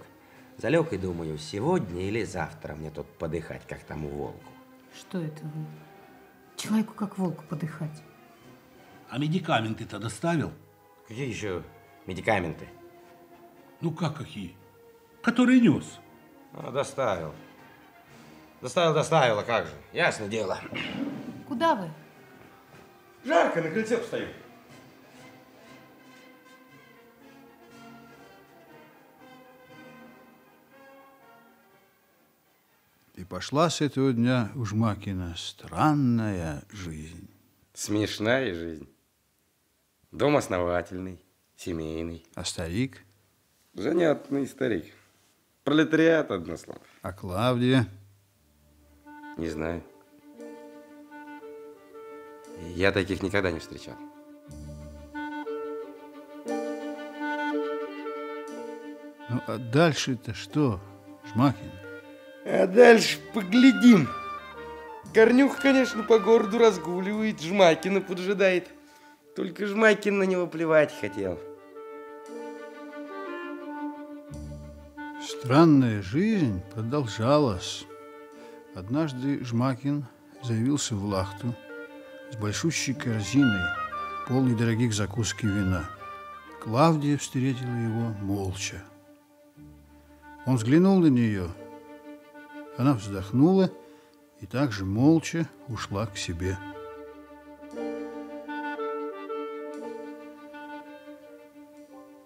Залег 0.58 0.92
и 0.92 0.98
думаю, 0.98 1.38
сегодня 1.38 2.02
или 2.02 2.24
завтра 2.24 2.74
мне 2.74 2.90
тут 2.90 3.06
подыхать, 3.06 3.66
как 3.66 3.82
тому 3.84 4.08
волку. 4.08 4.57
Что 4.94 5.18
это 5.18 5.42
вы? 5.44 5.66
Человеку 6.56 6.94
как 6.94 7.18
волку 7.18 7.44
подыхать. 7.48 8.02
А 9.08 9.18
медикаменты-то 9.18 9.98
доставил? 9.98 10.52
Какие 11.06 11.28
еще 11.28 11.62
медикаменты? 12.06 12.68
Ну 13.80 13.92
как 13.92 14.16
какие? 14.16 14.56
Которые 15.22 15.60
нес. 15.60 15.98
А, 16.52 16.70
доставил. 16.70 17.32
Доставил, 18.60 18.92
доставил, 18.92 19.38
а 19.38 19.44
как 19.44 19.66
же? 19.66 19.72
Ясно 19.92 20.26
дело. 20.26 20.58
Куда 21.46 21.74
вы? 21.74 21.88
Жарко, 23.24 23.62
на 23.62 23.70
крыльце 23.70 23.98
постою. 23.98 24.28
Пошла 33.28 33.68
с 33.70 33.80
этого 33.80 34.12
дня 34.12 34.50
у 34.54 34.64
Жмакина 34.64 35.34
странная 35.36 36.64
жизнь. 36.70 37.30
Смешная 37.74 38.54
жизнь. 38.54 38.88
Дом 40.10 40.36
основательный, 40.36 41.22
семейный. 41.56 42.24
А 42.34 42.44
старик? 42.44 43.04
Занятный 43.74 44.46
старик. 44.46 44.86
Пролетариат, 45.64 46.30
одно 46.30 46.56
слово. 46.56 46.80
А 47.02 47.12
Клавдия? 47.12 47.86
Не 49.36 49.48
знаю. 49.48 49.82
Я 52.74 52.90
таких 52.90 53.22
никогда 53.22 53.50
не 53.50 53.60
встречал. 53.60 53.96
Ну, 59.30 59.42
а 59.46 59.58
дальше-то 59.58 60.32
что, 60.32 60.80
Жмакин? 61.26 61.77
А 62.50 62.66
дальше 62.66 63.18
поглядим. 63.34 64.08
Корнюх, 65.12 65.60
конечно, 65.60 66.02
по 66.02 66.18
городу 66.18 66.56
разгуливает, 66.58 67.42
Жмакина 67.42 68.00
поджидает. 68.00 68.68
Только 69.36 69.66
Жмакин 69.66 70.18
на 70.18 70.22
него 70.22 70.46
плевать 70.46 70.90
хотел. 70.98 71.38
Странная 75.22 76.00
жизнь 76.00 76.62
продолжалась. 76.74 77.84
Однажды 78.74 79.44
Жмакин 79.44 80.06
заявился 80.42 80.94
в 80.94 81.04
Лахту 81.04 81.54
с 82.32 82.36
большущей 82.36 82.94
корзиной, 82.94 83.60
полной 84.26 84.56
дорогих 84.56 84.94
закусок 84.94 85.44
и 85.44 85.46
вина. 85.46 85.90
Клавдия 86.62 87.18
встретила 87.18 87.76
его 87.76 88.14
молча. 88.22 88.82
Он 90.46 90.56
взглянул 90.56 90.98
на 90.98 91.08
нее. 91.08 91.50
Она 92.78 92.94
вздохнула 92.94 93.72
и 94.38 94.46
также 94.46 94.84
молча 94.84 95.48
ушла 95.66 96.06
к 96.06 96.16
себе. 96.16 96.56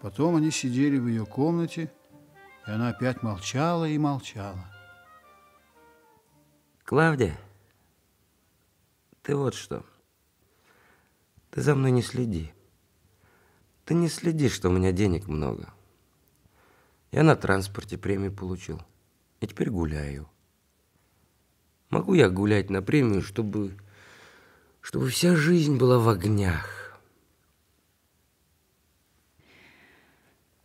Потом 0.03 0.36
они 0.36 0.50
сидели 0.50 0.98
в 0.98 1.07
ее 1.07 1.24
комнате, 1.24 1.90
и 2.66 2.70
она 2.70 2.90
опять 2.90 3.22
молчала 3.22 3.88
и 3.88 3.96
молчала. 3.96 4.66
Клавдия, 6.84 7.38
ты 9.22 9.34
вот 9.34 9.55
что. 9.55 9.86
Ты 11.50 11.62
за 11.62 11.74
мной 11.74 11.92
не 11.92 12.03
следи. 12.03 12.53
Ты 13.86 13.94
не 13.94 14.11
следи, 14.11 14.50
что 14.50 14.68
у 14.68 14.72
меня 14.72 14.92
денег 14.92 15.28
много. 15.28 15.72
Я 17.11 17.22
на 17.22 17.36
транспорте 17.36 17.96
премию 17.96 18.34
получил. 18.34 18.82
И 19.40 19.46
теперь 19.46 19.70
гуляю. 19.70 20.28
Могу 21.93 22.14
я 22.14 22.30
гулять 22.30 22.70
на 22.70 22.80
премию, 22.80 23.20
чтобы... 23.20 23.76
Чтобы 24.80 25.11
вся 25.11 25.36
жизнь 25.36 25.76
была 25.76 25.99
в 25.99 26.09
огнях. 26.09 26.99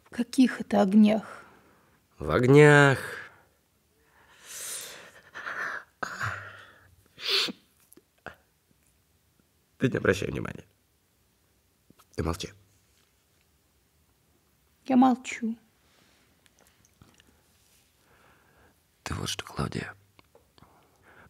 В 0.06 0.10
каких 0.10 0.62
это 0.62 0.82
огнях? 0.82 1.44
В 2.18 2.32
огнях. 2.32 3.00
Ты 9.80 9.90
не 9.90 9.98
обращай 9.98 10.30
внимания. 10.30 10.64
Ты 12.16 12.24
молчи. 12.24 12.54
Я 14.86 14.96
молчу. 14.96 15.58
Ты 19.04 19.14
вот 19.14 19.28
что, 19.28 19.44
Клавдия, 19.44 19.94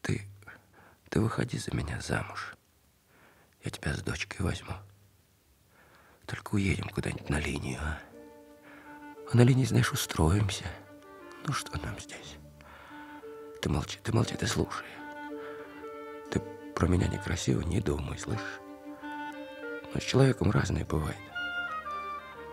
ты, 0.01 0.27
ты 1.09 1.19
выходи 1.19 1.57
за 1.57 1.75
меня 1.75 1.99
замуж. 2.01 2.55
Я 3.63 3.71
тебя 3.71 3.93
с 3.93 4.01
дочкой 4.01 4.45
возьму. 4.45 4.73
Только 6.25 6.55
уедем 6.55 6.89
куда-нибудь 6.89 7.29
на 7.29 7.39
линию, 7.39 7.79
а? 7.81 7.99
А 9.31 9.35
на 9.35 9.41
линии, 9.41 9.65
знаешь, 9.65 9.91
устроимся. 9.91 10.65
Ну, 11.45 11.53
что 11.53 11.77
нам 11.79 11.99
здесь? 11.99 12.37
Ты 13.61 13.69
молчи, 13.69 13.99
ты 14.03 14.13
молчи, 14.13 14.35
ты 14.35 14.47
слушай. 14.47 14.85
Ты 16.31 16.41
про 16.75 16.87
меня 16.87 17.07
некрасиво 17.07 17.61
не 17.61 17.79
думай, 17.81 18.17
слышишь? 18.17 18.59
Но 19.93 19.99
с 19.99 20.03
человеком 20.03 20.51
разное 20.51 20.85
бывает. 20.85 21.17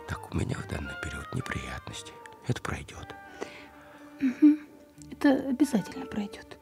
Так 0.09 0.33
у 0.33 0.37
меня 0.37 0.57
в 0.57 0.69
данный 0.69 0.95
период 1.03 1.33
неприятности. 1.35 2.13
Это 2.47 2.61
пройдет. 2.63 3.15
Угу. 4.21 4.59
Это 5.13 5.49
обязательно 5.49 6.07
пройдет. 6.07 6.59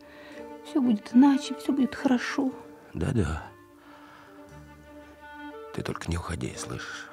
Все 0.64 0.80
будет 0.80 1.14
иначе, 1.14 1.54
все 1.54 1.72
будет 1.72 1.94
хорошо. 1.94 2.52
Да-да. 2.94 3.50
Ты 5.74 5.82
только 5.82 6.10
не 6.10 6.16
уходи, 6.16 6.54
слышишь? 6.56 7.08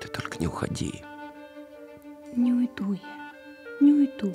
Ты 0.00 0.08
только 0.08 0.38
не 0.38 0.46
уходи. 0.46 1.02
Не 2.34 2.52
уйду 2.52 2.92
я, 2.92 3.32
не 3.80 3.92
уйду. 3.92 4.32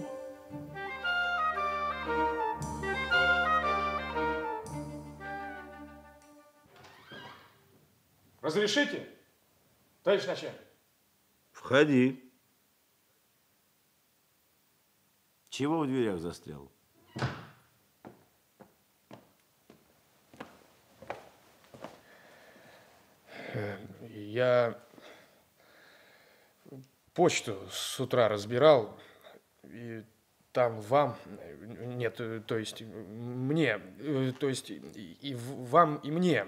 Разрешите, 8.41 9.07
товарищ 10.03 10.25
начальник? 10.25 10.59
Входи. 11.51 12.31
Чего 15.49 15.79
в 15.79 15.87
дверях 15.87 16.19
застрял? 16.19 16.71
Я 24.31 24.79
почту 27.13 27.67
с 27.69 27.99
утра 27.99 28.29
разбирал, 28.29 28.97
и 29.63 30.03
там 30.53 30.79
вам, 30.79 31.17
нет, 31.59 32.15
то 32.47 32.57
есть 32.57 32.81
мне, 32.81 33.77
то 34.39 34.47
есть 34.47 34.69
и 34.69 35.35
вам, 35.35 35.97
и 35.97 36.11
мне. 36.11 36.47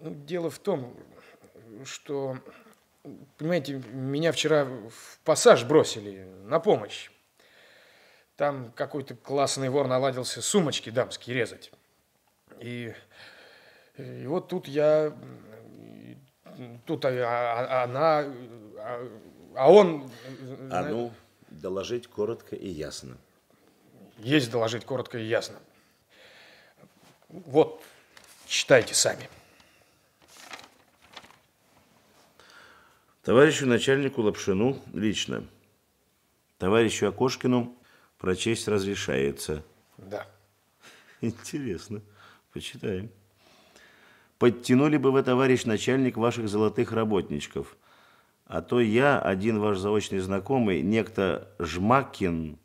Дело 0.00 0.50
в 0.50 0.58
том, 0.58 0.96
что, 1.84 2.36
понимаете, 3.38 3.80
меня 3.92 4.32
вчера 4.32 4.64
в 4.64 5.20
пассаж 5.22 5.62
бросили 5.62 6.24
на 6.46 6.58
помощь. 6.58 7.12
Там 8.34 8.72
какой-то 8.72 9.14
классный 9.14 9.68
вор 9.68 9.86
наладился 9.86 10.42
сумочки 10.42 10.90
дамские 10.90 11.36
резать. 11.36 11.70
И, 12.58 12.92
и 13.98 14.26
вот 14.26 14.48
тут 14.48 14.66
я, 14.66 15.16
тут 16.86 17.04
а, 17.04 17.08
а, 17.10 17.84
она, 17.84 18.18
а, 18.78 19.08
а 19.54 19.70
он... 19.70 20.10
А 20.70 20.84
ну, 20.84 21.12
доложить 21.50 22.06
коротко 22.06 22.56
и 22.56 22.68
ясно. 22.68 23.16
Есть 24.18 24.50
доложить 24.50 24.84
коротко 24.84 25.18
и 25.18 25.24
ясно. 25.24 25.58
Вот, 27.28 27.82
читайте 28.46 28.94
сами. 28.94 29.28
Товарищу 33.22 33.66
начальнику 33.66 34.22
Лапшину 34.22 34.78
лично. 34.92 35.44
Товарищу 36.58 37.06
Окошкину 37.06 37.76
прочесть 38.18 38.68
разрешается. 38.68 39.62
Да. 39.96 40.26
Интересно. 41.20 42.02
Почитаем. 42.52 43.10
Подтянули 44.42 44.96
бы 44.96 45.12
вы, 45.12 45.22
товарищ 45.22 45.66
начальник, 45.66 46.16
ваших 46.16 46.48
золотых 46.48 46.90
работничков. 46.90 47.76
А 48.44 48.60
то 48.60 48.80
я, 48.80 49.20
один 49.20 49.60
ваш 49.60 49.78
заочный 49.78 50.18
знакомый, 50.18 50.82
некто 50.82 51.54
Жмакин, 51.60 52.58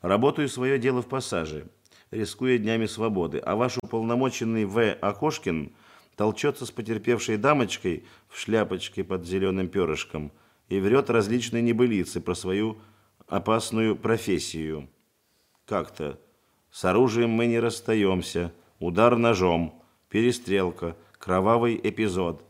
работаю 0.00 0.48
свое 0.48 0.78
дело 0.78 1.02
в 1.02 1.08
пассаже, 1.08 1.66
рискуя 2.12 2.58
днями 2.58 2.86
свободы, 2.86 3.38
а 3.40 3.56
ваш 3.56 3.78
уполномоченный 3.82 4.64
В. 4.64 4.92
Окошкин 4.92 5.72
толчется 6.14 6.66
с 6.66 6.70
потерпевшей 6.70 7.36
дамочкой 7.36 8.04
в 8.28 8.38
шляпочке 8.38 9.02
под 9.02 9.26
зеленым 9.26 9.66
перышком 9.66 10.30
и 10.68 10.78
врет 10.78 11.10
различные 11.10 11.64
небылицы 11.64 12.20
про 12.20 12.36
свою 12.36 12.78
опасную 13.26 13.96
профессию. 13.96 14.88
Как-то 15.66 16.20
с 16.70 16.84
оружием 16.84 17.30
мы 17.30 17.46
не 17.46 17.58
расстаемся, 17.58 18.52
удар 18.78 19.16
ножом, 19.16 19.80
перестрелка, 20.14 20.96
кровавый 21.18 21.80
эпизод. 21.82 22.44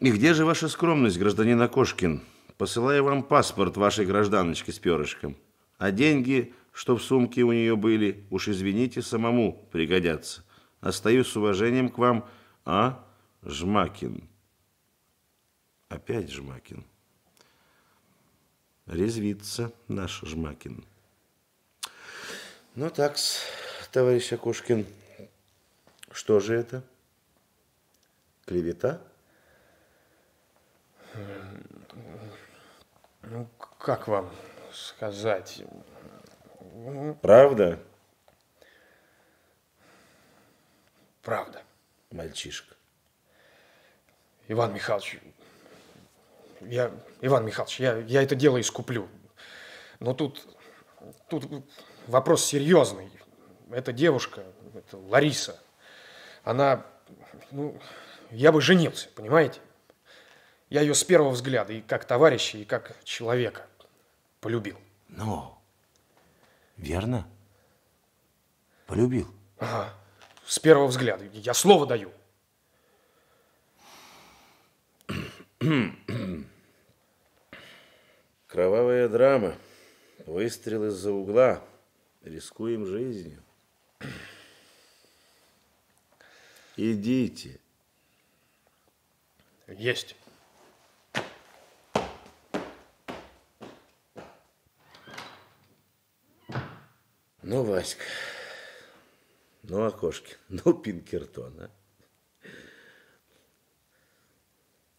И 0.00 0.12
где 0.12 0.32
же 0.32 0.44
ваша 0.44 0.68
скромность, 0.68 1.18
гражданин 1.18 1.60
Окошкин? 1.60 2.22
Посылаю 2.56 3.02
вам 3.02 3.24
паспорт 3.24 3.76
вашей 3.76 4.06
гражданочки 4.06 4.70
с 4.70 4.78
перышком. 4.78 5.36
А 5.76 5.90
деньги, 5.90 6.54
что 6.72 6.96
в 6.96 7.02
сумке 7.02 7.42
у 7.42 7.50
нее 7.50 7.74
были, 7.74 8.24
уж 8.30 8.46
извините, 8.46 9.02
самому 9.02 9.68
пригодятся. 9.72 10.44
Остаюсь 10.80 11.26
с 11.26 11.36
уважением 11.36 11.88
к 11.88 11.98
вам, 11.98 12.28
а? 12.64 13.04
Жмакин. 13.42 14.22
Опять 15.88 16.30
Жмакин. 16.30 16.84
Резвится 18.86 19.72
наш 19.88 20.20
Жмакин. 20.20 20.84
Ну 22.80 22.90
так, 22.90 23.16
товарищ 23.90 24.32
Окушкин, 24.32 24.86
что 26.12 26.38
же 26.38 26.54
это? 26.54 26.84
Клевета? 28.46 29.00
Ну, 33.22 33.48
как 33.80 34.06
вам 34.06 34.30
сказать? 34.72 35.64
Правда? 37.20 37.80
Правда. 41.22 41.64
Мальчишка. 42.12 42.76
Иван 44.46 44.72
Михайлович, 44.72 45.18
я, 46.60 46.92
Иван 47.22 47.44
Михайлович, 47.44 47.80
я, 47.80 47.96
я 47.96 48.22
это 48.22 48.36
дело 48.36 48.60
искуплю. 48.60 49.08
Но 49.98 50.14
тут, 50.14 50.46
тут 51.28 51.44
вопрос 52.08 52.44
серьезный. 52.44 53.10
Эта 53.70 53.92
девушка, 53.92 54.44
это 54.74 54.96
Лариса, 54.96 55.60
она, 56.42 56.84
ну, 57.50 57.78
я 58.30 58.50
бы 58.50 58.60
женился, 58.60 59.08
понимаете? 59.14 59.60
Я 60.70 60.80
ее 60.80 60.94
с 60.94 61.04
первого 61.04 61.30
взгляда 61.30 61.72
и 61.72 61.80
как 61.80 62.04
товарища, 62.04 62.58
и 62.58 62.64
как 62.64 62.96
человека 63.04 63.66
полюбил. 64.40 64.78
Но, 65.08 65.60
верно? 66.76 67.26
Полюбил? 68.86 69.28
Ага, 69.58 69.94
с 70.46 70.58
первого 70.58 70.86
взгляда. 70.86 71.24
Я 71.32 71.54
слово 71.54 71.86
даю. 71.86 72.12
Кровавая 78.46 79.08
драма. 79.08 79.54
Выстрел 80.26 80.84
из-за 80.86 81.12
угла. 81.12 81.62
Рискуем 82.28 82.84
жизнью. 82.84 83.42
Идите. 86.76 87.58
Есть. 89.66 90.14
Ну, 97.42 97.62
Васька, 97.62 98.04
ну, 99.62 99.86
окошки, 99.86 100.36
ну, 100.50 100.74
Пинкертон, 100.74 101.58
а? 101.62 101.70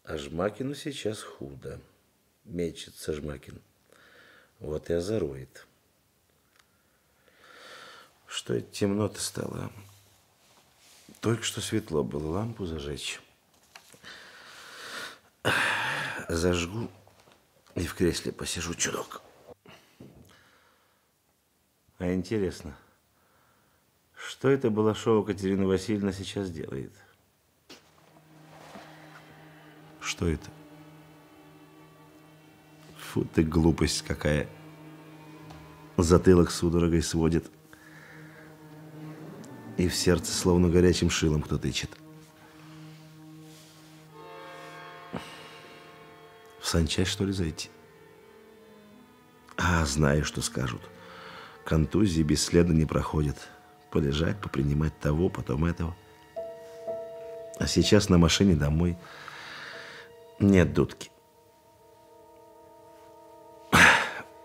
А 0.02 0.18
Жмакину 0.18 0.74
сейчас 0.74 1.22
худо. 1.22 1.80
Мечется 2.42 3.12
Жмакин. 3.12 3.62
Вот 4.58 4.90
и 4.90 4.94
озорует. 4.94 5.68
Что 8.30 8.60
темно-то 8.60 9.20
стало? 9.20 9.72
Только 11.20 11.42
что 11.42 11.60
светло 11.60 12.04
было, 12.04 12.30
лампу 12.30 12.64
зажечь. 12.64 13.20
Зажгу 16.28 16.88
и 17.74 17.84
в 17.84 17.94
кресле 17.94 18.30
посижу 18.30 18.74
чудок. 18.74 19.20
А 21.98 22.14
интересно, 22.14 22.76
что 24.14 24.48
это 24.48 24.70
Балашова 24.70 25.26
Катерина 25.26 25.66
Васильевна 25.66 26.12
сейчас 26.12 26.52
делает? 26.52 26.92
Что 30.00 30.28
это? 30.28 30.48
Фу 32.96 33.24
ты, 33.24 33.42
глупость 33.42 34.02
какая. 34.02 34.48
Затылок 35.96 36.52
судорогой 36.52 37.02
сводит. 37.02 37.50
И 39.80 39.88
в 39.88 39.96
сердце 39.96 40.34
словно 40.34 40.68
горячим 40.68 41.08
шилом 41.08 41.40
кто 41.40 41.56
тычет. 41.56 41.88
В 46.60 46.66
санчасть, 46.66 47.10
что 47.10 47.24
ли, 47.24 47.32
зайти? 47.32 47.70
А, 49.56 49.86
знаю, 49.86 50.26
что 50.26 50.42
скажут. 50.42 50.82
Контузии 51.64 52.22
бесследно 52.22 52.74
не 52.74 52.84
проходят. 52.84 53.38
Полежать, 53.90 54.38
попринимать 54.38 54.98
того, 55.00 55.30
потом 55.30 55.64
этого. 55.64 55.96
А 57.58 57.66
сейчас 57.66 58.10
на 58.10 58.18
машине 58.18 58.56
домой 58.56 58.98
нет 60.38 60.74
дудки. 60.74 61.10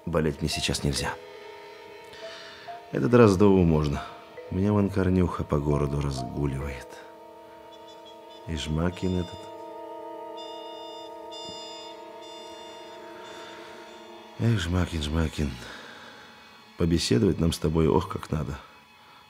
Болеть 0.06 0.40
мне 0.40 0.48
сейчас 0.48 0.86
нельзя. 0.86 1.14
Это 2.94 3.10
Дроздову 3.10 3.66
можно. 3.66 4.02
Меня 4.52 4.74
вон 4.74 4.90
Корнюха 4.90 5.44
по 5.44 5.60
городу 5.60 6.02
разгуливает. 6.02 6.88
И 8.48 8.56
Жмакин 8.56 9.20
этот. 9.20 9.40
Эх, 14.40 14.60
Жмакин, 14.60 15.02
Жмакин. 15.02 15.52
Побеседовать 16.78 17.40
нам 17.40 17.54
с 17.54 17.58
тобой, 17.58 17.88
ох, 17.88 18.08
как 18.08 18.30
надо. 18.32 18.60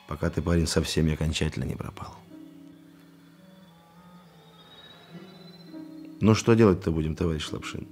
Пока 0.08 0.30
ты, 0.30 0.42
парень, 0.42 0.68
совсем 0.68 1.12
окончательно 1.12 1.64
не 1.64 1.76
пропал. 1.76 2.16
Ну, 6.20 6.36
что 6.36 6.56
делать-то 6.56 6.92
будем, 6.92 7.16
товарищ 7.16 7.50
Лапшин? 7.52 7.88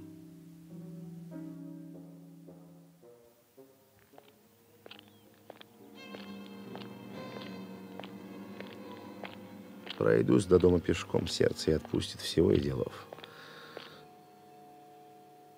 Пройдусь 10.04 10.44
до 10.44 10.58
дома 10.58 10.80
пешком, 10.80 11.26
сердце 11.26 11.70
и 11.70 11.74
отпустит 11.74 12.20
всего 12.20 12.52
и 12.52 12.60
делов. 12.60 13.06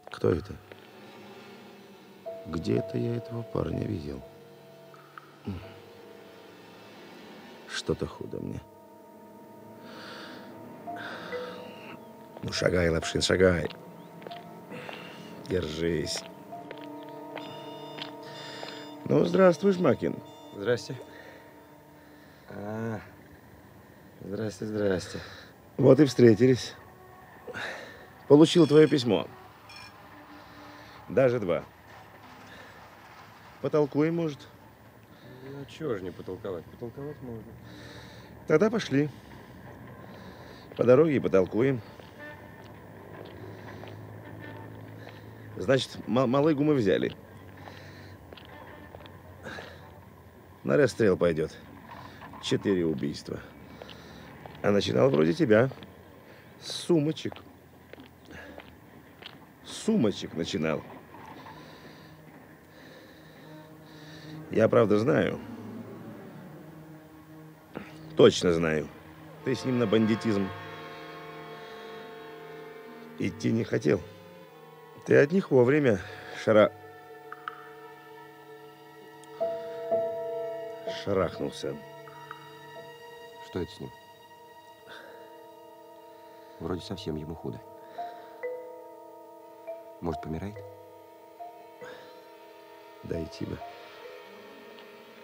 Кто 0.04 0.30
это? 0.30 0.54
Где 2.46 2.76
это 2.76 2.96
я 2.96 3.16
этого 3.16 3.42
парня 3.42 3.84
видел? 3.84 4.22
Что-то 7.68 8.06
худо 8.06 8.38
мне. 8.38 8.60
Ну, 12.44 12.52
шагай, 12.52 12.88
Лапшин, 12.88 13.22
шагай. 13.22 13.68
Держись. 15.48 16.22
Ну, 19.06 19.24
здравствуй, 19.24 19.72
Жмакин. 19.72 20.14
Здрасте. 20.54 20.96
А, 22.50 23.00
здрасте, 24.20 24.66
здрасте. 24.66 25.18
Вот 25.76 26.00
и 26.00 26.04
встретились. 26.04 26.74
Получил 28.28 28.66
твое 28.66 28.88
письмо. 28.88 29.28
Даже 31.08 31.38
два. 31.38 31.64
Потолкуем, 33.62 34.16
может? 34.16 34.38
Ну, 35.44 35.64
чего 35.66 35.94
же 35.94 36.02
не 36.02 36.10
потолковать? 36.10 36.64
Потолковать 36.64 37.20
можно. 37.22 37.52
Тогда 38.46 38.70
пошли. 38.70 39.08
По 40.76 40.84
дороге 40.84 41.16
и 41.16 41.20
потолкуем. 41.20 41.80
Значит, 45.56 45.96
малыгу 46.06 46.62
мы 46.62 46.74
взяли. 46.74 47.12
На 50.64 50.76
расстрел 50.76 51.16
пойдет. 51.16 51.56
Четыре 52.42 52.84
убийства. 52.84 53.40
А 54.62 54.70
начинал 54.70 55.10
вроде 55.10 55.32
тебя. 55.32 55.70
С 56.60 56.72
сумочек. 56.72 57.34
С 59.64 59.72
сумочек 59.72 60.34
начинал. 60.34 60.82
Я, 64.50 64.68
правда, 64.68 64.98
знаю. 64.98 65.40
Точно 68.16 68.52
знаю. 68.52 68.88
Ты 69.44 69.54
с 69.54 69.64
ним 69.64 69.78
на 69.78 69.86
бандитизм 69.86 70.48
идти 73.18 73.52
не 73.52 73.64
хотел. 73.64 74.00
Ты 75.04 75.16
от 75.16 75.32
них 75.32 75.50
вовремя 75.50 76.00
шара... 76.42 76.72
шарахнулся. 81.04 81.76
Что 83.48 83.60
это 83.60 83.70
с 83.70 83.80
ним? 83.80 84.05
Вроде 86.66 86.80
совсем 86.80 87.14
ему 87.14 87.36
худо. 87.36 87.60
Может, 90.00 90.20
помирает? 90.20 90.56
Дойти 93.04 93.44
бы. 93.44 93.56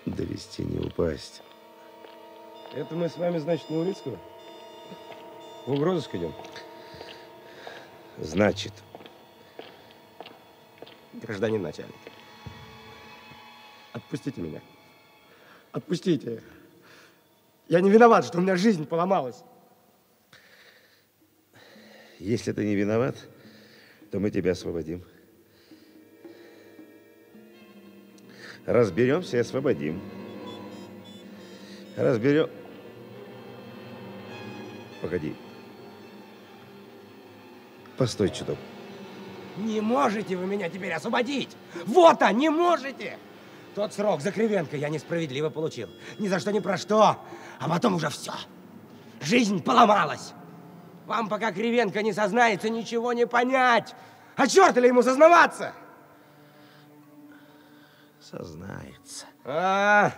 Довести, 0.07 0.63
не 0.63 0.79
упасть. 0.79 1.43
Это 2.73 2.95
мы 2.95 3.09
с 3.09 3.17
вами, 3.17 3.39
значит, 3.39 3.69
на 3.71 3.81
Улицкого? 3.81 4.21
В 5.67 5.73
угрозыск 5.73 6.15
идем? 6.15 6.33
Значит. 8.19 8.73
Гражданин 11.13 11.61
начальник. 11.61 11.97
Отпустите 13.93 14.41
меня. 14.41 14.61
Отпустите. 15.73 16.41
Я 17.67 17.81
не 17.81 17.91
виноват, 17.91 18.27
что 18.27 18.39
у 18.39 18.43
меня 18.43 18.55
жизнь 18.55 18.87
поломалась. 18.87 19.43
Если 22.23 22.53
ты 22.53 22.65
не 22.65 22.77
виноват, 22.77 23.17
то 24.13 24.21
мы 24.21 24.31
тебя 24.31 24.53
освободим. 24.53 25.03
Разберемся 28.65 29.39
и 29.39 29.41
освободим. 29.41 30.01
Разберем... 31.97 32.49
Погоди. 35.01 35.35
Постой 37.97 38.31
чуток. 38.31 38.57
Не 39.57 39.81
можете 39.81 40.37
вы 40.37 40.47
меня 40.47 40.71
теперь 40.71 40.93
освободить! 40.93 41.51
Вот, 41.87 42.23
а 42.23 42.31
не 42.31 42.51
можете! 42.51 43.19
Тот 43.75 43.95
срок 43.95 44.21
за 44.21 44.31
Кривенко 44.31 44.77
я 44.77 44.91
несправедливо 44.91 45.51
получил. 45.51 45.89
Ни 46.21 46.29
за 46.29 46.39
что, 46.39 46.53
ни 46.53 46.61
про 46.61 46.77
что. 46.77 47.19
А 47.59 47.69
потом 47.69 47.97
уже 47.97 48.11
все. 48.11 48.33
Жизнь 49.21 49.61
поломалась. 49.61 50.35
Вам, 51.07 51.29
пока 51.29 51.53
Кривенко 51.53 52.03
не 52.03 52.13
сознается, 52.13 52.69
ничего 52.69 53.13
не 53.13 53.27
понять. 53.27 53.95
А 54.37 54.47
черт 54.47 54.77
ли 54.77 54.89
ему 54.89 55.03
сознаваться? 55.03 55.73
Сознается. 58.21 59.27
А, 59.45 60.13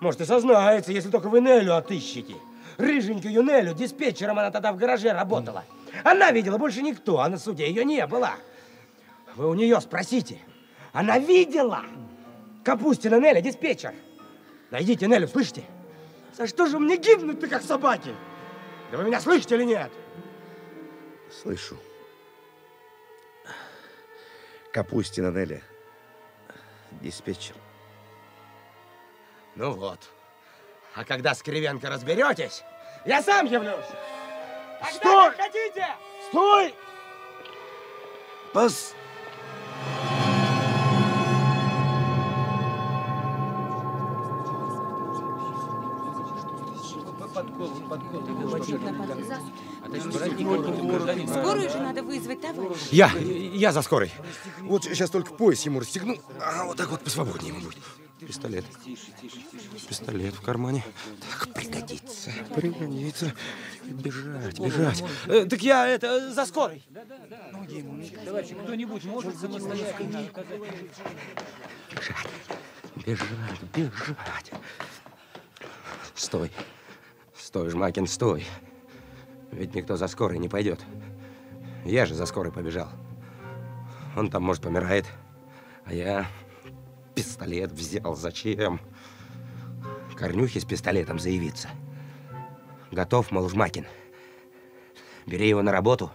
может 0.00 0.20
и 0.20 0.24
сознается, 0.24 0.90
если 0.90 1.10
только 1.10 1.28
вы 1.28 1.40
Нелю 1.40 1.76
отыщете. 1.76 2.34
Рыженькую 2.78 3.44
Нелю, 3.44 3.74
диспетчером 3.74 4.38
она 4.38 4.50
тогда 4.50 4.72
в 4.72 4.76
гараже 4.76 5.12
работала. 5.12 5.64
Она 6.02 6.30
видела 6.30 6.58
больше 6.58 6.82
никто, 6.82 7.20
а 7.20 7.28
на 7.28 7.38
суде 7.38 7.68
ее 7.68 7.84
не 7.84 8.06
было. 8.06 8.30
Вы 9.36 9.48
у 9.48 9.54
нее 9.54 9.80
спросите. 9.80 10.38
Она 10.92 11.18
видела. 11.18 11.82
Капустина 12.64 13.20
Неля, 13.20 13.40
диспетчер. 13.40 13.94
Найдите 14.70 15.06
Нелю, 15.06 15.28
слышите? 15.28 15.64
За 16.36 16.46
что 16.46 16.66
же 16.66 16.78
мне 16.78 16.96
гибнуть-то, 16.96 17.46
как 17.46 17.62
собаки? 17.62 18.14
Да 18.90 18.98
вы 18.98 19.04
меня 19.04 19.20
слышите 19.20 19.54
или 19.54 19.64
нет? 19.64 19.90
Слышу. 21.40 21.76
Капустина 24.72 25.30
Неля. 25.30 25.62
Диспетчер. 27.00 27.54
Ну 29.54 29.72
вот. 29.72 29.98
А 30.94 31.04
когда 31.04 31.34
с 31.34 31.42
Кривенко 31.42 31.88
разберетесь, 31.88 32.62
я 33.06 33.22
сам 33.22 33.46
явлюсь. 33.46 33.86
Когда 34.80 34.94
Стой! 34.94 35.30
хотите! 35.36 35.86
Стой! 36.28 36.74
Пос... 38.52 38.94
Скорую 51.28 51.70
же 51.70 51.78
надо 51.78 52.02
вызвать, 52.02 52.40
товарищ. 52.40 52.78
Я, 52.90 53.10
я 53.12 53.72
за 53.72 53.82
скорой. 53.82 54.10
Вот 54.60 54.84
сейчас 54.84 55.10
только 55.10 55.32
пояс 55.34 55.62
ему 55.66 55.80
расстегну, 55.80 56.16
а 56.40 56.64
вот 56.64 56.76
так 56.76 56.90
вот 56.90 57.02
посвободнее 57.02 57.54
ему 57.54 57.64
будет. 57.64 57.78
Пистолет. 58.26 58.64
Пистолет 59.88 60.34
в 60.34 60.42
кармане. 60.42 60.84
Так, 61.20 61.52
пригодится. 61.54 62.30
Пригодится. 62.54 63.32
Бежать, 63.84 64.60
бежать. 64.60 65.04
Э, 65.26 65.44
так 65.44 65.60
я 65.60 65.88
это, 65.88 66.32
за 66.32 66.46
скорой. 66.46 66.84
Товарищ, 68.24 68.50
кто-нибудь 68.62 69.04
может 69.04 69.36
самостоятельно 69.38 70.20
оказать... 70.20 70.60
Бежать, 73.04 73.62
бежать. 73.74 74.52
Стой. 76.14 76.52
Стой, 77.52 77.68
Жмакин, 77.68 78.06
стой. 78.06 78.46
Ведь 79.50 79.74
никто 79.74 79.96
за 79.96 80.08
скорой 80.08 80.38
не 80.38 80.48
пойдет. 80.48 80.80
Я 81.84 82.06
же 82.06 82.14
за 82.14 82.24
скорой 82.24 82.50
побежал. 82.50 82.88
Он 84.16 84.30
там, 84.30 84.42
может, 84.42 84.62
помирает. 84.62 85.04
А 85.84 85.92
я 85.92 86.26
пистолет 87.14 87.70
взял. 87.70 88.14
Зачем? 88.16 88.80
Корнюхи 90.16 90.60
с 90.60 90.64
пистолетом 90.64 91.18
заявиться. 91.18 91.68
Готов, 92.90 93.30
мол, 93.30 93.50
Жмакин. 93.50 93.84
Бери 95.26 95.46
его 95.46 95.60
на 95.60 95.72
работу. 95.72 96.10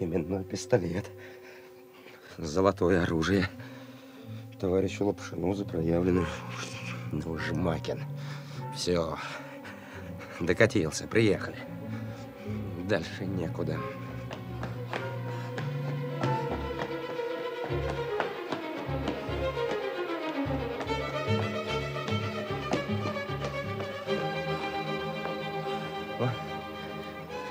Именной 0.00 0.44
пистолет. 0.44 1.10
Золотое 2.38 3.02
оружие. 3.02 3.50
Товарищу 4.58 5.04
Лапшину 5.04 5.52
за 5.52 5.66
проявленную. 5.66 6.26
Ну, 7.12 7.36
Жмакин. 7.36 8.02
Все. 8.74 9.18
Докатился. 10.40 11.06
Приехали. 11.06 11.56
Дальше 12.88 13.26
некуда. 13.26 13.78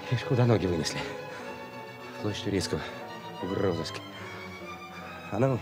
Видишь, 0.09 0.25
куда 0.25 0.45
ноги 0.45 0.65
вынесли. 0.65 0.99
Площадь 2.21 2.45
Турецкого. 2.45 2.81
В 3.41 3.53
розыске. 3.53 4.01
А 5.31 5.37
ну, 5.37 5.59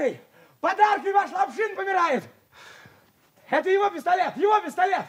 этой, 0.00 0.20
под 0.60 0.80
аркой 0.80 1.12
ваш 1.12 1.30
Лапшин 1.32 1.76
помирает! 1.76 2.24
Это 3.48 3.68
его 3.68 3.90
пистолет, 3.90 4.36
его 4.36 4.58
пистолет! 4.60 5.04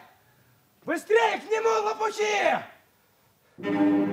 Быстрее 0.83 1.39
к 1.39 1.43
нему, 1.43 1.85
лопучи! 1.85 4.10